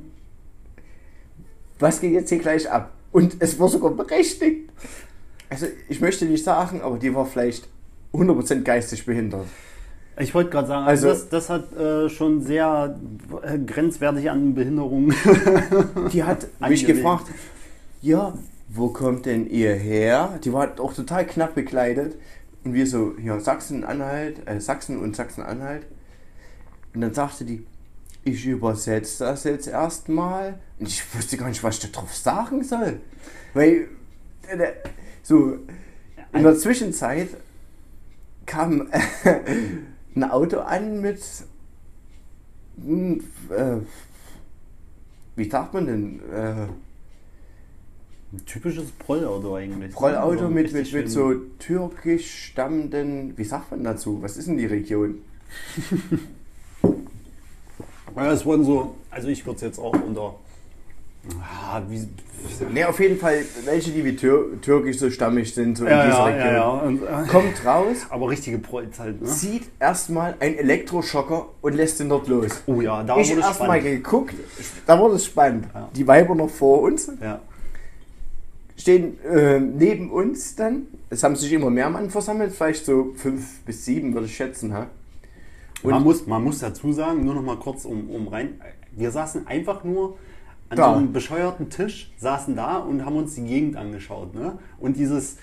was 1.79 2.01
geht 2.01 2.13
jetzt 2.13 2.29
hier 2.29 2.39
gleich 2.39 2.69
ab? 2.69 2.93
Und 3.11 3.37
es 3.39 3.59
war 3.59 3.69
sogar 3.69 3.91
berechtigt. 3.91 4.69
Also 5.49 5.67
ich 5.87 5.99
möchte 6.01 6.25
nicht 6.25 6.43
sagen, 6.43 6.81
aber 6.81 6.97
die 6.97 7.13
war 7.13 7.25
vielleicht 7.25 7.67
100% 8.13 8.61
geistig 8.61 9.05
behindert. 9.05 9.45
Ich 10.19 10.33
wollte 10.33 10.49
gerade 10.49 10.67
sagen, 10.67 10.85
also, 10.85 11.09
Also- 11.09 11.21
das, 11.25 11.29
das 11.29 11.49
hat 11.49 11.73
äh, 11.77 12.09
schon 12.09 12.41
sehr 12.41 12.99
äh, 13.41 13.57
grenzwertig 13.57 14.29
an 14.29 14.53
Behinderung. 14.53 15.13
Die 16.11 16.23
hat 16.23 16.47
mich 16.67 16.85
gefragt, 16.85 17.27
ja, 18.01 18.33
wo 18.67 18.89
kommt 18.89 19.25
denn 19.25 19.49
ihr 19.49 19.73
her? 19.75 20.37
Die 20.43 20.51
war 20.51 20.77
auch 20.79 20.93
total 20.93 21.25
knapp 21.25 21.55
bekleidet. 21.55 22.15
Und 22.65 22.73
wir 22.73 22.85
so, 22.85 23.13
hier 23.17 23.39
Sachsen-Anhalt, 23.39 24.45
äh, 24.45 24.59
Sachsen 24.59 24.99
und 24.99 25.15
Sachsen-Anhalt. 25.15 25.85
Und 26.93 26.99
dann 27.01 27.13
sagte 27.13 27.45
die, 27.45 27.65
ich 28.25 28.45
übersetze 28.45 29.23
das 29.23 29.45
jetzt 29.45 29.67
erstmal. 29.67 30.59
Und 30.79 30.89
ich 30.89 31.01
wusste 31.15 31.37
gar 31.37 31.47
nicht, 31.47 31.63
was 31.63 31.75
ich 31.77 31.89
da 31.91 31.97
drauf 31.99 32.13
sagen 32.13 32.63
soll. 32.65 32.99
Weil, 33.53 33.87
äh, 34.49 34.73
so, 35.29 35.59
in 36.33 36.41
der 36.41 36.55
Zwischenzeit 36.55 37.29
kam 38.47 38.89
ein 40.15 40.23
Auto 40.23 40.57
an 40.57 41.01
mit, 41.01 41.21
hm, 42.83 43.23
äh, 43.55 43.75
wie 45.35 45.47
sagt 45.47 45.75
man 45.75 45.85
denn, 45.85 46.19
äh, 46.33 46.65
Ein 48.31 48.45
typisches 48.47 48.89
Prollauto 48.91 49.55
eigentlich. 49.55 49.95
Rollauto 49.95 50.45
Also 50.45 50.49
mit, 50.49 50.73
mit, 50.73 50.91
mit 50.91 51.11
so 51.11 51.35
türkisch 51.59 52.45
stammenden, 52.45 53.37
wie 53.37 53.43
sagt 53.43 53.69
man 53.69 53.83
dazu? 53.83 54.23
Was 54.23 54.35
ist 54.35 54.47
denn 54.47 54.57
die 54.57 54.65
Region? 54.65 55.19
Ja, 58.15 58.33
es 58.33 58.43
wurden 58.43 58.65
so, 58.65 58.95
also 59.11 59.29
ich 59.29 59.45
würde 59.45 59.57
es 59.57 59.61
jetzt 59.61 59.79
auch 59.79 59.93
unter. 59.93 60.35
Ah, 61.41 61.81
wie, 61.87 62.07
Ne, 62.73 62.87
auf 62.87 62.99
jeden 62.99 63.17
Fall 63.17 63.43
welche, 63.65 63.91
die 63.91 64.03
wie 64.05 64.15
Tür, 64.15 64.61
türkisch 64.61 64.97
so 64.97 65.09
stammig 65.09 65.53
sind, 65.53 65.77
so 65.77 65.85
ja, 65.85 66.03
in 66.03 66.09
dieser 66.09 66.25
Region. 66.25 66.39
ja, 66.39 66.53
ja. 66.53 66.69
Und, 66.69 67.03
äh, 67.03 67.27
Kommt 67.29 67.65
raus, 67.65 67.97
aber 68.09 68.29
richtige 68.29 68.59
Prolls 68.59 68.99
halt, 68.99 69.21
ne? 69.21 69.27
sieht 69.27 69.63
erstmal 69.79 70.35
einen 70.39 70.55
Elektroschocker 70.55 71.47
und 71.61 71.73
lässt 71.75 71.99
ihn 71.99 72.09
dort 72.09 72.27
los. 72.27 72.63
Oh 72.65 72.81
ja, 72.81 73.03
da 73.03 73.17
ich 73.17 73.29
wurde 73.29 73.41
es 73.41 73.45
erstmal 73.47 73.79
spannend. 73.79 74.03
geguckt, 74.03 74.33
da 74.85 74.99
wurde 74.99 75.15
es 75.15 75.25
spannend. 75.25 75.67
Die 75.95 76.07
Weiber 76.07 76.35
noch 76.35 76.49
vor 76.49 76.81
uns, 76.81 77.11
stehen 78.77 79.17
äh, 79.25 79.59
neben 79.59 80.09
uns 80.09 80.55
dann. 80.55 80.87
Es 81.09 81.23
haben 81.23 81.35
sich 81.35 81.51
immer 81.51 81.69
mehr 81.69 81.89
Mann 81.89 82.09
versammelt, 82.09 82.53
vielleicht 82.53 82.85
so 82.85 83.13
fünf 83.15 83.59
bis 83.61 83.85
sieben, 83.85 84.13
würde 84.13 84.27
ich 84.27 84.35
schätzen. 84.35 84.73
Ha? 84.73 84.87
Und 85.83 85.91
man, 85.91 86.03
muss, 86.03 86.25
man 86.27 86.43
muss 86.43 86.59
dazu 86.59 86.93
sagen, 86.93 87.25
nur 87.25 87.35
noch 87.35 87.43
mal 87.43 87.57
kurz 87.57 87.85
um, 87.85 88.09
um 88.09 88.27
rein. 88.27 88.59
Wir 88.91 89.11
saßen 89.11 89.47
einfach 89.47 89.83
nur 89.83 90.17
an 90.69 90.77
Da. 90.77 90.91
so 90.91 90.97
einem 90.99 91.13
bescheuerten 91.13 91.69
Tisch, 91.69 92.11
saßen 92.17 92.55
da 92.55 92.77
und 92.77 93.05
haben 93.05 93.15
uns 93.15 93.35
die 93.35 93.43
Gegend 93.43 93.75
angeschaut. 93.75 94.33
Ne? 94.35 94.59
Und 94.79 94.97
dieses, 94.97 95.37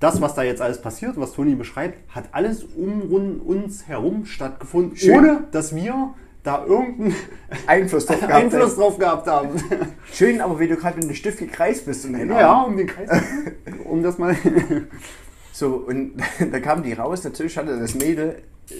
das, 0.00 0.20
was 0.20 0.34
da 0.34 0.42
jetzt 0.42 0.60
alles 0.62 0.80
passiert, 0.80 1.18
was 1.18 1.32
Toni 1.32 1.54
beschreibt, 1.54 1.98
hat 2.14 2.24
alles 2.32 2.64
um 2.64 3.02
uns 3.44 3.86
herum 3.88 4.26
stattgefunden, 4.26 4.96
Schön. 4.96 5.18
ohne 5.18 5.44
dass 5.52 5.74
wir 5.74 6.14
da 6.44 6.64
irgendeinen 6.64 7.14
Einfluss 7.66 8.06
drauf 8.06 8.20
gehabt. 8.20 8.34
Einfluss 8.42 8.76
drauf 8.76 8.98
gehabt 8.98 9.26
haben. 9.26 9.50
Schön, 10.12 10.40
aber 10.40 10.58
wie 10.60 10.68
du 10.68 10.76
gerade 10.76 10.96
mit 10.96 11.04
dem 11.04 11.14
Stift 11.14 11.38
gekreist 11.38 11.84
bist 11.84 12.04
und 12.06 12.14
deinen 12.14 12.30
ja, 12.30 12.50
Arm. 12.50 12.70
um 12.70 12.76
den 12.76 12.86
Kreis, 12.86 13.10
um 13.84 14.02
das 14.02 14.18
mal. 14.18 14.36
So, 15.52 15.84
und 15.88 16.12
da 16.52 16.60
kamen 16.60 16.84
die 16.84 16.92
raus. 16.92 17.24
Natürlich 17.24 17.58
hatte 17.58 17.78
das 17.78 17.94
Mädel, 17.96 18.42
äh, 18.70 18.74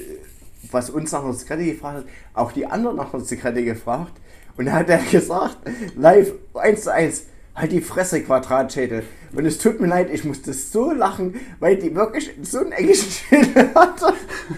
was 0.71 0.91
uns 0.91 1.11
nach 1.11 1.25
einer 1.25 1.35
Zigarette 1.35 1.67
gefragt 1.73 1.97
hat, 1.99 2.05
auch 2.35 2.53
die 2.53 2.67
anderen 2.67 2.97
nach 2.97 3.13
einer 3.13 3.25
Zigarette 3.25 3.65
gefragt. 3.65 4.13
Und 4.59 4.67
da 4.67 4.73
hat 4.73 4.91
er 4.91 4.99
gesagt, 4.99 5.57
live, 5.97 6.33
eins 6.55 6.83
zu 6.83 6.93
eins, 6.93 7.23
halt 7.55 7.71
die 7.71 7.81
Fresse, 7.81 8.21
Quadratschädel. 8.23 9.05
Und 9.33 9.47
es 9.47 9.59
tut 9.59 9.81
mir 9.81 9.87
leid, 9.87 10.09
ich 10.13 10.25
musste 10.25 10.53
so 10.53 10.91
lachen, 10.91 11.37
weil 11.61 11.77
die 11.77 11.95
wirklich 11.95 12.33
so 12.43 12.59
einen 12.59 12.73
englischen 12.73 13.11
Schädel 13.11 13.71
hatte. 13.75 14.13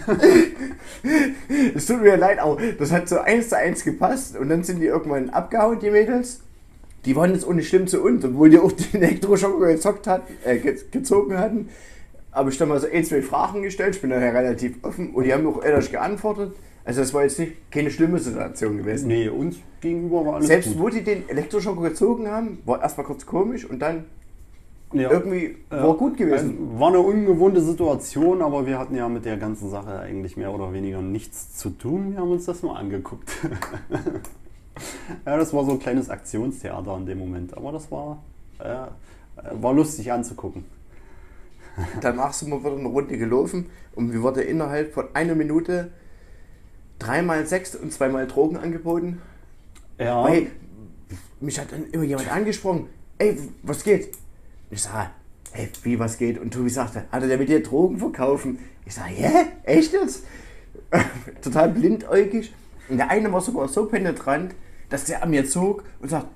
Es 1.75 1.87
tut 1.87 2.01
mir 2.01 2.15
leid, 2.15 2.39
aber 2.39 2.57
das 2.77 2.91
hat 2.91 3.09
so 3.09 3.19
eins 3.19 3.49
zu 3.49 3.57
eins 3.57 3.83
gepasst. 3.83 4.37
Und 4.37 4.49
dann 4.49 4.63
sind 4.63 4.79
die 4.79 4.85
irgendwann 4.85 5.29
abgehauen, 5.31 5.79
die 5.79 5.89
Mädels. 5.89 6.41
Die 7.05 7.15
waren 7.15 7.33
jetzt 7.33 7.45
auch 7.45 7.53
nicht 7.53 7.69
schlimm 7.69 7.87
zu 7.87 8.03
uns, 8.03 8.23
obwohl 8.23 8.49
die 8.49 8.59
auch 8.59 8.71
den 8.71 9.01
Elektroschocker 9.01 9.67
gezockt 9.67 10.07
hat, 10.07 10.23
äh, 10.45 10.57
ge 10.57 10.77
gezogen 10.91 11.37
hatten. 11.37 11.69
Aber 12.31 12.49
ich 12.49 12.59
habe 12.61 12.69
mal 12.69 12.79
so 12.79 12.87
ein, 12.87 13.03
zwei 13.03 13.21
Fragen 13.21 13.63
gestellt. 13.63 13.95
Ich 13.95 14.01
bin 14.01 14.11
daher 14.11 14.33
relativ 14.33 14.75
offen 14.83 15.13
und 15.13 15.23
die 15.23 15.33
haben 15.33 15.47
auch 15.47 15.63
ehrlich 15.63 15.91
geantwortet. 15.91 16.53
Also 16.83 17.01
das 17.01 17.13
war 17.13 17.23
jetzt 17.23 17.37
nicht 17.39 17.53
keine 17.71 17.91
schlimme 17.91 18.17
Situation 18.19 18.77
gewesen. 18.77 19.07
nee, 19.07 19.29
uns 19.29 19.57
gegenüber 19.81 20.25
war 20.25 20.35
alles 20.35 20.47
Selbst 20.47 20.73
gut. 20.73 20.79
wo 20.79 20.89
die 20.89 21.03
den 21.03 21.29
Elektroschocker 21.29 21.81
gezogen 21.89 22.27
haben, 22.27 22.59
war 22.65 22.81
erstmal 22.81 23.05
kurz 23.05 23.25
komisch 23.25 23.65
und 23.69 23.79
dann 23.79 24.05
Ja. 24.93 25.11
irgendwie 25.11 25.57
war 25.69 25.95
gut 25.95 26.17
gewesen. 26.17 26.57
Also, 26.69 26.79
war 26.79 26.87
eine 26.89 26.99
ungewohnte 26.99 27.61
Situation, 27.61 28.41
aber 28.41 28.65
wir 28.65 28.79
hatten 28.79 28.95
ja 28.95 29.07
mit 29.09 29.25
der 29.25 29.37
ganzen 29.37 29.69
Sache 29.69 29.99
eigentlich 29.99 30.37
mehr 30.37 30.51
oder 30.53 30.73
weniger 30.73 31.01
nichts 31.01 31.55
zu 31.57 31.69
tun. 31.69 32.13
Wir 32.13 32.19
haben 32.19 32.31
uns 32.31 32.45
das 32.45 32.63
nur 32.63 32.77
angeguckt. 32.77 33.29
ja, 35.25 35.37
das 35.37 35.53
war 35.53 35.63
so 35.65 35.71
ein 35.71 35.79
kleines 35.79 36.09
Aktionstheater 36.09 36.97
in 36.97 37.05
dem 37.05 37.19
Moment, 37.19 37.55
aber 37.55 37.71
das 37.71 37.91
war, 37.91 38.23
äh, 38.59 38.87
war 39.61 39.73
lustig 39.73 40.11
anzugucken. 40.11 40.65
Danach 42.01 42.33
sind 42.33 42.49
wir 42.49 42.59
wieder 42.59 42.75
eine 42.77 42.87
Runde 42.87 43.17
gelaufen 43.17 43.67
und 43.95 44.11
wir 44.11 44.21
wurden 44.21 44.43
innerhalb 44.43 44.93
von 44.93 45.05
einer 45.13 45.35
Minute 45.35 45.91
dreimal 47.01 47.45
Sex 47.47 47.75
und 47.75 47.91
zweimal 47.91 48.27
Drogen 48.27 48.57
angeboten. 48.57 49.21
Ja, 49.97 50.23
Weil 50.23 50.47
mich 51.39 51.59
hat 51.59 51.71
dann 51.71 51.85
immer 51.91 52.03
jemand 52.03 52.31
angesprochen, 52.31 52.87
ey, 53.17 53.37
was 53.63 53.83
geht? 53.83 54.09
Ich 54.69 54.83
sage, 54.83 55.09
hey, 55.51 55.69
wie 55.83 55.99
was 55.99 56.17
geht? 56.17 56.39
Und 56.39 56.53
Tobi 56.53 56.69
sagte, 56.69 57.05
hat 57.11 57.21
er 57.21 57.27
der 57.27 57.37
mit 57.37 57.49
dir 57.49 57.61
Drogen 57.61 57.97
verkaufen? 57.97 58.59
Ich 58.85 58.93
sage, 58.93 59.09
hä? 59.13 59.45
Echt 59.63 59.93
jetzt? 59.93 60.23
Total 61.41 61.69
blindäugig. 61.69 62.53
Und 62.89 62.97
der 62.97 63.09
eine 63.09 63.31
war 63.31 63.41
sogar 63.41 63.67
so 63.67 63.85
penetrant, 63.85 64.55
dass 64.89 65.05
der 65.05 65.23
an 65.23 65.29
mir 65.29 65.47
zog 65.47 65.83
und 65.99 66.09
sagt, 66.09 66.27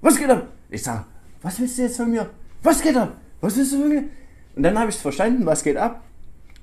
was 0.00 0.16
geht 0.16 0.30
ab? 0.30 0.48
Ich 0.70 0.82
sage, 0.82 1.04
was 1.42 1.58
willst 1.60 1.78
du 1.78 1.82
jetzt 1.82 1.96
von 1.96 2.10
mir? 2.10 2.30
Was 2.62 2.80
geht 2.80 2.96
ab? 2.96 3.16
Was 3.40 3.56
willst 3.56 3.72
du 3.72 3.80
von 3.80 3.88
mir? 3.88 4.04
Und 4.56 4.62
dann 4.62 4.78
habe 4.78 4.90
ich 4.90 4.96
es 4.96 5.02
verstanden, 5.02 5.44
was 5.46 5.62
geht 5.62 5.76
ab. 5.76 6.02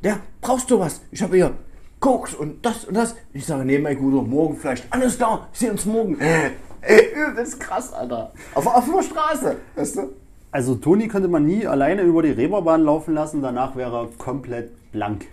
Ja, 0.02 0.20
brauchst 0.42 0.70
du 0.72 0.80
was? 0.80 1.02
Ich 1.12 1.22
habe 1.22 1.36
hier 1.36 1.54
Koks 2.02 2.34
und 2.34 2.66
das 2.66 2.84
und 2.84 2.96
das. 2.96 3.16
Ich 3.32 3.46
sage, 3.46 3.64
nee, 3.64 3.80
mein 3.80 3.98
Guter, 3.98 4.22
morgen 4.22 4.58
vielleicht. 4.58 4.92
Alles 4.92 5.16
klar, 5.16 5.48
wir 5.52 5.58
sehen 5.58 5.72
uns 5.72 5.86
morgen. 5.86 6.20
Ey, 6.20 7.14
übelst 7.16 7.62
krass, 7.62 7.94
Alter. 7.94 8.34
Auf 8.54 8.68
auf 8.68 8.84
der 8.94 9.04
Straße, 9.04 9.56
weißt 9.76 9.96
du? 9.96 10.10
also 10.52 10.76
Toni 10.76 11.08
könnte 11.08 11.30
man 11.30 11.46
nie 11.46 11.66
alleine 11.66 12.02
über 12.02 12.22
die 12.22 12.32
Reeperbahn 12.32 12.84
laufen 12.84 13.14
lassen, 13.14 13.42
danach 13.42 13.76
wäre 13.76 14.04
er 14.04 14.10
komplett 14.18 14.92
blank. 14.92 15.26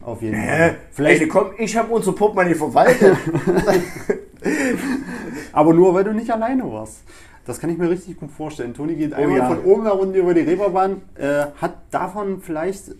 Auf 0.00 0.22
jeden 0.22 0.36
Hä? 0.36 0.68
Fall. 0.68 0.76
Vielleicht, 0.92 1.28
komm, 1.28 1.50
ich 1.58 1.76
habe 1.76 1.92
unser 1.92 2.12
Portemonnaie 2.12 2.54
verwaltet. 2.54 3.16
Aber 5.52 5.74
nur, 5.74 5.94
weil 5.94 6.04
du 6.04 6.12
nicht 6.12 6.30
alleine 6.30 6.64
warst. 6.72 7.02
Das 7.44 7.60
kann 7.60 7.70
ich 7.70 7.78
mir 7.78 7.90
richtig 7.90 8.18
gut 8.18 8.30
vorstellen. 8.30 8.72
Toni 8.74 8.94
geht 8.94 9.12
einmal 9.14 9.38
ja. 9.38 9.48
von 9.48 9.64
oben 9.64 9.84
nach 9.84 9.94
unten 9.94 10.14
über 10.14 10.32
die 10.32 10.40
Reeperbahn, 10.40 11.02
äh, 11.16 11.46
hat 11.60 11.74
davon 11.90 12.40
vielleicht, 12.40 12.92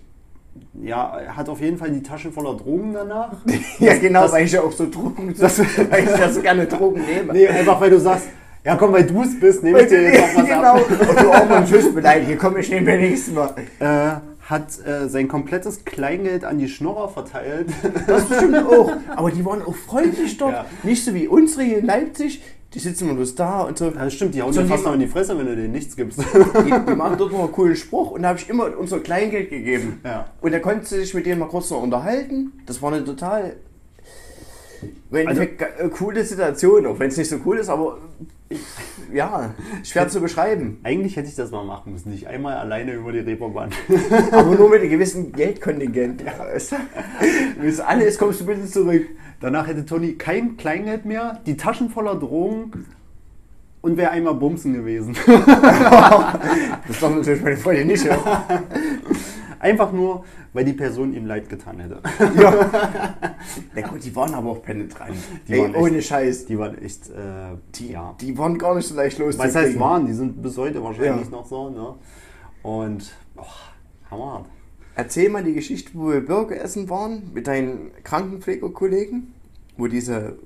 ja, 0.83 1.19
hat 1.37 1.49
auf 1.49 1.61
jeden 1.61 1.79
Fall 1.79 1.91
die 1.91 2.03
Taschen 2.03 2.33
voller 2.33 2.57
Drogen 2.57 2.93
danach. 2.95 3.33
ja, 3.79 3.97
genau, 3.99 4.23
das- 4.23 4.33
weil 4.33 4.45
ich 4.47 4.53
ja 4.53 4.62
auch 4.62 4.73
so 4.73 4.88
Drogen, 4.91 5.35
das, 5.38 5.59
weil 5.59 6.05
ich 6.05 6.11
ja 6.19 6.31
so 6.31 6.41
gerne 6.43 6.67
Drogen 6.67 7.03
nehme. 7.05 7.33
Nee, 7.33 7.49
einfach 7.49 7.81
weil 7.81 7.91
du 7.91 8.01
sagst, 8.01 8.27
ja 8.65 8.77
komm, 8.77 8.93
weil 8.93 9.05
du 9.05 9.23
es 9.23 9.38
bist, 9.38 9.62
nehme 9.62 9.83
ich 9.83 9.88
dir 9.88 10.03
jetzt 10.03 10.23
auch 10.23 10.38
was 10.43 10.47
genau. 10.49 10.62
ab. 10.75 10.85
Und 10.91 11.01
du 11.01 11.31
auch 11.31 11.49
mal 11.49 11.57
einen 11.59 11.67
Schuss 11.67 11.93
beleidigt. 11.95 12.38
Komm, 12.41 12.57
ich 12.57 12.71
nehme 12.71 12.93
mir 12.93 12.99
nächstes 12.99 13.35
Mal. 13.35 13.53
Äh, 13.81 14.21
hat 14.49 14.67
äh, 14.87 15.09
sein 15.09 15.29
komplettes 15.29 15.85
Kleingeld 15.85 16.45
an 16.45 16.59
die 16.59 16.69
Schnorrer 16.69 17.09
verteilt. 17.09 17.69
Das 18.07 18.25
stimmt 18.27 18.57
auch. 18.67 18.91
Aber 19.17 19.31
die 19.31 19.45
waren 19.45 19.62
auch 19.62 19.75
freundlich 19.75 20.37
dort. 20.37 20.53
Ja. 20.53 20.65
Nicht 20.83 21.05
so 21.05 21.15
wie 21.15 21.29
unsere 21.29 21.62
hier 21.62 21.79
in 21.79 21.87
Leipzig. 21.87 22.43
Die 22.75 22.79
sitzen 22.79 23.05
immer 23.05 23.15
bloß 23.15 23.35
da 23.35 23.63
und 23.63 23.77
so. 23.77 23.91
Ja, 23.91 24.09
stimmt, 24.11 24.35
die 24.35 24.43
hauen 24.43 24.53
dir 24.53 24.65
fast 24.65 24.85
noch 24.85 24.95
in 24.95 25.01
die 25.01 25.07
Fresse, 25.07 25.37
wenn 25.37 25.47
du 25.47 25.55
denen 25.55 25.73
nichts 25.73 25.95
gibst. 25.95 26.19
Die, 26.65 26.71
die 26.71 26.97
machen 26.97 27.17
dort 27.19 27.33
noch 27.33 27.41
einen 27.41 27.53
coolen 27.53 27.77
Spruch 27.77 28.13
und 28.13 28.23
da 28.23 28.29
habe 28.29 28.39
ich 28.39 28.49
immer 28.49 28.77
unser 28.79 29.01
Kleingeld 29.01 29.51
gegeben. 29.51 30.01
Ja. 30.05 30.27
Und 30.41 30.53
er 30.53 30.61
konnte 30.61 30.87
sich 30.87 31.13
mit 31.13 31.27
denen 31.27 31.41
mal 31.41 31.49
kurz 31.49 31.71
noch 31.71 31.83
unterhalten. 31.83 32.53
Das 32.67 32.81
war 32.81 32.93
eine 32.93 33.05
total 33.05 33.57
im 35.11 35.29
Also- 35.29 35.40
ge- 35.42 35.57
äh, 35.79 35.88
coole 35.88 36.25
Situation, 36.25 36.87
auch 36.87 36.99
wenn 36.99 37.09
es 37.09 37.16
nicht 37.16 37.29
so 37.31 37.37
cool 37.45 37.59
ist, 37.59 37.68
aber 37.68 37.99
ja, 39.12 39.55
schwer 39.83 40.09
zu 40.09 40.21
beschreiben. 40.21 40.79
Eigentlich 40.83 41.16
hätte 41.16 41.29
ich 41.29 41.35
das 41.35 41.51
mal 41.51 41.64
machen 41.64 41.92
müssen, 41.92 42.11
nicht 42.11 42.27
einmal 42.27 42.55
alleine 42.57 42.92
über 42.92 43.11
die 43.12 43.21
Reeperbahn. 43.21 43.71
Aber 44.31 44.55
nur 44.55 44.68
mit 44.68 44.81
einem 44.83 44.90
gewissen 44.90 45.33
Geldkontingent. 45.33 46.23
Ja, 46.23 46.38
weißt 46.38 46.73
du? 46.73 46.77
Wenn 47.59 47.68
es 47.68 47.81
alle 47.81 48.05
ist, 48.05 48.18
kommst 48.18 48.40
du 48.42 48.47
bitte 48.47 48.66
zurück. 48.66 49.07
Danach 49.40 49.66
hätte 49.66 49.87
Toni 49.87 50.14
kein 50.16 50.57
Kleingeld 50.59 51.07
mehr, 51.07 51.40
die 51.47 51.57
Taschen 51.57 51.88
voller 51.88 52.14
Drogen 52.14 52.87
und 53.81 53.97
wäre 53.97 54.11
einmal 54.11 54.35
bumsen 54.35 54.75
gewesen. 54.75 55.16
Das 56.88 57.01
darf 57.01 57.14
natürlich 57.14 57.42
meine 57.42 57.57
Freundin 57.57 57.87
nicht 57.88 58.05
hören. 58.05 58.21
Einfach 59.61 59.92
nur, 59.92 60.25
weil 60.53 60.65
die 60.65 60.73
Person 60.73 61.15
ihm 61.15 61.27
leid 61.27 61.49
getan 61.49 61.79
hätte. 61.81 62.01
Ja. 62.41 62.71
Na 63.75 63.83
gut, 63.88 64.05
die 64.05 64.15
waren 64.15 64.35
aber 64.35 64.51
auch 64.51 64.62
penetrant. 64.62 65.17
Die 65.49 65.53
Ey, 65.55 65.61
waren 65.61 65.75
echt- 65.75 65.83
ohne 65.83 66.03
Scheiß. 66.03 66.47
Die 66.47 66.59
waren 66.59 66.79
echt, 66.83 67.09
äh, 67.11 67.57
Die, 67.75 67.93
ja. 67.93 68.15
die 68.21 68.37
waren 68.38 68.57
gar 68.59 68.75
nicht 68.75 68.87
so 68.87 68.95
leicht 68.95 69.19
Was 69.21 69.55
heißt 69.55 69.79
waren? 69.79 70.07
Die 70.07 70.12
sind 70.12 70.41
bis 70.43 70.57
heute 70.57 70.83
wahrscheinlich 70.83 71.27
Ja. 71.27 71.31
noch 71.31 71.47
so, 71.47 71.71
ne? 71.71 71.95
Und, 72.62 73.12
oh, 73.37 73.43
hammerhart. 74.11 74.47
Erzähl 74.95 75.31
mal 75.31 75.43
die 75.43 75.55
Geschichte, 75.55 75.91
wo 75.95 76.11
wir 76.11 76.25
Burger 76.25 76.61
essen 76.61 76.88
waren 76.91 77.31
mit 77.35 77.47
deinen 77.47 77.91
Krankenpflegerkollegen, 78.05 79.33
wo 79.77 79.87
diese, 79.87 80.37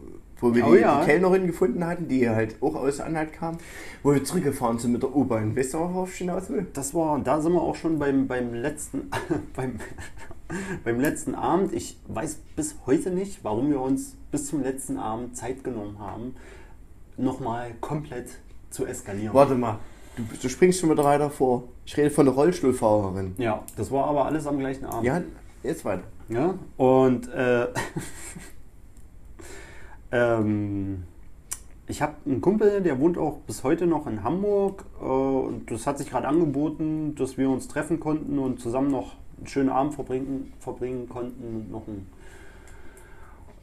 wo 0.40 0.54
wir 0.54 0.66
Oh 0.66 0.74
die, 0.74 0.80
ja. 0.80 1.00
die 1.00 1.06
Kellnerin 1.06 1.46
gefunden 1.46 1.84
hatten, 1.86 2.08
die 2.08 2.28
halt 2.28 2.56
auch 2.60 2.74
aus 2.74 3.00
Anhalt 3.00 3.32
kam, 3.32 3.58
wo 4.02 4.12
wir 4.12 4.22
zurückgefahren 4.24 4.78
sind 4.78 4.92
mit 4.92 5.02
der 5.02 5.14
U-Bahn. 5.14 5.56
Weißt 5.56 5.74
du, 5.74 5.78
worauf 5.78 6.12
ich 6.12 6.18
hinaus 6.18 6.50
will? 6.50 6.66
Das 6.72 6.94
war, 6.94 7.18
da 7.20 7.40
sind 7.40 7.52
wir 7.52 7.62
auch 7.62 7.76
schon 7.76 7.98
beim, 7.98 8.26
beim 8.26 8.52
letzten, 8.54 9.10
beim, 9.56 9.78
beim 10.84 11.00
letzten 11.00 11.34
Abend. 11.34 11.72
Ich 11.72 11.98
weiß 12.08 12.38
bis 12.54 12.76
heute 12.86 13.10
nicht, 13.10 13.44
warum 13.44 13.70
wir 13.70 13.80
uns 13.80 14.16
bis 14.30 14.48
zum 14.48 14.62
letzten 14.62 14.98
Abend 14.98 15.36
Zeit 15.36 15.64
genommen 15.64 15.98
haben, 15.98 16.34
nochmal 17.16 17.72
komplett 17.80 18.28
zu 18.70 18.84
eskalieren. 18.84 19.32
Warte 19.32 19.54
mal, 19.54 19.78
du, 20.16 20.22
du 20.40 20.48
springst 20.48 20.80
schon 20.80 20.90
wieder 20.90 21.04
weiter 21.04 21.30
vor. 21.30 21.64
Ich 21.86 21.96
rede 21.96 22.10
von 22.10 22.26
der 22.26 22.34
Rollstuhlfahrerin. 22.34 23.34
Ja, 23.38 23.62
das 23.76 23.90
war 23.90 24.06
aber 24.06 24.26
alles 24.26 24.46
am 24.46 24.58
gleichen 24.58 24.84
Abend. 24.84 25.04
Ja, 25.04 25.22
jetzt 25.62 25.84
weiter. 25.84 26.02
Ja, 26.28 26.54
und 26.76 27.28
äh, 27.32 27.68
ähm, 30.16 31.04
ich 31.86 32.02
habe 32.02 32.14
einen 32.24 32.40
Kumpel, 32.40 32.82
der 32.82 32.98
wohnt 32.98 33.16
auch 33.18 33.38
bis 33.40 33.62
heute 33.62 33.86
noch 33.86 34.06
in 34.06 34.24
Hamburg. 34.24 34.84
Äh, 35.00 35.04
und 35.04 35.70
das 35.70 35.86
hat 35.86 35.98
sich 35.98 36.10
gerade 36.10 36.26
angeboten, 36.26 37.14
dass 37.16 37.38
wir 37.38 37.48
uns 37.50 37.68
treffen 37.68 38.00
konnten 38.00 38.38
und 38.38 38.60
zusammen 38.60 38.90
noch 38.90 39.14
einen 39.38 39.46
schönen 39.46 39.68
Abend 39.68 39.94
verbringen, 39.94 40.52
verbringen 40.58 41.08
konnten 41.08 41.44
und 41.44 41.70
noch 41.70 41.86
ein 41.86 42.06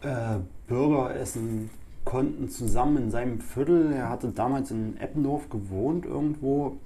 äh, 0.02 0.40
Burger 0.68 1.16
essen 1.16 1.70
konnten 2.06 2.50
zusammen 2.50 2.98
in 2.98 3.12
seinem 3.12 3.40
Viertel. 3.40 3.92
Er 3.94 4.10
hatte 4.10 4.30
damals 4.30 4.72
in 4.72 4.98
Eppendorf 4.98 5.50
gewohnt 5.50 6.06
irgendwo. 6.06 6.78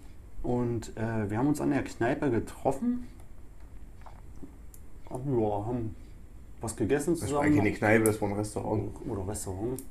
Und 0.44 0.96
äh, 0.96 1.30
wir 1.30 1.38
haben 1.38 1.48
uns 1.48 1.60
an 1.60 1.72
der 1.72 1.84
Kneipe 1.84 2.30
getroffen. 2.30 3.08
Ja, 5.10 5.66
haben 5.66 5.96
was 6.62 6.76
gegessen 6.76 7.12
Das 7.14 7.22
war 7.22 7.28
zusammen. 7.28 7.46
eigentlich 7.48 7.62
eine 7.62 7.72
Kneipe, 7.74 8.04
das 8.06 8.22
war 8.22 8.30
ein 8.30 8.36
Restaurant. 8.36 8.90
oder 9.10 9.28
Restaurant. 9.28 9.82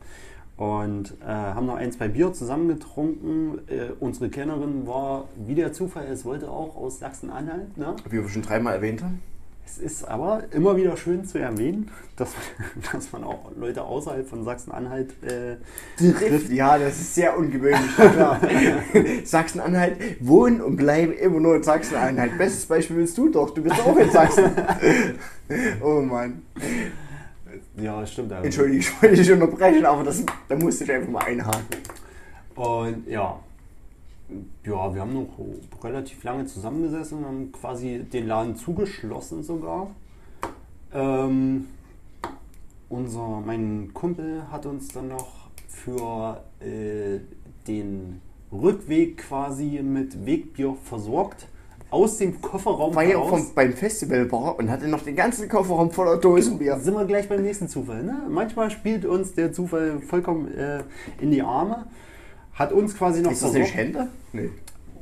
Und 0.56 1.14
äh, 1.22 1.26
haben 1.26 1.66
noch 1.66 1.76
ein, 1.76 1.92
zwei 1.92 2.08
Bier 2.08 2.32
zusammen 2.32 2.68
getrunken. 2.68 3.58
Äh, 3.68 3.90
unsere 4.00 4.30
Kennerin 4.30 4.86
war, 4.86 5.28
wie 5.46 5.54
der 5.54 5.72
Zufall 5.74 6.06
es 6.06 6.24
wollte, 6.24 6.50
auch 6.50 6.76
aus 6.76 6.98
Sachsen-Anhalt. 6.98 7.76
Ne? 7.76 7.94
Wie 8.08 8.12
wir 8.22 8.28
schon 8.28 8.40
dreimal 8.42 8.74
erwähnt 8.74 9.02
haben. 9.02 9.20
Es 9.66 9.78
ist 9.78 10.04
aber 10.04 10.44
immer 10.52 10.76
wieder 10.76 10.96
schön 10.96 11.24
zu 11.26 11.38
erwähnen, 11.38 11.90
dass, 12.14 12.30
dass 12.92 13.10
man 13.12 13.24
auch 13.24 13.50
Leute 13.56 13.82
außerhalb 13.82 14.26
von 14.26 14.44
Sachsen-Anhalt 14.44 15.12
äh, 15.24 15.56
trifft. 15.98 16.50
Ja, 16.50 16.78
das 16.78 17.00
ist 17.00 17.16
sehr 17.16 17.36
ungewöhnlich. 17.36 17.90
Sachsen-Anhalt 19.24 19.96
wohnen 20.20 20.62
und 20.62 20.76
bleiben 20.76 21.12
immer 21.12 21.40
nur 21.40 21.56
in 21.56 21.64
Sachsen-Anhalt. 21.64 22.38
Bestes 22.38 22.66
Beispiel 22.66 22.96
bist 22.96 23.18
du 23.18 23.28
doch. 23.28 23.50
Du 23.50 23.62
bist 23.62 23.78
auch 23.80 23.96
in 23.96 24.10
Sachsen. 24.10 24.44
oh 25.82 26.00
Mann. 26.00 26.42
Ja, 27.76 28.06
stimmt. 28.06 28.32
Entschuldigung, 28.32 28.80
ich 28.80 29.02
wollte 29.02 29.16
dich 29.16 29.32
unterbrechen, 29.32 29.84
aber 29.84 30.04
das, 30.04 30.22
da 30.48 30.56
musste 30.56 30.84
ich 30.84 30.92
einfach 30.92 31.10
mal 31.10 31.24
einhaken. 31.24 31.76
Und 32.54 33.06
ja, 33.08 33.38
ja, 34.64 34.95
wir 34.95 35.01
haben 35.01 35.14
noch 35.14 35.85
relativ 35.85 36.22
lange 36.24 36.47
zusammengesessen 36.47 37.18
und 37.18 37.24
haben 37.24 37.53
quasi 37.53 38.01
den 38.01 38.27
Laden 38.27 38.57
zugeschlossen 38.57 39.43
sogar. 39.43 39.91
Ähm, 40.93 41.66
unser, 42.89 43.43
mein 43.45 43.91
Kumpel 43.93 44.43
hat 44.51 44.66
uns 44.66 44.89
dann 44.89 45.09
noch 45.09 45.51
für 45.68 46.43
äh, 46.61 47.20
den 47.66 48.20
Rückweg 48.53 49.18
quasi 49.18 49.81
mit 49.83 50.24
Wegbier 50.24 50.77
versorgt. 50.85 51.49
Aus 51.89 52.18
dem 52.18 52.41
Kofferraum 52.41 52.95
Weil 52.97 53.11
er 53.11 53.18
heraus. 53.18 53.31
vom, 53.31 53.55
beim 53.55 53.72
Festival 53.72 54.31
war 54.33 54.59
und 54.59 54.68
hatte 54.70 54.89
noch 54.89 55.03
den 55.03 55.14
ganzen 55.14 55.49
Kofferraum 55.49 55.93
voller 55.93 56.16
Dosenbier. 56.16 56.81
sind 56.81 56.95
wir 56.95 57.05
gleich 57.05 57.29
beim 57.29 57.43
nächsten 57.43 57.68
Zufall. 57.68 58.03
Ne? 58.03 58.22
Manchmal 58.29 58.70
spielt 58.70 59.05
uns 59.05 59.35
der 59.35 59.53
Zufall 59.53 60.01
vollkommen 60.01 60.53
äh, 60.53 60.83
in 61.20 61.31
die 61.31 61.43
Arme. 61.43 61.87
Hat 62.57 62.72
uns 62.72 62.96
quasi 62.96 63.22
noch 63.22 63.30
Ist 63.32 63.42
das 63.42 63.52
nicht 63.52 63.74
Hände? 63.74 64.09
Nee. 64.32 64.50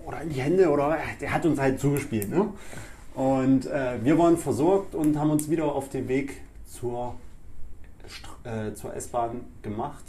oder 0.04 0.20
in 0.20 0.28
die 0.28 0.40
Hände 0.42 0.68
oder 0.70 0.98
der 1.20 1.32
hat 1.32 1.46
uns 1.46 1.58
halt 1.58 1.80
zugespielt. 1.80 2.28
Ne? 2.28 2.48
Und 3.14 3.66
äh, 3.66 4.04
wir 4.04 4.18
waren 4.18 4.36
versorgt 4.36 4.94
und 4.94 5.18
haben 5.18 5.30
uns 5.30 5.48
wieder 5.48 5.64
auf 5.72 5.88
den 5.88 6.08
Weg 6.08 6.40
zur, 6.68 7.14
Str- 8.08 8.68
äh, 8.68 8.74
zur 8.74 8.94
S-Bahn 8.94 9.40
gemacht, 9.62 10.04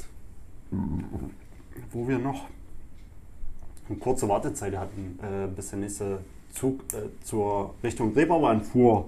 wo 1.92 2.08
wir 2.08 2.18
noch 2.18 2.48
eine 3.88 3.98
kurze 4.00 4.28
Wartezeit 4.28 4.76
hatten, 4.76 5.20
äh, 5.22 5.48
bis 5.48 5.70
der 5.70 5.80
nächste 5.80 6.20
Zug 6.52 6.82
äh, 6.94 7.10
zur 7.24 7.76
Richtung 7.84 8.14
Reeperbahn 8.14 8.62
fuhr. 8.64 9.08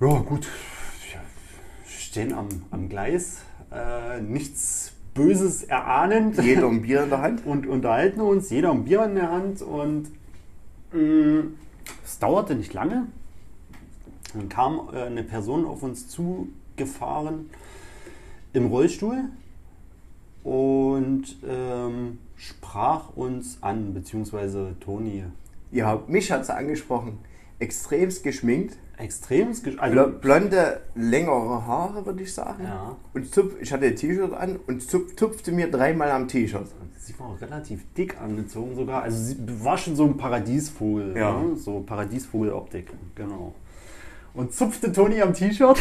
Ja, 0.00 0.18
gut. 0.18 0.48
Wir 0.48 1.20
stehen 1.86 2.32
am, 2.32 2.48
am 2.72 2.88
Gleis, 2.88 3.38
äh, 3.70 4.20
nichts 4.20 4.91
Böses 5.14 5.62
erahnend 5.64 6.38
Jeder 6.42 6.68
ein 6.68 6.82
Bier 6.86 7.04
in 7.04 7.10
der 7.10 7.20
Hand. 7.20 7.46
und 7.46 7.66
unterhalten 7.66 8.20
uns, 8.20 8.50
jeder 8.50 8.70
ein 8.70 8.84
Bier 8.84 9.04
in 9.04 9.14
der 9.14 9.30
Hand 9.30 9.62
und 9.62 10.08
mh, 10.92 11.44
es 12.04 12.18
dauerte 12.18 12.54
nicht 12.54 12.72
lange. 12.72 13.06
Dann 14.34 14.48
kam 14.48 14.88
äh, 14.92 15.02
eine 15.02 15.22
Person 15.22 15.66
auf 15.66 15.82
uns 15.82 16.08
zugefahren 16.08 17.50
im 18.54 18.66
Rollstuhl 18.66 19.24
und 20.44 21.36
ähm, 21.46 22.18
sprach 22.36 23.14
uns 23.14 23.58
an, 23.62 23.94
beziehungsweise 23.94 24.74
Toni. 24.80 25.24
Ja, 25.70 26.02
mich 26.06 26.30
hat 26.32 26.46
sie 26.46 26.54
angesprochen. 26.54 27.18
Extremst 27.58 28.24
geschminkt. 28.24 28.76
Extrem, 28.98 29.48
also, 29.78 30.08
blonde, 30.20 30.80
längere 30.94 31.66
Haare, 31.66 32.04
würde 32.06 32.22
ich 32.22 32.32
sagen. 32.32 32.62
ja, 32.64 32.96
Und 33.14 33.32
zupf, 33.32 33.54
ich 33.60 33.72
hatte 33.72 33.86
ein 33.86 33.96
T-Shirt 33.96 34.32
an 34.32 34.60
und 34.66 34.82
zupf, 34.82 35.16
tupfte 35.16 35.50
mir 35.50 35.70
dreimal 35.70 36.10
am 36.10 36.28
T-Shirt. 36.28 36.66
sie 36.98 37.18
war 37.18 37.36
relativ 37.40 37.80
dick 37.96 38.20
angezogen 38.20 38.76
sogar. 38.76 39.02
Also 39.02 39.16
sie 39.18 39.36
war 39.64 39.76
schon 39.78 39.96
so 39.96 40.04
ein 40.04 40.16
Paradiesvogel, 40.16 41.16
Ja. 41.16 41.40
ne? 41.42 41.56
so 41.56 41.80
Paradiesvogeloptik, 41.80 42.90
genau. 43.16 43.54
Und 44.34 44.54
zupfte 44.54 44.92
Toni 44.92 45.20
am 45.20 45.34
T-Shirt. 45.34 45.78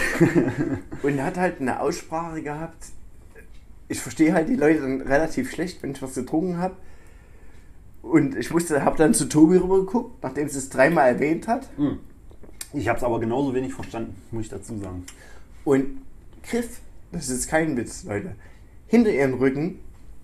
Und 1.03 1.23
hat 1.23 1.37
halt 1.37 1.61
eine 1.61 1.79
Aussprache 1.79 2.41
gehabt. 2.41 2.87
Ich 3.87 3.99
verstehe 3.99 4.33
halt 4.33 4.49
die 4.49 4.55
Leute 4.55 4.81
dann 4.81 5.01
relativ 5.01 5.51
schlecht, 5.51 5.83
wenn 5.83 5.91
ich 5.91 6.01
was 6.01 6.15
getrunken 6.15 6.57
habe. 6.57 6.75
Und 8.01 8.35
ich 8.35 8.51
musste, 8.51 8.83
habe 8.83 8.97
dann 8.97 9.13
zu 9.13 9.29
Tobi 9.29 9.57
rüber 9.57 9.79
geguckt, 9.81 10.23
nachdem 10.23 10.49
sie 10.49 10.57
es 10.57 10.69
dreimal 10.69 11.07
erwähnt 11.07 11.47
hat. 11.47 11.69
Ich 12.73 12.87
habe 12.87 12.97
es 12.97 13.03
aber 13.03 13.19
genauso 13.19 13.53
wenig 13.53 13.73
verstanden, 13.73 14.15
muss 14.31 14.45
ich 14.45 14.49
dazu 14.49 14.77
sagen. 14.77 15.05
Und 15.65 16.01
griff, 16.43 16.79
das 17.11 17.29
ist 17.29 17.49
kein 17.49 17.75
Witz, 17.75 18.03
Leute, 18.03 18.35
hinter 18.87 19.11
ihren 19.11 19.33
Rücken 19.33 19.79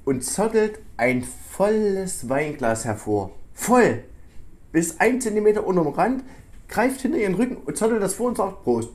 und 0.05 0.23
zottelt 0.23 0.79
ein 0.95 1.23
volles 1.23 2.29
Weinglas 2.29 2.85
hervor. 2.85 3.31
Voll! 3.53 4.03
Bis 4.71 4.99
ein 4.99 5.19
Zentimeter 5.19 5.65
unterm 5.65 5.87
Rand, 5.87 6.23
greift 6.67 7.01
hinter 7.01 7.17
ihren 7.17 7.35
Rücken 7.35 7.57
und 7.57 7.77
zottelt 7.77 8.01
das 8.01 8.13
vor 8.13 8.27
und 8.27 8.37
sagt 8.37 8.63
Prost. 8.63 8.89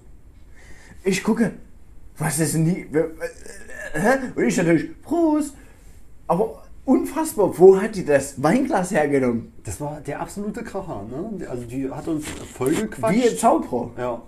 Ich 1.05 1.23
gucke, 1.23 1.53
was 2.17 2.39
ist 2.39 2.55
denn 2.55 2.65
die. 2.65 2.87
Und 4.35 4.45
ich 4.45 4.57
natürlich, 4.57 5.03
Prost! 5.03 5.55
Aber 6.27 6.62
unfassbar, 6.85 7.59
wo 7.59 7.81
hat 7.81 7.97
die 7.97 8.05
das 8.05 8.43
Weinglas 8.43 8.91
hergenommen? 8.91 9.53
Das 9.65 9.81
war 9.81 10.01
der 10.01 10.21
absolute 10.21 10.63
Kracher, 10.63 11.05
ne? 11.11 11.49
Also 11.49 11.65
die 11.65 11.91
hat 11.91 12.09
uns 12.09 12.27
vollgequatscht. 12.27 13.17
Wie 13.17 13.29
ein 13.29 13.37
Zauberer. 13.37 13.91
ja, 13.99 14.23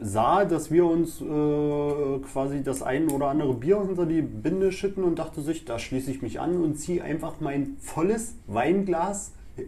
sah, 0.00 0.44
dass 0.44 0.70
wir 0.70 0.84
uns 0.86 1.20
äh, 1.20 2.18
quasi 2.20 2.62
das 2.62 2.82
ein 2.82 3.08
oder 3.10 3.28
andere 3.28 3.54
Bier 3.54 3.82
hinter 3.84 4.06
die 4.06 4.22
Binde 4.22 4.70
schütten 4.72 5.02
und 5.02 5.18
dachte 5.18 5.40
sich, 5.40 5.64
da 5.64 5.78
schließe 5.78 6.10
ich 6.10 6.22
mich 6.22 6.40
an 6.40 6.62
und 6.62 6.76
ziehe 6.76 7.02
einfach 7.02 7.34
mein 7.40 7.76
volles 7.80 8.34
Weinglas 8.46 9.32
äh, 9.56 9.62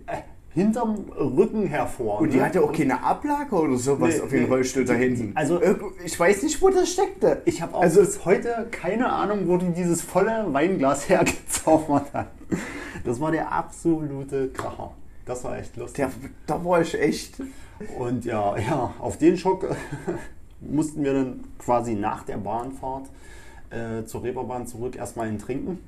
hinterm 0.53 0.97
Rücken 1.17 1.67
hervor. 1.67 2.21
Und 2.21 2.33
die 2.33 2.39
ne? 2.39 2.45
hatte 2.45 2.63
auch 2.63 2.73
keine 2.73 3.03
Ablage 3.05 3.55
oder 3.55 3.77
sowas 3.77 4.17
Nee, 4.17 4.21
auf 4.21 4.29
den 4.31 4.43
nee. 4.43 4.49
Rollstuhl 4.49 4.85
da 4.85 4.95
hinten. 4.95 5.33
Also- 5.37 5.61
ich 6.05 6.19
weiß 6.19 6.43
nicht, 6.43 6.61
wo 6.61 6.69
das 6.71 6.93
steckte. 6.93 7.43
Ich 7.45 7.63
habe 7.63 7.75
auch 7.75 7.83
Also- 7.83 8.01
bis 8.01 8.25
heute 8.25 8.67
keine 8.71 9.11
Ahnung, 9.13 9.47
wo 9.47 9.57
die 9.57 9.71
dieses 9.73 10.03
volle 10.03 10.47
Weinglas 10.53 11.09
hergezaubert 11.09 12.13
hat. 12.13 12.29
Das 13.05 13.21
war 13.21 13.31
der 13.31 13.53
absolute 13.53 14.49
Kracher. 14.49 14.93
Das 15.25 15.45
war 15.45 15.57
echt 15.57 15.77
lustig. 15.77 15.97
Der, 16.05 16.11
da 16.47 16.65
war 16.65 16.81
ich 16.81 16.99
echt. 17.01 17.41
Und 17.99 18.25
ja, 18.25 18.57
ja, 18.59 18.93
auf 18.99 19.17
den 19.19 19.37
Schock 19.39 19.65
mussten 20.61 21.05
wir 21.05 21.15
dann 21.15 21.45
quasi 21.59 21.95
nach 21.95 22.25
der 22.25 22.39
Bahnfahrt 22.39 23.07
äh, 23.71 24.05
zur 24.05 24.25
Reeperbahn 24.25 24.67
zurück 24.67 24.97
erstmal 24.97 25.29
einen 25.29 25.39
trinken. 25.39 25.79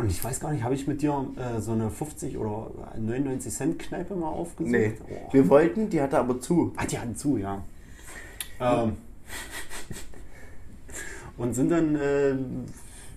Und 0.00 0.10
ich 0.10 0.22
weiß 0.22 0.40
gar 0.40 0.52
nicht, 0.52 0.62
habe 0.64 0.74
ich 0.74 0.86
mit 0.86 1.02
dir 1.02 1.26
äh, 1.36 1.60
so 1.60 1.72
eine 1.72 1.90
50 1.90 2.38
oder 2.38 2.70
99 2.98 3.52
Cent 3.52 3.78
Kneipe 3.78 4.14
mal 4.14 4.28
aufgesucht? 4.28 4.72
Nee. 4.72 4.92
Oh. 5.08 5.32
Wir 5.32 5.48
wollten, 5.48 5.90
die 5.90 6.00
hatte 6.00 6.18
aber 6.18 6.40
zu. 6.40 6.72
Ah, 6.76 6.86
die 6.86 6.98
hatten 6.98 7.16
zu, 7.16 7.36
ja. 7.36 7.62
Ähm, 8.60 8.96
und 11.36 11.54
sind 11.54 11.70
dann, 11.70 11.96
äh, 11.96 12.32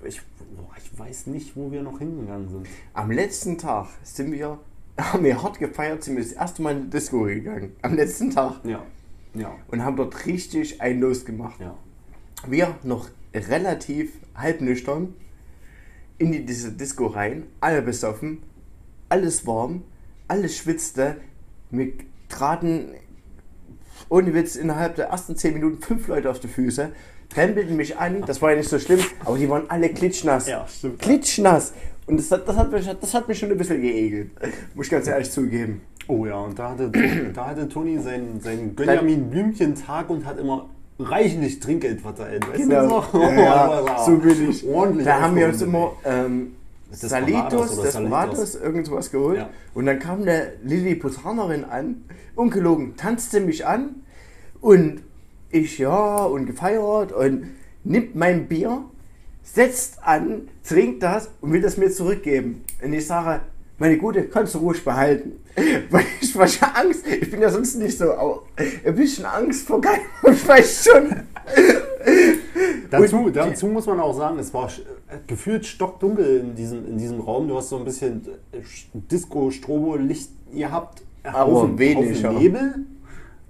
ich, 0.07 0.21
boah, 0.55 0.71
ich 0.77 0.99
weiß 0.99 1.27
nicht, 1.27 1.55
wo 1.55 1.71
wir 1.71 1.81
noch 1.83 1.99
hingegangen 1.99 2.49
sind. 2.49 2.67
Am 2.93 3.11
letzten 3.11 3.57
Tag 3.57 3.87
sind 4.03 4.31
wir, 4.31 4.59
haben 4.97 5.23
wir 5.23 5.41
hart 5.41 5.59
gefeiert, 5.59 6.03
sind 6.03 6.17
wir 6.17 6.23
das 6.23 6.33
erste 6.33 6.61
Mal 6.61 6.75
in 6.75 6.83
die 6.83 6.89
Disco 6.89 7.23
gegangen. 7.23 7.75
Am 7.81 7.95
letzten 7.95 8.31
Tag. 8.31 8.59
Ja, 8.65 8.83
ja, 9.33 9.55
Und 9.67 9.83
haben 9.83 9.95
dort 9.95 10.25
richtig 10.25 10.81
einen 10.81 11.01
losgemacht. 11.01 11.59
ja. 11.59 11.75
Wir 12.45 12.75
noch 12.83 13.07
relativ 13.33 14.11
halbnüchtern 14.35 15.13
in 16.17 16.31
die, 16.31 16.45
diese 16.45 16.71
Disco 16.71 17.07
rein, 17.07 17.43
alle 17.59 17.81
besoffen, 17.81 18.39
alles 19.09 19.45
warm, 19.47 19.83
alles 20.27 20.55
schwitzte. 20.57 21.17
Wir 21.71 21.91
traten 22.29 22.89
ohne 24.09 24.33
Witz 24.33 24.55
innerhalb 24.55 24.95
der 24.95 25.07
ersten 25.07 25.35
10 25.35 25.53
Minuten 25.53 25.81
fünf 25.81 26.07
Leute 26.07 26.29
auf 26.29 26.39
die 26.39 26.47
Füße, 26.47 26.89
trempelten 27.29 27.75
mich 27.75 27.97
an, 27.97 28.21
das 28.25 28.41
war 28.41 28.51
ja 28.51 28.57
nicht 28.57 28.69
so 28.69 28.77
schlimm, 28.79 28.99
aber 29.25 29.37
die 29.37 29.49
waren 29.49 29.69
alle 29.69 29.89
klitschnass. 29.89 30.47
Ja, 30.47 30.67
stimmt. 30.67 30.99
Klitschnass. 30.99 31.73
Und 32.05 32.17
das, 32.17 32.29
hat- 32.31 32.47
das, 32.47 32.55
hat 32.57 32.71
mich, 32.71 32.85
das 32.99 33.13
hat 33.13 33.27
mich 33.27 33.39
schon 33.39 33.49
ein 33.51 33.57
bisschen 33.57 33.81
geekelt, 33.81 34.31
muss 34.75 34.87
ich 34.87 34.91
ganz 34.91 35.07
ehrlich 35.07 35.31
zugeben. 35.31 35.81
Oh 36.09 36.25
ja, 36.25 36.35
und 36.35 36.59
da 36.59 36.71
hatte, 36.71 36.91
da 37.33 37.45
hatte 37.47 37.69
Toni 37.69 37.97
seinen, 37.99 38.41
seinen 38.41 38.75
Gönjamin 38.75 39.29
Blümchen-Tag 39.29 40.09
und 40.09 40.25
hat 40.25 40.37
immer 40.37 40.69
reichlich 40.99 41.59
Trinkgeld 41.59 42.01
verteilt. 42.01 42.47
Weißt 42.47 42.57
Genau. 42.69 43.03
du? 43.11 43.17
Ja, 43.21 43.85
ja, 43.85 44.03
so 44.05 44.17
bin 44.17 44.49
ich. 44.49 44.65
Ordentlich. 44.67 45.05
Da 45.05 45.21
haben 45.21 45.35
wir 45.35 45.47
uns 45.47 45.61
immer 45.61 45.93
ähm, 46.05 46.55
Salitos, 46.91 47.81
Desperados, 47.81 48.55
irgendwas 48.55 49.11
geholt. 49.11 49.37
Ja. 49.37 49.49
Und 49.73 49.85
dann 49.87 49.99
kam 49.99 50.21
eine 50.21 50.53
Lilliputanerin 50.63 51.65
an, 51.65 52.03
ungelogen, 52.35 52.95
tanzte 52.95 53.39
mich 53.39 53.65
an 53.65 53.95
und 54.61 55.01
ich 55.49 55.77
ja 55.77 56.23
und 56.25 56.45
gefeiert 56.45 57.11
und 57.11 57.47
nimmt 57.83 58.15
mein 58.15 58.47
Bier, 58.47 58.83
setzt 59.43 60.03
an, 60.03 60.47
trinkt 60.67 61.03
das 61.03 61.29
und 61.41 61.51
will 61.51 61.61
das 61.61 61.77
mir 61.77 61.91
zurückgeben. 61.91 62.63
Und 62.83 62.93
ich 62.93 63.05
sage, 63.07 63.41
meine 63.83 63.97
Gute, 63.97 64.23
kannst 64.29 64.55
du 64.55 64.59
ruhig 64.59 64.81
behalten. 64.81 65.43
Weil 65.89 66.05
ich 66.21 66.33
war 66.37 66.47
schon 66.47 66.69
Angst, 66.73 67.05
ich 67.05 67.29
bin 67.29 67.41
ja 67.41 67.49
sonst 67.49 67.75
nicht 67.75 67.97
so, 67.97 68.13
aber 68.13 68.43
ein 68.85 68.95
bisschen 68.95 69.25
Angst 69.25 69.67
vor 69.67 69.81
Geil, 69.81 69.99
ich 70.31 70.47
weiß 70.47 70.85
schon. 70.85 71.13
Dazu, 72.89 73.29
dazu 73.29 73.67
muss 73.67 73.85
man 73.85 73.99
auch 73.99 74.15
sagen, 74.15 74.39
es 74.39 74.53
war 74.53 74.71
gefühlt 75.27 75.65
stockdunkel 75.65 76.37
in 76.39 76.55
diesem, 76.55 76.87
in 76.87 76.97
diesem 76.97 77.19
Raum. 77.19 77.49
Du 77.49 77.57
hast 77.57 77.69
so 77.69 77.77
ein 77.77 77.83
bisschen 77.83 78.25
äh, 78.53 78.59
Disco-Strobo-Licht 78.93 80.29
gehabt. 80.55 81.01
Aber 81.23 81.51
Haufen- 81.63 81.77
wenig, 81.77 82.23
Haufen. 82.23 82.37
Nebel. 82.39 82.73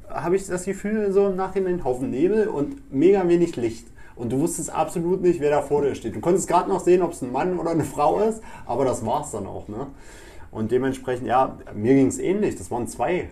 habe 0.10 0.36
ich 0.36 0.48
das 0.48 0.66
Gefühl, 0.66 1.12
so 1.12 1.28
im 1.28 1.36
Nachhinein 1.36 1.76
ein 1.76 1.84
Haufen 1.84 2.10
Nebel 2.10 2.48
und 2.48 2.92
mega 2.92 3.28
wenig 3.28 3.56
Licht. 3.56 3.86
Und 4.16 4.32
du 4.32 4.40
wusstest 4.40 4.70
absolut 4.70 5.22
nicht, 5.22 5.40
wer 5.40 5.50
da 5.50 5.62
vor 5.62 5.82
dir 5.82 5.96
steht. 5.96 6.16
Du 6.16 6.20
konntest 6.20 6.48
gerade 6.48 6.70
noch 6.70 6.80
sehen, 6.80 7.02
ob 7.02 7.14
es 7.14 7.22
ein 7.22 7.32
Mann 7.32 7.58
oder 7.58 7.72
eine 7.72 7.84
Frau 7.84 8.20
ist, 8.20 8.42
aber 8.66 8.86
das 8.86 9.06
war 9.06 9.22
es 9.22 9.32
dann 9.32 9.48
auch. 9.48 9.68
Ne? 9.68 9.88
Und 10.52 10.72
dementsprechend, 10.72 11.28
ja, 11.28 11.58
mir 11.74 11.96
ging 11.96 12.08
es 12.08 12.20
ähnlich. 12.20 12.56
Das 12.56 12.70
waren 12.70 12.88
zwei 12.88 13.30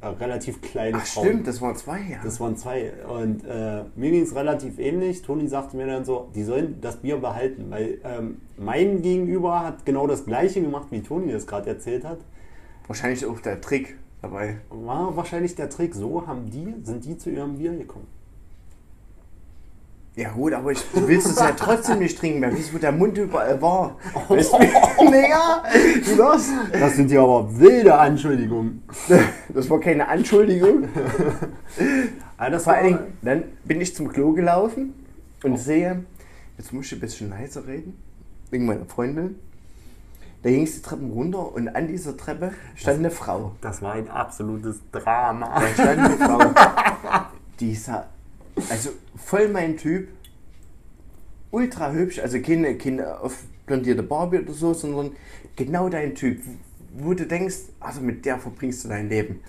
äh, 0.00 0.06
relativ 0.06 0.62
kleine 0.62 0.96
Ach 0.96 1.06
Frauen. 1.06 1.26
stimmt, 1.26 1.46
das 1.46 1.60
waren 1.60 1.76
zwei, 1.76 1.98
ja. 2.00 2.18
Das 2.24 2.40
waren 2.40 2.56
zwei. 2.56 2.92
Und 3.06 3.44
äh, 3.44 3.84
mir 3.94 4.10
ging 4.10 4.22
es 4.22 4.34
relativ 4.34 4.78
ähnlich. 4.78 5.20
Toni 5.20 5.46
sagte 5.48 5.76
mir 5.76 5.86
dann 5.86 6.06
so, 6.06 6.28
die 6.34 6.42
sollen 6.42 6.78
das 6.80 6.96
Bier 6.96 7.18
behalten, 7.18 7.66
weil 7.68 7.98
ähm, 8.04 8.40
mein 8.56 9.02
Gegenüber 9.02 9.60
hat 9.60 9.84
genau 9.84 10.06
das 10.06 10.24
gleiche 10.24 10.62
gemacht, 10.62 10.86
wie 10.90 11.02
Toni 11.02 11.30
das 11.30 11.46
gerade 11.46 11.68
erzählt 11.68 12.04
hat. 12.04 12.20
Wahrscheinlich 12.86 13.26
auch 13.26 13.40
der 13.40 13.60
Trick 13.60 13.98
dabei. 14.22 14.56
War 14.70 15.14
wahrscheinlich 15.16 15.54
der 15.54 15.68
Trick. 15.68 15.94
So 15.94 16.26
haben 16.26 16.48
die, 16.50 16.74
sind 16.82 17.04
die 17.04 17.18
zu 17.18 17.28
ihrem 17.28 17.58
Bier 17.58 17.76
gekommen. 17.76 18.06
Ja 20.16 20.30
gut, 20.30 20.52
aber 20.52 20.72
ich 20.72 20.80
du 20.92 21.06
willst 21.06 21.28
es 21.28 21.38
ja 21.38 21.52
trotzdem 21.52 22.00
nicht 22.00 22.18
trinken, 22.18 22.42
weil 22.42 22.56
wieso 22.56 22.78
der 22.78 22.92
Mund 22.92 23.16
überall 23.16 23.60
war. 23.62 23.96
Weißt 24.28 24.52
du? 24.52 24.58
Naja, 25.10 25.62
du 26.04 26.16
das? 26.16 26.48
Das 26.72 26.96
sind 26.96 27.10
ja 27.10 27.22
aber 27.22 27.58
wilde 27.58 27.96
Anschuldigungen. 27.96 28.82
Das 29.48 29.70
war 29.70 29.80
keine 29.80 30.08
Anschuldigung. 30.08 30.88
Also 32.36 32.52
das 32.52 32.64
Vor 32.64 32.82
Dingen, 32.82 32.98
dann 33.20 33.44
bin 33.64 33.82
ich 33.82 33.94
zum 33.94 34.08
Klo 34.08 34.32
gelaufen 34.32 34.94
und 35.44 35.58
sehe, 35.58 36.04
jetzt 36.56 36.72
muss 36.72 36.86
ich 36.86 36.92
ein 36.94 37.00
bisschen 37.00 37.28
leiser 37.28 37.66
reden, 37.66 38.02
wegen 38.48 38.64
meiner 38.64 38.86
Freundin. 38.86 39.38
Da 40.42 40.48
ging 40.48 40.62
es 40.62 40.76
die 40.76 40.80
Treppen 40.80 41.10
runter 41.10 41.52
und 41.52 41.68
an 41.68 41.86
dieser 41.86 42.16
Treppe 42.16 42.54
stand 42.76 43.00
eine 43.00 43.10
Frau. 43.10 43.56
das 43.60 43.82
war 43.82 43.92
ein 43.92 44.08
absolutes 44.08 44.80
Drama. 44.90 45.60
Da 45.60 45.68
stand 45.68 45.98
eine 45.98 46.16
Frau, 46.16 46.38
die 47.60 47.74
sah, 47.74 48.06
also 48.68 48.90
voll 49.16 49.48
mein 49.48 49.76
Typ, 49.76 50.08
ultra 51.50 51.92
hübsch, 51.92 52.18
also 52.18 52.40
keine, 52.40 52.76
keine 52.76 53.20
aufblondierte 53.20 54.02
Barbie 54.02 54.38
oder 54.38 54.52
so, 54.52 54.74
sondern 54.74 55.12
genau 55.56 55.88
dein 55.88 56.14
Typ, 56.14 56.40
wo 56.94 57.14
du 57.14 57.26
denkst, 57.26 57.56
also 57.80 58.00
mit 58.00 58.24
der 58.24 58.38
verbringst 58.38 58.84
du 58.84 58.88
dein 58.88 59.08
Leben. 59.08 59.40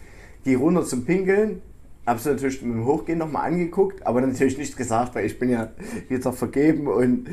Geh 0.44 0.56
runter 0.56 0.86
zum 0.86 1.06
Pinkeln, 1.06 1.62
hab's 2.06 2.26
natürlich 2.26 2.62
mit 2.62 2.74
dem 2.74 2.86
Hochgehen 2.86 3.20
nochmal 3.20 3.52
angeguckt, 3.52 4.06
aber 4.06 4.22
natürlich 4.22 4.58
nicht 4.58 4.78
gesagt, 4.78 5.16
weil 5.16 5.26
ich 5.26 5.38
bin 5.38 5.50
ja 5.50 5.72
wieder 6.10 6.34
vergeben 6.34 6.88
und 6.88 7.28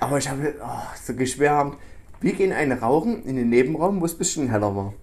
aber 0.00 0.18
ich 0.18 0.28
habe 0.28 0.54
oh, 0.62 0.96
so 1.02 1.14
geschwärmt. 1.14 1.76
Wir 2.20 2.32
gehen 2.32 2.52
eine 2.52 2.80
rauchen 2.80 3.24
in 3.24 3.36
den 3.36 3.48
Nebenraum, 3.48 4.00
wo 4.00 4.04
es 4.04 4.14
ein 4.14 4.18
bisschen 4.18 4.50
heller 4.50 4.74
war. 4.74 4.94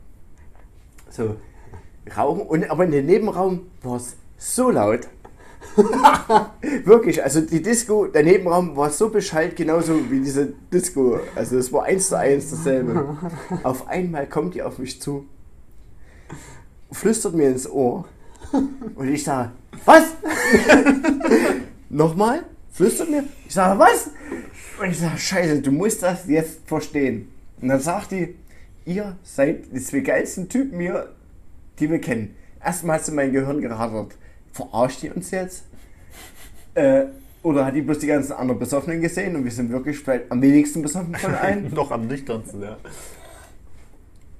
So, 1.09 1.37
rauchen. 2.15 2.41
Und, 2.41 2.69
aber 2.69 2.85
in 2.85 2.91
dem 2.91 3.05
Nebenraum 3.05 3.61
war 3.81 3.97
es 3.97 4.17
so 4.37 4.69
laut. 4.69 5.07
Wirklich, 6.85 7.23
also 7.23 7.41
die 7.41 7.61
Disco, 7.61 8.07
der 8.07 8.23
Nebenraum 8.23 8.75
war 8.75 8.89
so 8.89 9.09
beschallt, 9.09 9.55
genauso 9.55 10.09
wie 10.09 10.19
diese 10.19 10.53
Disco. 10.71 11.19
Also 11.35 11.57
es 11.57 11.71
war 11.71 11.83
eins 11.83 12.09
zu 12.09 12.17
eins 12.17 12.49
dasselbe. 12.51 13.17
Auf 13.63 13.87
einmal 13.87 14.27
kommt 14.27 14.55
die 14.55 14.63
auf 14.63 14.77
mich 14.77 15.01
zu, 15.01 15.25
flüstert 16.91 17.35
mir 17.35 17.49
ins 17.49 17.69
Ohr 17.69 18.05
und 18.95 19.07
ich 19.09 19.23
sage, 19.23 19.51
was? 19.85 20.13
Nochmal? 21.89 22.43
Flüstert 22.71 23.09
mir? 23.09 23.23
Ich 23.47 23.53
sage, 23.53 23.79
was? 23.79 24.09
Und 24.79 24.89
ich 24.91 24.99
sage, 24.99 25.17
scheiße, 25.17 25.61
du 25.61 25.71
musst 25.71 26.03
das 26.03 26.27
jetzt 26.27 26.67
verstehen. 26.67 27.29
Und 27.61 27.69
dann 27.69 27.79
sagt 27.79 28.11
die, 28.11 28.35
ihr 28.85 29.15
seid 29.23 29.73
die 29.73 29.79
zwei 29.81 29.99
geilsten 29.99 30.49
Typen 30.49 30.79
hier, 30.79 31.13
die 31.79 31.89
wir 31.89 31.99
kennen. 31.99 32.35
Erstmal 32.63 32.97
hast 32.99 33.07
du 33.07 33.13
mein 33.13 33.31
Gehirn 33.31 33.61
gerattert. 33.61 34.15
Verarscht 34.55 35.01
die 35.01 35.09
uns 35.09 35.31
jetzt? 35.31 35.65
Äh, 36.75 37.07
oder 37.43 37.65
hat 37.65 37.75
die 37.75 37.81
bloß 37.81 37.99
die 37.99 38.07
ganzen 38.07 38.31
anderen 38.31 38.57
Besoffenen 38.57 39.01
gesehen 39.01 39.35
und 39.35 39.43
wir 39.43 39.51
sind 39.51 39.69
wirklich 39.69 40.01
am 40.29 40.41
wenigsten 40.41 40.81
besoffen 40.81 41.13
von 41.13 41.35
allen? 41.35 41.69
Noch 41.75 41.91
am 41.91 42.07
nüchternsten, 42.07 42.61
ja. 42.61 42.77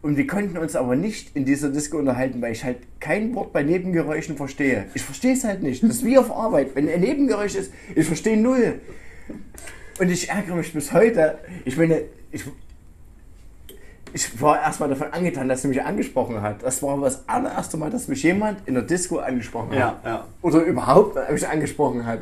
Und 0.02 0.16
wir 0.16 0.26
konnten 0.26 0.58
uns 0.58 0.78
aber 0.78 0.96
nicht 0.96 1.36
in 1.36 1.44
dieser 1.44 1.70
Disco 1.70 1.98
unterhalten, 1.98 2.42
weil 2.42 2.54
ich 2.54 2.64
halt 2.64 2.78
kein 3.02 3.36
Wort 3.36 3.52
bei 3.52 3.64
Nebengeräuschen 3.64 4.38
verstehe. 4.38 4.86
Ich 4.94 5.02
verstehe 5.02 5.34
es 5.34 5.44
halt 5.44 5.64
nicht. 5.64 5.84
Das 5.84 5.98
ist 5.98 6.06
wie 6.06 6.18
auf 6.18 6.32
Arbeit. 6.32 6.76
Wenn 6.76 6.88
ein 6.88 7.02
Nebengeräusch 7.02 7.56
ist, 7.56 7.74
ich 7.94 8.06
verstehe 8.06 8.38
null. 8.38 8.80
Und 10.00 10.10
ich 10.10 10.30
ärgere 10.30 10.56
mich 10.56 10.72
bis 10.72 10.94
heute. 10.94 11.40
Ich 11.66 11.76
meine, 11.76 12.04
ich, 12.32 12.44
ich 14.16 14.42
war 14.42 14.62
erstmal 14.62 14.88
davon 14.88 15.12
angetan, 15.12 15.50
dass 15.50 15.62
sie 15.62 15.68
mich 15.68 15.84
angesprochen 15.84 16.42
hat. 16.42 16.64
Das 16.64 16.82
war 16.82 16.98
das 17.02 17.28
allererste 17.28 17.76
Mal, 17.76 17.90
dass 17.90 18.08
mich 18.08 18.24
jemand 18.24 18.66
in 18.66 18.76
der 18.76 18.84
Disco 18.84 19.18
angesprochen 19.20 19.72
hat. 19.72 19.78
Ja, 19.78 20.00
ja. 20.06 20.26
Oder 20.42 20.62
überhaupt 20.62 21.18
mich 21.30 21.46
angesprochen 21.46 22.06
hat. 22.06 22.20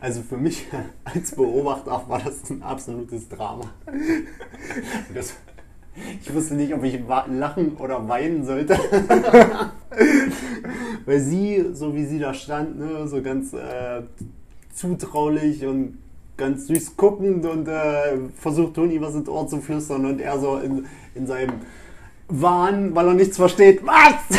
Also 0.00 0.22
für 0.22 0.36
mich 0.36 0.68
als 1.04 1.34
Beobachter 1.34 2.04
war 2.06 2.20
das 2.20 2.48
ein 2.50 2.62
absolutes 2.62 3.28
Drama. 3.28 3.64
Das, 5.12 5.34
ich 6.22 6.32
wusste 6.32 6.54
nicht, 6.54 6.72
ob 6.72 6.84
ich 6.84 7.00
lachen 7.26 7.76
oder 7.78 8.08
weinen 8.08 8.44
sollte. 8.44 8.78
Weil 11.04 11.18
sie, 11.18 11.70
so 11.72 11.96
wie 11.96 12.04
sie 12.04 12.20
da 12.20 12.32
stand, 12.32 12.78
ne, 12.78 13.08
so 13.08 13.20
ganz 13.22 13.52
äh, 13.54 14.02
zutraulich 14.72 15.66
und 15.66 15.98
ganz 16.40 16.66
süß 16.66 16.96
guckend 16.96 17.46
und 17.46 17.68
äh, 17.68 18.16
versucht 18.36 18.74
Toni 18.74 19.00
was 19.00 19.14
ins 19.14 19.28
Ohr 19.28 19.46
zu 19.46 19.60
flüstern 19.60 20.04
und 20.06 20.20
er 20.20 20.40
so 20.40 20.56
in, 20.56 20.86
in 21.14 21.26
seinem 21.26 21.52
Wahn, 22.28 22.94
weil 22.94 23.08
er 23.08 23.14
nichts 23.14 23.36
versteht. 23.36 23.82
Was? 23.84 24.38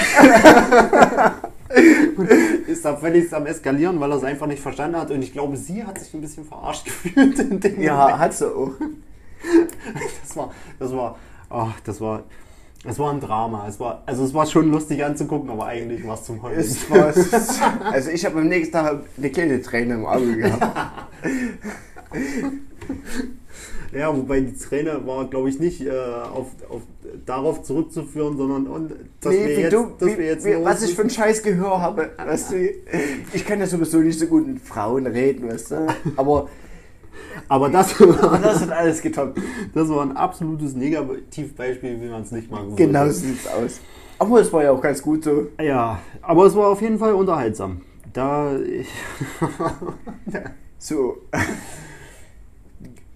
ist 2.68 2.84
da 2.84 2.96
völlig 2.96 3.34
am 3.34 3.46
Eskalieren, 3.46 4.00
weil 4.00 4.12
er 4.12 4.18
es 4.18 4.24
einfach 4.24 4.48
nicht 4.48 4.62
verstanden 4.62 4.98
hat. 4.98 5.12
Und 5.12 5.22
ich 5.22 5.32
glaube, 5.32 5.56
sie 5.58 5.84
hat 5.84 6.00
sich 6.00 6.14
ein 6.14 6.22
bisschen 6.22 6.46
verarscht 6.46 6.86
gefühlt 7.04 7.38
in 7.40 7.60
dem 7.60 7.82
Ja, 7.82 7.98
Moment. 8.00 8.20
hat 8.20 8.34
sie 8.34 8.48
auch. 8.54 8.72
Das 10.24 10.36
war, 10.36 10.52
das 10.80 10.92
war, 10.94 11.16
ach, 11.50 11.80
das 11.84 12.00
war, 12.02 12.24
das 12.84 12.98
war 13.00 13.12
ein 13.12 13.20
Drama. 13.20 13.68
Es 13.68 13.80
war, 13.80 14.04
also 14.06 14.24
es 14.24 14.34
war 14.34 14.46
schon 14.46 14.72
lustig 14.72 15.04
anzugucken, 15.04 15.50
aber 15.50 15.66
eigentlich 15.66 16.06
war 16.06 16.16
es 16.16 16.24
zum 16.24 16.42
Heulen. 16.42 16.60
Es 16.60 16.90
war, 16.90 17.14
also 17.92 18.10
ich 18.10 18.26
habe 18.26 18.40
am 18.40 18.48
nächsten 18.48 18.74
Tag 18.74 19.02
eine 19.18 19.30
kleine 19.30 19.62
Träne 19.62 19.96
im 19.96 20.06
Auge 20.06 20.38
gehabt. 20.38 21.08
Ja, 23.94 24.16
wobei 24.16 24.40
die 24.40 24.56
Träne 24.56 25.06
war, 25.06 25.26
glaube 25.30 25.50
ich, 25.50 25.60
nicht 25.60 25.82
äh, 25.82 25.92
auf, 25.92 26.48
auf, 26.70 26.82
darauf 27.26 27.62
zurückzuführen, 27.64 28.38
sondern 28.38 28.66
und, 28.68 28.94
dass 29.20 29.34
Nee, 29.34 29.48
wir 29.48 29.58
wie 29.58 29.62
jetzt, 29.64 29.74
du, 29.74 29.92
dass 30.00 30.08
wie, 30.08 30.18
wir 30.18 30.26
jetzt 30.28 30.46
wie, 30.46 30.64
was 30.64 30.82
ich 30.82 30.96
für 30.96 31.02
ein 31.02 31.10
scheiß 31.10 31.44
Gehör 31.44 31.82
habe. 31.82 32.10
Weißt 32.18 32.54
du, 32.54 32.70
ich 33.34 33.46
kann 33.46 33.60
ja 33.60 33.68
sowieso 33.68 33.98
nicht 33.98 34.18
so 34.18 34.28
gut 34.28 34.48
mit 34.48 34.62
Frauen 34.62 35.06
reden, 35.08 35.50
weißt 35.50 35.72
du. 35.72 35.88
Aber 36.16 36.48
Aber 37.50 37.68
das, 37.70 37.94
das 37.98 38.62
hat 38.62 38.72
alles 38.72 39.02
getoppt. 39.02 39.42
das 39.74 39.90
war 39.90 40.04
ein 40.04 40.16
absolutes 40.16 40.74
Negativbeispiel, 40.74 42.00
wie 42.02 42.08
man 42.08 42.22
es 42.22 42.32
nicht 42.32 42.50
machen 42.50 42.70
sollte. 42.70 42.86
Genau 42.86 43.06
so 43.08 43.12
sieht's 43.12 43.46
aus. 43.48 43.82
Aber 44.20 44.40
es 44.40 44.54
war 44.54 44.64
ja 44.64 44.72
auch 44.72 44.82
ganz 44.82 45.02
gut 45.02 45.26
so. 45.26 45.48
Ja, 45.62 46.00
aber 46.22 46.46
es 46.46 46.56
war 46.56 46.70
auf 46.70 46.82
jeden 46.82 46.98
Fall 46.98 47.14
unterhaltsam. 47.14 47.82
Da 48.14 48.58
ich, 48.58 48.88
So. 50.80 51.18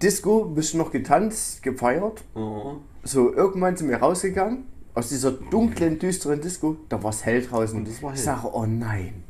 Disco, 0.05 0.45
bisschen 0.45 0.77
noch 0.77 0.91
getanzt, 0.91 1.63
gefeiert. 1.63 2.23
oh, 2.35 2.75
So, 3.03 3.33
irgendwann 3.33 3.75
sind 3.75 3.89
wir 3.89 3.97
rausgegangen. 3.97 4.65
Aus 4.93 5.09
dieser 5.09 5.31
dunklen, 5.31 5.97
düsteren 5.99 6.39
Disco. 6.39 6.77
Da 6.89 7.01
war 7.03 7.09
es 7.09 7.25
hell 7.25 7.41
draußen. 7.41 7.79
Und 7.79 7.87
es 7.87 8.01
war 8.03 8.11
hell. 8.11 8.17
Ich 8.17 8.23
sage, 8.23 8.47
oh 8.53 8.65
nein. 8.65 9.23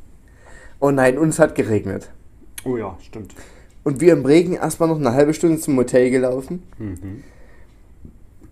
Oh 0.78 0.90
nein, 0.90 1.16
und 1.18 1.30
es 1.30 1.38
hat 1.38 1.54
geregnet. 1.54 2.10
oh 2.64 2.76
ja, 2.76 2.96
stimmt. 3.00 3.34
Und 3.84 4.00
wir 4.00 4.12
im 4.12 4.26
Regen 4.26 4.52
erstmal 4.54 4.88
noch 4.88 4.96
eine 4.98 5.12
halbe 5.12 5.32
Stunde 5.32 5.58
zum 5.58 5.76
Hotel 5.78 6.10
gelaufen. 6.10 6.62
Mhm. 6.78 7.22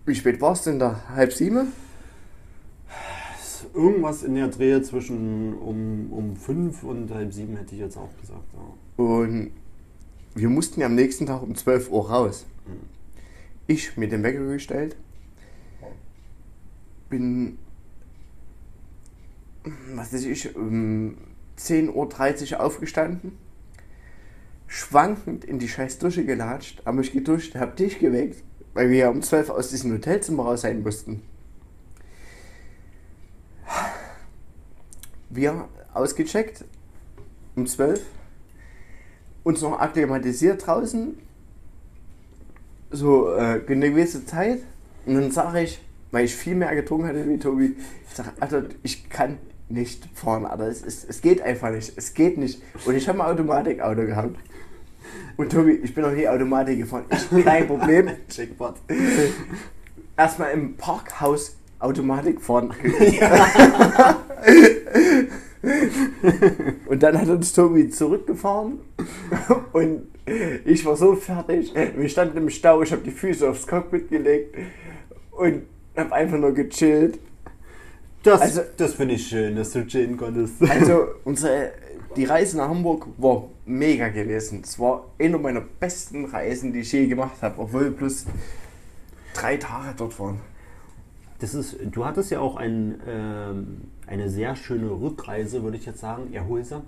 Wie 0.05 0.15
spät 0.15 0.41
war 0.41 0.53
es 0.53 0.63
denn 0.63 0.79
da? 0.79 1.01
Halb 1.15 1.31
sieben? 1.33 1.73
Irgendwas 3.73 4.23
in 4.23 4.35
der 4.35 4.47
Drehe 4.47 4.81
zwischen 4.81 5.53
um, 5.55 6.07
um 6.11 6.35
fünf 6.37 6.83
und 6.83 7.13
halb 7.13 7.33
sieben 7.33 7.57
hätte 7.57 7.75
ich 7.75 7.81
jetzt 7.81 7.97
auch 7.97 8.09
gesagt. 8.21 8.45
Ja. 8.53 9.03
Und 9.03 9.51
wir 10.35 10.49
mussten 10.49 10.81
ja 10.81 10.85
am 10.85 10.95
nächsten 10.95 11.25
Tag 11.25 11.41
um 11.41 11.55
12 11.55 11.89
Uhr 11.89 12.09
raus. 12.09 12.45
Ich 13.67 13.95
mit 13.95 14.11
dem 14.11 14.21
Wecker 14.21 14.45
gestellt. 14.45 14.97
Bin, 17.09 17.57
was 19.93 20.13
weiß 20.13 20.25
ich, 20.25 20.55
um 20.55 21.17
10.30 21.57 22.51
Uhr 22.51 22.59
aufgestanden. 22.59 23.37
Schwankend 24.67 25.45
in 25.45 25.57
die 25.57 25.69
scheiß 25.69 25.99
Dusche 25.99 26.25
gelatscht, 26.25 26.85
hab 26.85 26.95
mich 26.95 27.13
geduscht, 27.13 27.55
hab 27.55 27.77
dich 27.77 27.99
geweckt, 27.99 28.43
weil 28.73 28.89
wir 28.89 28.97
ja 28.97 29.09
um 29.09 29.21
12 29.21 29.49
Uhr 29.49 29.55
aus 29.55 29.69
diesem 29.69 29.93
Hotelzimmer 29.93 30.43
raus 30.43 30.61
sein 30.61 30.83
mussten. 30.83 31.21
Wir 35.29 35.69
ausgecheckt 35.93 36.65
um 37.55 37.67
12 37.67 38.01
uns 39.45 39.61
noch 39.61 39.79
akklimatisiert 39.79 40.65
draußen. 40.65 41.17
So 42.91 43.33
äh, 43.33 43.61
eine 43.65 43.91
gewisse 43.91 44.25
Zeit. 44.25 44.59
Und 45.05 45.15
dann 45.15 45.31
sage 45.31 45.61
ich, 45.61 45.79
weil 46.11 46.25
ich 46.25 46.35
viel 46.35 46.55
mehr 46.55 46.75
getrunken 46.75 47.07
hatte 47.07 47.29
wie 47.29 47.37
Tobi. 47.37 47.75
Ich 48.09 48.15
sage, 48.15 48.31
Alter, 48.39 48.65
ich 48.83 49.09
kann 49.09 49.37
nicht 49.69 50.09
fahren, 50.13 50.45
Alter. 50.45 50.67
Es, 50.67 50.83
es, 50.83 51.05
es 51.05 51.21
geht 51.21 51.41
einfach 51.41 51.69
nicht. 51.69 51.93
Es 51.95 52.13
geht 52.13 52.37
nicht. 52.37 52.61
Und 52.85 52.95
ich 52.95 53.07
habe 53.07 53.23
ein 53.23 53.31
Automatikauto 53.31 54.05
gehabt. 54.05 54.35
Und 55.37 55.51
Tobi, 55.51 55.73
ich 55.73 55.93
bin 55.93 56.03
noch 56.03 56.11
nie 56.11 56.27
Automatik 56.27 56.79
gefahren. 56.79 57.05
Ich, 57.11 57.45
kein 57.45 57.67
Problem. 57.67 58.09
Jackpot. 58.29 58.75
Erstmal 60.17 60.53
im 60.53 60.75
Parkhaus 60.75 61.55
Automatik 61.79 62.41
fahren. 62.41 62.73
Und 66.87 67.01
dann 67.03 67.19
hat 67.19 67.27
uns 67.29 67.53
Tobi 67.53 67.89
zurückgefahren 67.89 68.79
und 69.73 70.03
ich 70.65 70.85
war 70.85 70.95
so 70.95 71.15
fertig. 71.15 71.73
Wir 71.95 72.09
standen 72.09 72.37
im 72.37 72.49
Stau, 72.49 72.81
ich 72.81 72.91
habe 72.91 73.01
die 73.03 73.11
Füße 73.11 73.49
aufs 73.49 73.67
Cockpit 73.67 74.09
gelegt 74.09 74.55
und 75.31 75.63
habe 75.95 76.13
einfach 76.13 76.37
nur 76.37 76.53
gechillt. 76.53 77.19
Das, 78.23 78.41
Also- 78.41 78.61
das 78.77 78.93
finde 78.95 79.15
ich 79.15 79.27
schön, 79.27 79.55
dass 79.55 79.71
du 79.71 79.85
chillen 79.85 80.17
konntest. 80.17 80.61
Also 80.67 81.07
unsere, 81.25 81.71
die 82.15 82.25
Reise 82.25 82.57
nach 82.57 82.69
Hamburg 82.69 83.07
war 83.17 83.49
mega 83.65 84.07
gewesen. 84.09 84.61
Es 84.63 84.79
war 84.79 85.05
eine 85.19 85.37
meiner 85.37 85.61
besten 85.61 86.25
Reisen, 86.25 86.73
die 86.73 86.79
ich 86.79 86.91
je 86.91 87.07
gemacht 87.07 87.41
habe, 87.41 87.59
obwohl 87.61 87.85
wir 87.85 87.91
plus 87.91 88.25
drei 89.33 89.57
Tage 89.57 89.93
dort 89.97 90.19
waren. 90.19 90.39
Das 91.39 91.53
ist, 91.53 91.75
du 91.91 92.05
hattest 92.05 92.31
ja 92.31 92.39
auch 92.39 92.55
ein, 92.55 92.99
ähm, 93.07 93.81
eine 94.07 94.29
sehr 94.29 94.55
schöne 94.55 94.89
Rückreise, 94.89 95.63
würde 95.63 95.77
ich 95.77 95.85
jetzt 95.85 95.99
sagen, 95.99 96.33
erholsam. 96.33 96.83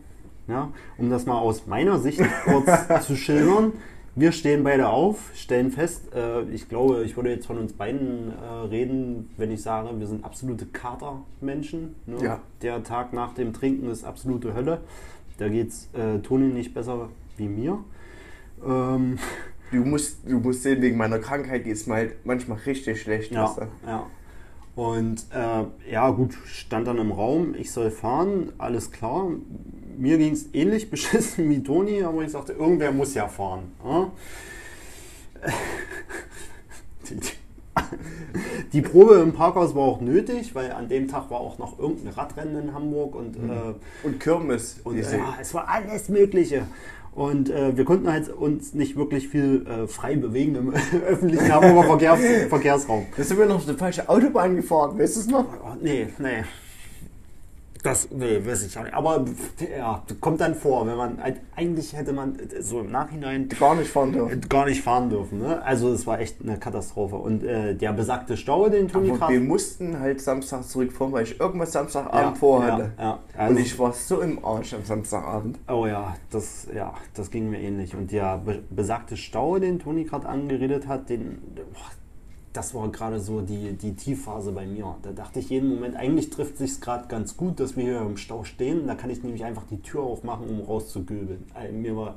Ja, 0.48 0.72
um 0.98 1.10
das 1.10 1.26
mal 1.26 1.38
aus 1.38 1.68
meiner 1.68 2.00
Sicht 2.00 2.22
kurz 2.46 3.06
zu 3.06 3.16
schildern. 3.16 3.74
Wir 4.16 4.32
stehen 4.32 4.64
beide 4.64 4.90
auf, 4.90 5.30
stellen 5.36 5.72
fest, 5.72 6.14
äh, 6.16 6.42
ich 6.50 6.70
glaube, 6.70 7.04
ich 7.04 7.16
würde 7.16 7.30
jetzt 7.30 7.46
von 7.46 7.60
uns 7.60 7.74
beiden 7.74 8.32
äh, 8.32 8.68
reden, 8.68 9.30
wenn 9.38 9.52
ich 9.52 9.62
sage, 9.62 9.90
wir 10.00 10.08
sind 10.08 10.26
absolute 10.26 10.66
Katermenschen. 10.66 11.96
Ne? 12.08 12.18
Ja. 12.24 12.40
Der 12.64 12.84
Tag 12.84 13.14
nach 13.14 13.36
dem 13.36 13.54
Trinken 13.54 13.90
ist 13.90 14.06
absolute 14.06 14.56
Hölle. 14.56 14.82
Da 15.38 15.50
geht 15.50 15.70
es 15.70 15.90
äh, 15.94 16.20
Toni 16.20 16.48
nicht 16.48 16.74
besser 16.74 17.10
wie 17.36 17.48
mir. 17.48 17.78
Ähm, 18.66 19.20
Du 19.72 19.84
musst, 19.84 20.20
du 20.26 20.40
musst 20.40 20.64
sehen, 20.64 20.82
wegen 20.82 20.98
meiner 20.98 21.20
Krankheit 21.20 21.66
geht 21.66 21.74
es 21.74 21.88
mir 21.88 21.96
halt 21.96 22.26
manchmal 22.26 22.58
richtig 22.60 23.02
schlecht. 23.02 23.32
Ja, 23.32 23.54
ja. 23.86 24.06
Und 24.78 25.26
äh, 25.34 25.92
ja, 25.92 26.12
gut, 26.12 26.36
stand 26.46 26.86
dann 26.86 27.00
im 27.00 27.12
Raum, 27.12 27.56
ich 27.58 27.72
soll 27.72 27.90
fahren, 27.90 28.54
alles 28.60 28.92
klar. 28.92 29.32
Mir 29.98 30.20
ging 30.20 30.34
es 30.34 30.54
ähnlich 30.54 30.90
beschissen 30.92 31.50
wie 31.50 31.64
Toni, 31.64 32.04
aber 32.04 32.22
ich 32.22 32.32
sagte, 32.32 32.54
irgendwer 32.54 32.92
muss 32.92 33.16
ja 33.16 33.28
fahren. 33.28 33.72
Ja? 33.84 34.12
Die, 38.74 38.82
Probe 38.82 39.16
im 39.16 39.34
Parkhaus 39.34 39.74
war 39.74 39.82
auch 39.84 40.02
nötig, 40.02 40.54
weil 40.54 40.72
an 40.72 40.90
dem 40.90 41.08
Tag 41.08 41.32
war 41.32 41.40
auch 41.40 41.58
noch 41.58 41.80
irgendein 41.80 42.14
Radrennen 42.14 42.68
in 42.68 42.74
Hamburg 42.74 43.16
und, 43.16 43.36
äh, 43.36 43.74
Und 44.04 44.20
Kirmes. 44.20 44.82
und 44.84 44.98
ja, 44.98 45.38
es 45.42 45.54
war 45.56 45.68
alles 45.70 46.10
Mögliche. 46.10 46.68
Und 47.18 47.50
äh, 47.50 47.76
wir 47.76 47.84
konnten 47.84 48.12
halt 48.12 48.30
uns 48.30 48.76
nicht 48.76 48.96
wirklich 48.96 49.28
viel 49.28 49.66
äh, 49.66 49.88
frei 49.88 50.16
bewegen 50.16 50.54
im 50.54 50.74
öffentlichen 51.08 51.52
Hamburger 51.52 51.84
Verkehrs 51.88 52.20
Verkehrsraum. 52.48 53.08
Da 53.18 53.24
sind 53.24 53.40
wir 53.40 53.48
noch 53.48 53.56
auf 53.56 53.66
die 53.66 53.74
falsche 53.74 54.08
Autobahn 54.08 54.56
gefahren, 54.56 55.00
weißt 55.00 55.16
du 55.16 55.20
es 55.22 55.28
noch? 55.28 55.46
Oh, 55.64 55.76
nee, 55.82 56.10
nee. 56.20 56.44
Das, 57.84 58.10
nee, 58.12 58.40
weiß 58.46 58.66
ich 58.66 58.78
auch 58.78 58.84
nicht. 58.84 58.94
Aber 58.94 59.26
ja, 59.78 60.04
kommt 60.20 60.42
dann 60.42 60.56
vor, 60.56 60.86
wenn 60.88 60.96
man, 60.98 61.20
eigentlich 61.56 61.94
hätte 61.96 62.14
man 62.14 62.38
so 62.60 62.80
im 62.82 62.92
Nachhinein 62.92 63.50
Gar 63.50 63.76
nicht 63.76 63.90
fahren 63.92 64.12
dürfen. 64.14 64.42
gar 64.50 64.66
nicht 64.66 64.82
fahren 64.82 65.10
dürfen. 65.10 65.40
Ne? 65.40 65.62
Also 65.64 65.92
es 65.94 66.06
war 66.08 66.20
echt 66.20 66.42
eine 66.42 66.58
Katastrophe. 66.58 67.16
Und 67.16 67.44
äh, 67.44 67.76
der 67.76 67.94
besagte 67.94 68.38
Stau, 68.38 68.70
den 68.70 68.88
Toni 68.88 69.10
Aber 69.10 69.18
gerade... 69.20 69.34
wir 69.34 69.42
mussten 69.42 70.00
halt 70.00 70.22
Samstag 70.22 70.64
zurückfahren, 70.64 71.14
weil 71.14 71.24
ich 71.24 71.40
irgendwas 71.40 71.72
Samstagabend 71.72 72.36
Ja, 72.36 72.40
vorhatte. 72.40 72.92
ja, 72.98 73.04
ja. 73.04 73.12
Und 73.14 73.40
Also- 73.40 73.60
ich 73.60 73.80
war 73.80 73.94
so 73.94 74.22
im 74.22 74.44
Arsch 74.44 74.74
am 74.74 74.84
Samstagabend. 74.84 75.60
Oh 75.68 75.86
ja, 75.86 76.16
das, 76.32 76.68
ja, 76.76 76.94
das 77.14 77.30
ging 77.32 77.50
mir 77.50 77.60
ähnlich. 77.60 77.96
Und 77.96 78.12
der 78.12 78.38
be 78.38 78.60
besagte 78.70 79.18
Stau, 79.18 79.60
den 79.60 79.80
Toni 79.80 80.04
gerade 80.04 80.28
angeredet 80.28 80.88
hat, 80.88 81.10
den, 81.10 81.42
boah, 81.56 81.92
das 82.58 82.74
war 82.74 82.92
gerade 82.92 83.20
so 83.20 83.42
die, 83.42 83.74
die 83.74 83.96
Tiefphase 83.96 84.52
bei 84.52 84.66
mir. 84.66 84.96
Da 85.04 85.12
dachte 85.12 85.40
ich 85.40 85.52
jeden 85.52 85.70
Moment, 85.70 85.96
eigentlich 85.96 86.32
trifft 86.32 86.58
sich 86.58 86.82
gerade 86.82 87.08
ganz 87.08 87.38
gut, 87.38 87.60
dass 87.60 87.78
wir 87.78 87.84
hier 87.84 88.02
im 88.02 88.18
Stau 88.18 88.44
stehen. 88.44 88.88
Da 88.88 88.96
kann 88.96 89.12
ich 89.12 89.22
nämlich 89.22 89.46
einfach 89.46 89.64
die 89.70 89.80
Tür 89.84 90.02
aufmachen, 90.02 90.50
um 90.50 90.62
rauszugöbeln. 90.62 91.44
Äh, 91.56 91.72
mir 91.72 91.96
war, 91.96 92.16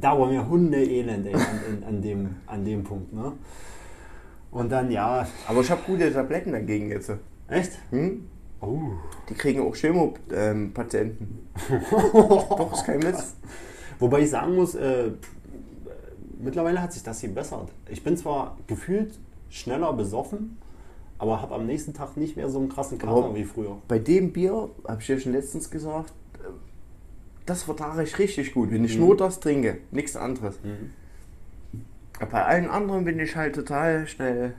da 0.00 0.16
war 0.16 0.28
mir 0.28 0.48
Hundeelend 0.48 1.26
ey, 1.26 1.34
an, 1.34 1.82
an, 1.88 2.02
dem, 2.02 2.36
an 2.46 2.64
dem 2.64 2.84
Punkt. 2.84 3.12
Ne? 3.12 3.32
Und 4.52 4.70
dann, 4.70 4.92
ja, 4.92 5.26
Aber 5.48 5.60
ich 5.60 5.70
habe 5.72 5.80
gute 5.84 6.12
Tabletten 6.12 6.52
dagegen 6.52 6.88
jetzt. 6.90 7.10
echt? 7.48 7.72
Hm? 7.90 8.28
Oh. 8.60 8.78
Die 9.28 9.34
kriegen 9.34 9.60
auch 9.60 9.74
Chemo-Patienten. 9.74 11.48
Doch, 11.90 12.72
ist 12.74 12.84
kein 12.84 13.02
Witz. 13.02 13.34
Wobei 13.98 14.20
ich 14.20 14.30
sagen 14.30 14.54
muss, 14.54 14.76
äh, 14.76 15.10
mittlerweile 16.38 16.80
hat 16.80 16.92
sich 16.92 17.02
das 17.02 17.20
gebessert. 17.20 17.72
Ich 17.88 18.04
bin 18.04 18.16
zwar 18.16 18.56
gefühlt 18.68 19.18
schneller 19.50 19.92
besoffen, 19.92 20.56
aber 21.18 21.42
habe 21.42 21.54
am 21.54 21.66
nächsten 21.66 21.92
Tag 21.92 22.16
nicht 22.16 22.36
mehr 22.36 22.48
so 22.48 22.58
einen 22.58 22.68
krassen 22.70 22.96
Kater 22.98 23.12
Aber- 23.26 23.34
wie 23.34 23.44
früher. 23.44 23.76
Bei 23.88 23.98
dem 23.98 24.32
Bier, 24.32 24.70
habe 24.88 25.02
ich 25.02 25.08
ja 25.08 25.18
schon 25.18 25.32
letztens 25.32 25.70
gesagt, 25.70 26.12
äh, 26.34 26.44
das 27.46 27.64
vertrage 27.64 28.02
ich 28.04 28.18
richtig 28.18 28.54
gut, 28.54 28.70
wenn 28.70 28.84
ich 28.84 28.96
nur 28.98 29.16
das 29.16 29.40
trinke, 29.40 29.78
nichts 29.90 30.16
anderes. 30.16 30.58
Aber 32.18 32.30
Bei 32.30 32.44
allen 32.44 32.68
anderen 32.70 33.04
bin 33.04 33.18
ich 33.18 33.34
halt 33.36 33.54
total 33.54 34.06
schnell. 34.06 34.54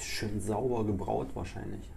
Schön 0.00 0.40
sauber 0.40 0.84
gebraut 0.84 1.28
wahrscheinlich. 1.34 1.90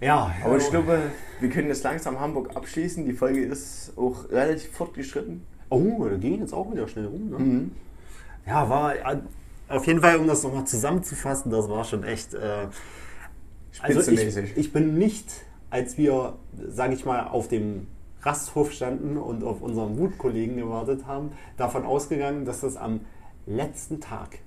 Ja, 0.00 0.34
Aber 0.44 0.56
ich 0.56 0.68
glaube, 0.68 0.98
wir 1.40 1.48
können 1.48 1.68
jetzt 1.68 1.84
langsam 1.84 2.18
Hamburg 2.18 2.56
abschließen. 2.56 3.06
Die 3.06 3.12
Folge 3.12 3.40
ist 3.44 3.92
auch 3.96 4.28
relativ 4.30 4.72
fortgeschritten. 4.72 5.42
Oh, 5.70 6.04
da 6.10 6.16
ging 6.16 6.40
jetzt 6.40 6.52
auch 6.52 6.70
wieder 6.72 6.88
schnell 6.88 7.06
rum. 7.06 7.30
Ne? 7.30 7.38
Mhm. 7.38 7.72
Ja, 8.44 8.68
war 8.68 8.96
ja, 8.96 9.22
auf 9.72 9.86
jeden 9.86 10.00
Fall, 10.00 10.16
um 10.18 10.26
das 10.26 10.42
nochmal 10.42 10.66
zusammenzufassen, 10.66 11.50
das 11.50 11.68
war 11.68 11.84
schon 11.84 12.04
echt. 12.04 12.34
Äh, 12.34 12.68
also 13.80 14.10
ich, 14.10 14.56
ich 14.56 14.72
bin 14.72 14.98
nicht, 14.98 15.26
als 15.70 15.96
wir, 15.96 16.34
sage 16.68 16.94
ich 16.94 17.04
mal, 17.04 17.26
auf 17.28 17.48
dem 17.48 17.86
Rasthof 18.20 18.72
standen 18.72 19.16
und 19.16 19.42
auf 19.42 19.62
unseren 19.62 19.98
Wutkollegen 19.98 20.56
gewartet 20.56 21.06
haben, 21.06 21.32
davon 21.56 21.84
ausgegangen, 21.84 22.44
dass 22.44 22.60
das 22.60 22.76
am 22.76 23.00
letzten 23.46 24.00
Tag 24.00 24.38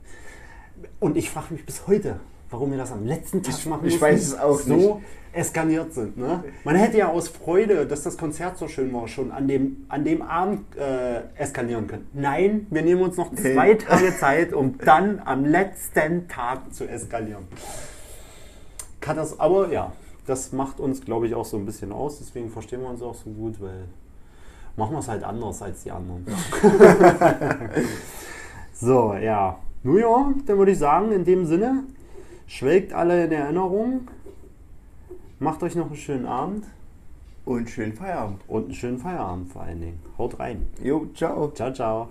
und 1.00 1.18
ich 1.18 1.30
frage 1.30 1.54
mich 1.54 1.66
bis 1.66 1.88
heute, 1.88 2.20
warum 2.50 2.72
wir 2.72 2.78
das 2.78 2.92
am 2.92 3.06
letzten 3.06 3.42
Tag 3.44 3.56
Ich- 3.58 3.66
machen 3.66 3.88
ich 3.88 4.00
weiß 4.02 4.22
es 4.22 4.40
auch 4.40 4.60
so 4.60 4.74
nicht. 4.76 4.90
eskaliert 5.34 5.94
sind. 5.94 6.18
Ne? 6.18 6.44
Man 6.64 6.76
hätte 6.76 6.98
ja 6.98 7.10
aus 7.10 7.28
Freude, 7.28 7.86
dass 7.86 8.04
das 8.04 8.18
Konzert 8.18 8.58
so 8.58 8.68
schön 8.68 8.94
war, 8.94 9.08
schon 9.08 9.32
an 9.32 9.48
dem, 9.48 9.86
an 9.90 10.04
dem 10.06 10.22
Abend 10.22 10.62
äh, 10.78 11.22
eskalieren 11.38 11.88
können. 11.88 12.08
Nein, 12.14 12.68
wir 12.70 12.82
nehmen 12.82 13.02
uns 13.02 13.18
noch 13.18 13.34
zwei 13.36 13.74
Tage 13.74 14.16
Zeit, 14.18 14.54
um 14.54 14.78
dann 14.78 15.22
am 15.26 15.46
letzten 15.46 16.28
Tag 16.28 16.74
zu 16.74 16.88
eskalieren. 16.88 17.44
Kann 19.02 19.18
das, 19.18 19.40
aber 19.40 19.72
ja, 19.72 19.92
das 20.26 20.52
macht 20.52 20.80
uns, 20.80 21.02
glaube 21.02 21.28
ich, 21.28 21.36
auch 21.36 21.46
so 21.46 21.58
ein 21.58 21.66
bisschen 21.66 21.92
aus. 21.92 22.18
Deswegen 22.20 22.50
verstehen 22.50 22.82
wir 22.82 22.90
uns 22.90 23.02
auch 23.02 23.14
so 23.16 23.30
gut, 23.30 23.60
weil 23.62 23.86
machen 24.78 24.94
wir 24.94 25.00
es 25.00 25.08
halt 25.08 25.24
anders 25.24 25.62
als 25.62 25.84
die 25.84 25.92
anderen. 25.92 26.26
so, 28.74 29.14
ja. 29.14 29.60
Nun 29.84 30.00
ja, 30.00 30.34
dann 30.48 30.58
würde 30.58 30.72
ich 30.72 30.80
sagen, 30.80 31.12
in 31.12 31.24
dem 31.26 31.46
Sinne, 31.46 31.84
Schwelgt 32.48 32.94
alle 32.94 33.26
in 33.26 33.32
Erinnerung. 33.32 34.08
Macht 35.40 35.64
euch 35.64 35.76
noch 35.76 35.88
einen 35.88 35.96
schönen 35.96 36.26
Abend. 36.26 36.66
Und 37.44 37.58
einen 37.58 37.68
schönen 37.68 37.94
Feierabend. 37.94 38.42
Und 38.48 38.66
einen 38.66 38.74
schönen 38.74 38.98
Feierabend 38.98 39.52
vor 39.52 39.64
allen 39.64 39.82
Dingen. 39.82 40.00
Haut 40.18 40.40
rein. 40.40 40.68
Jo, 40.82 41.08
ciao. 41.14 41.52
Ciao, 41.52 41.74
ciao. 41.74 42.10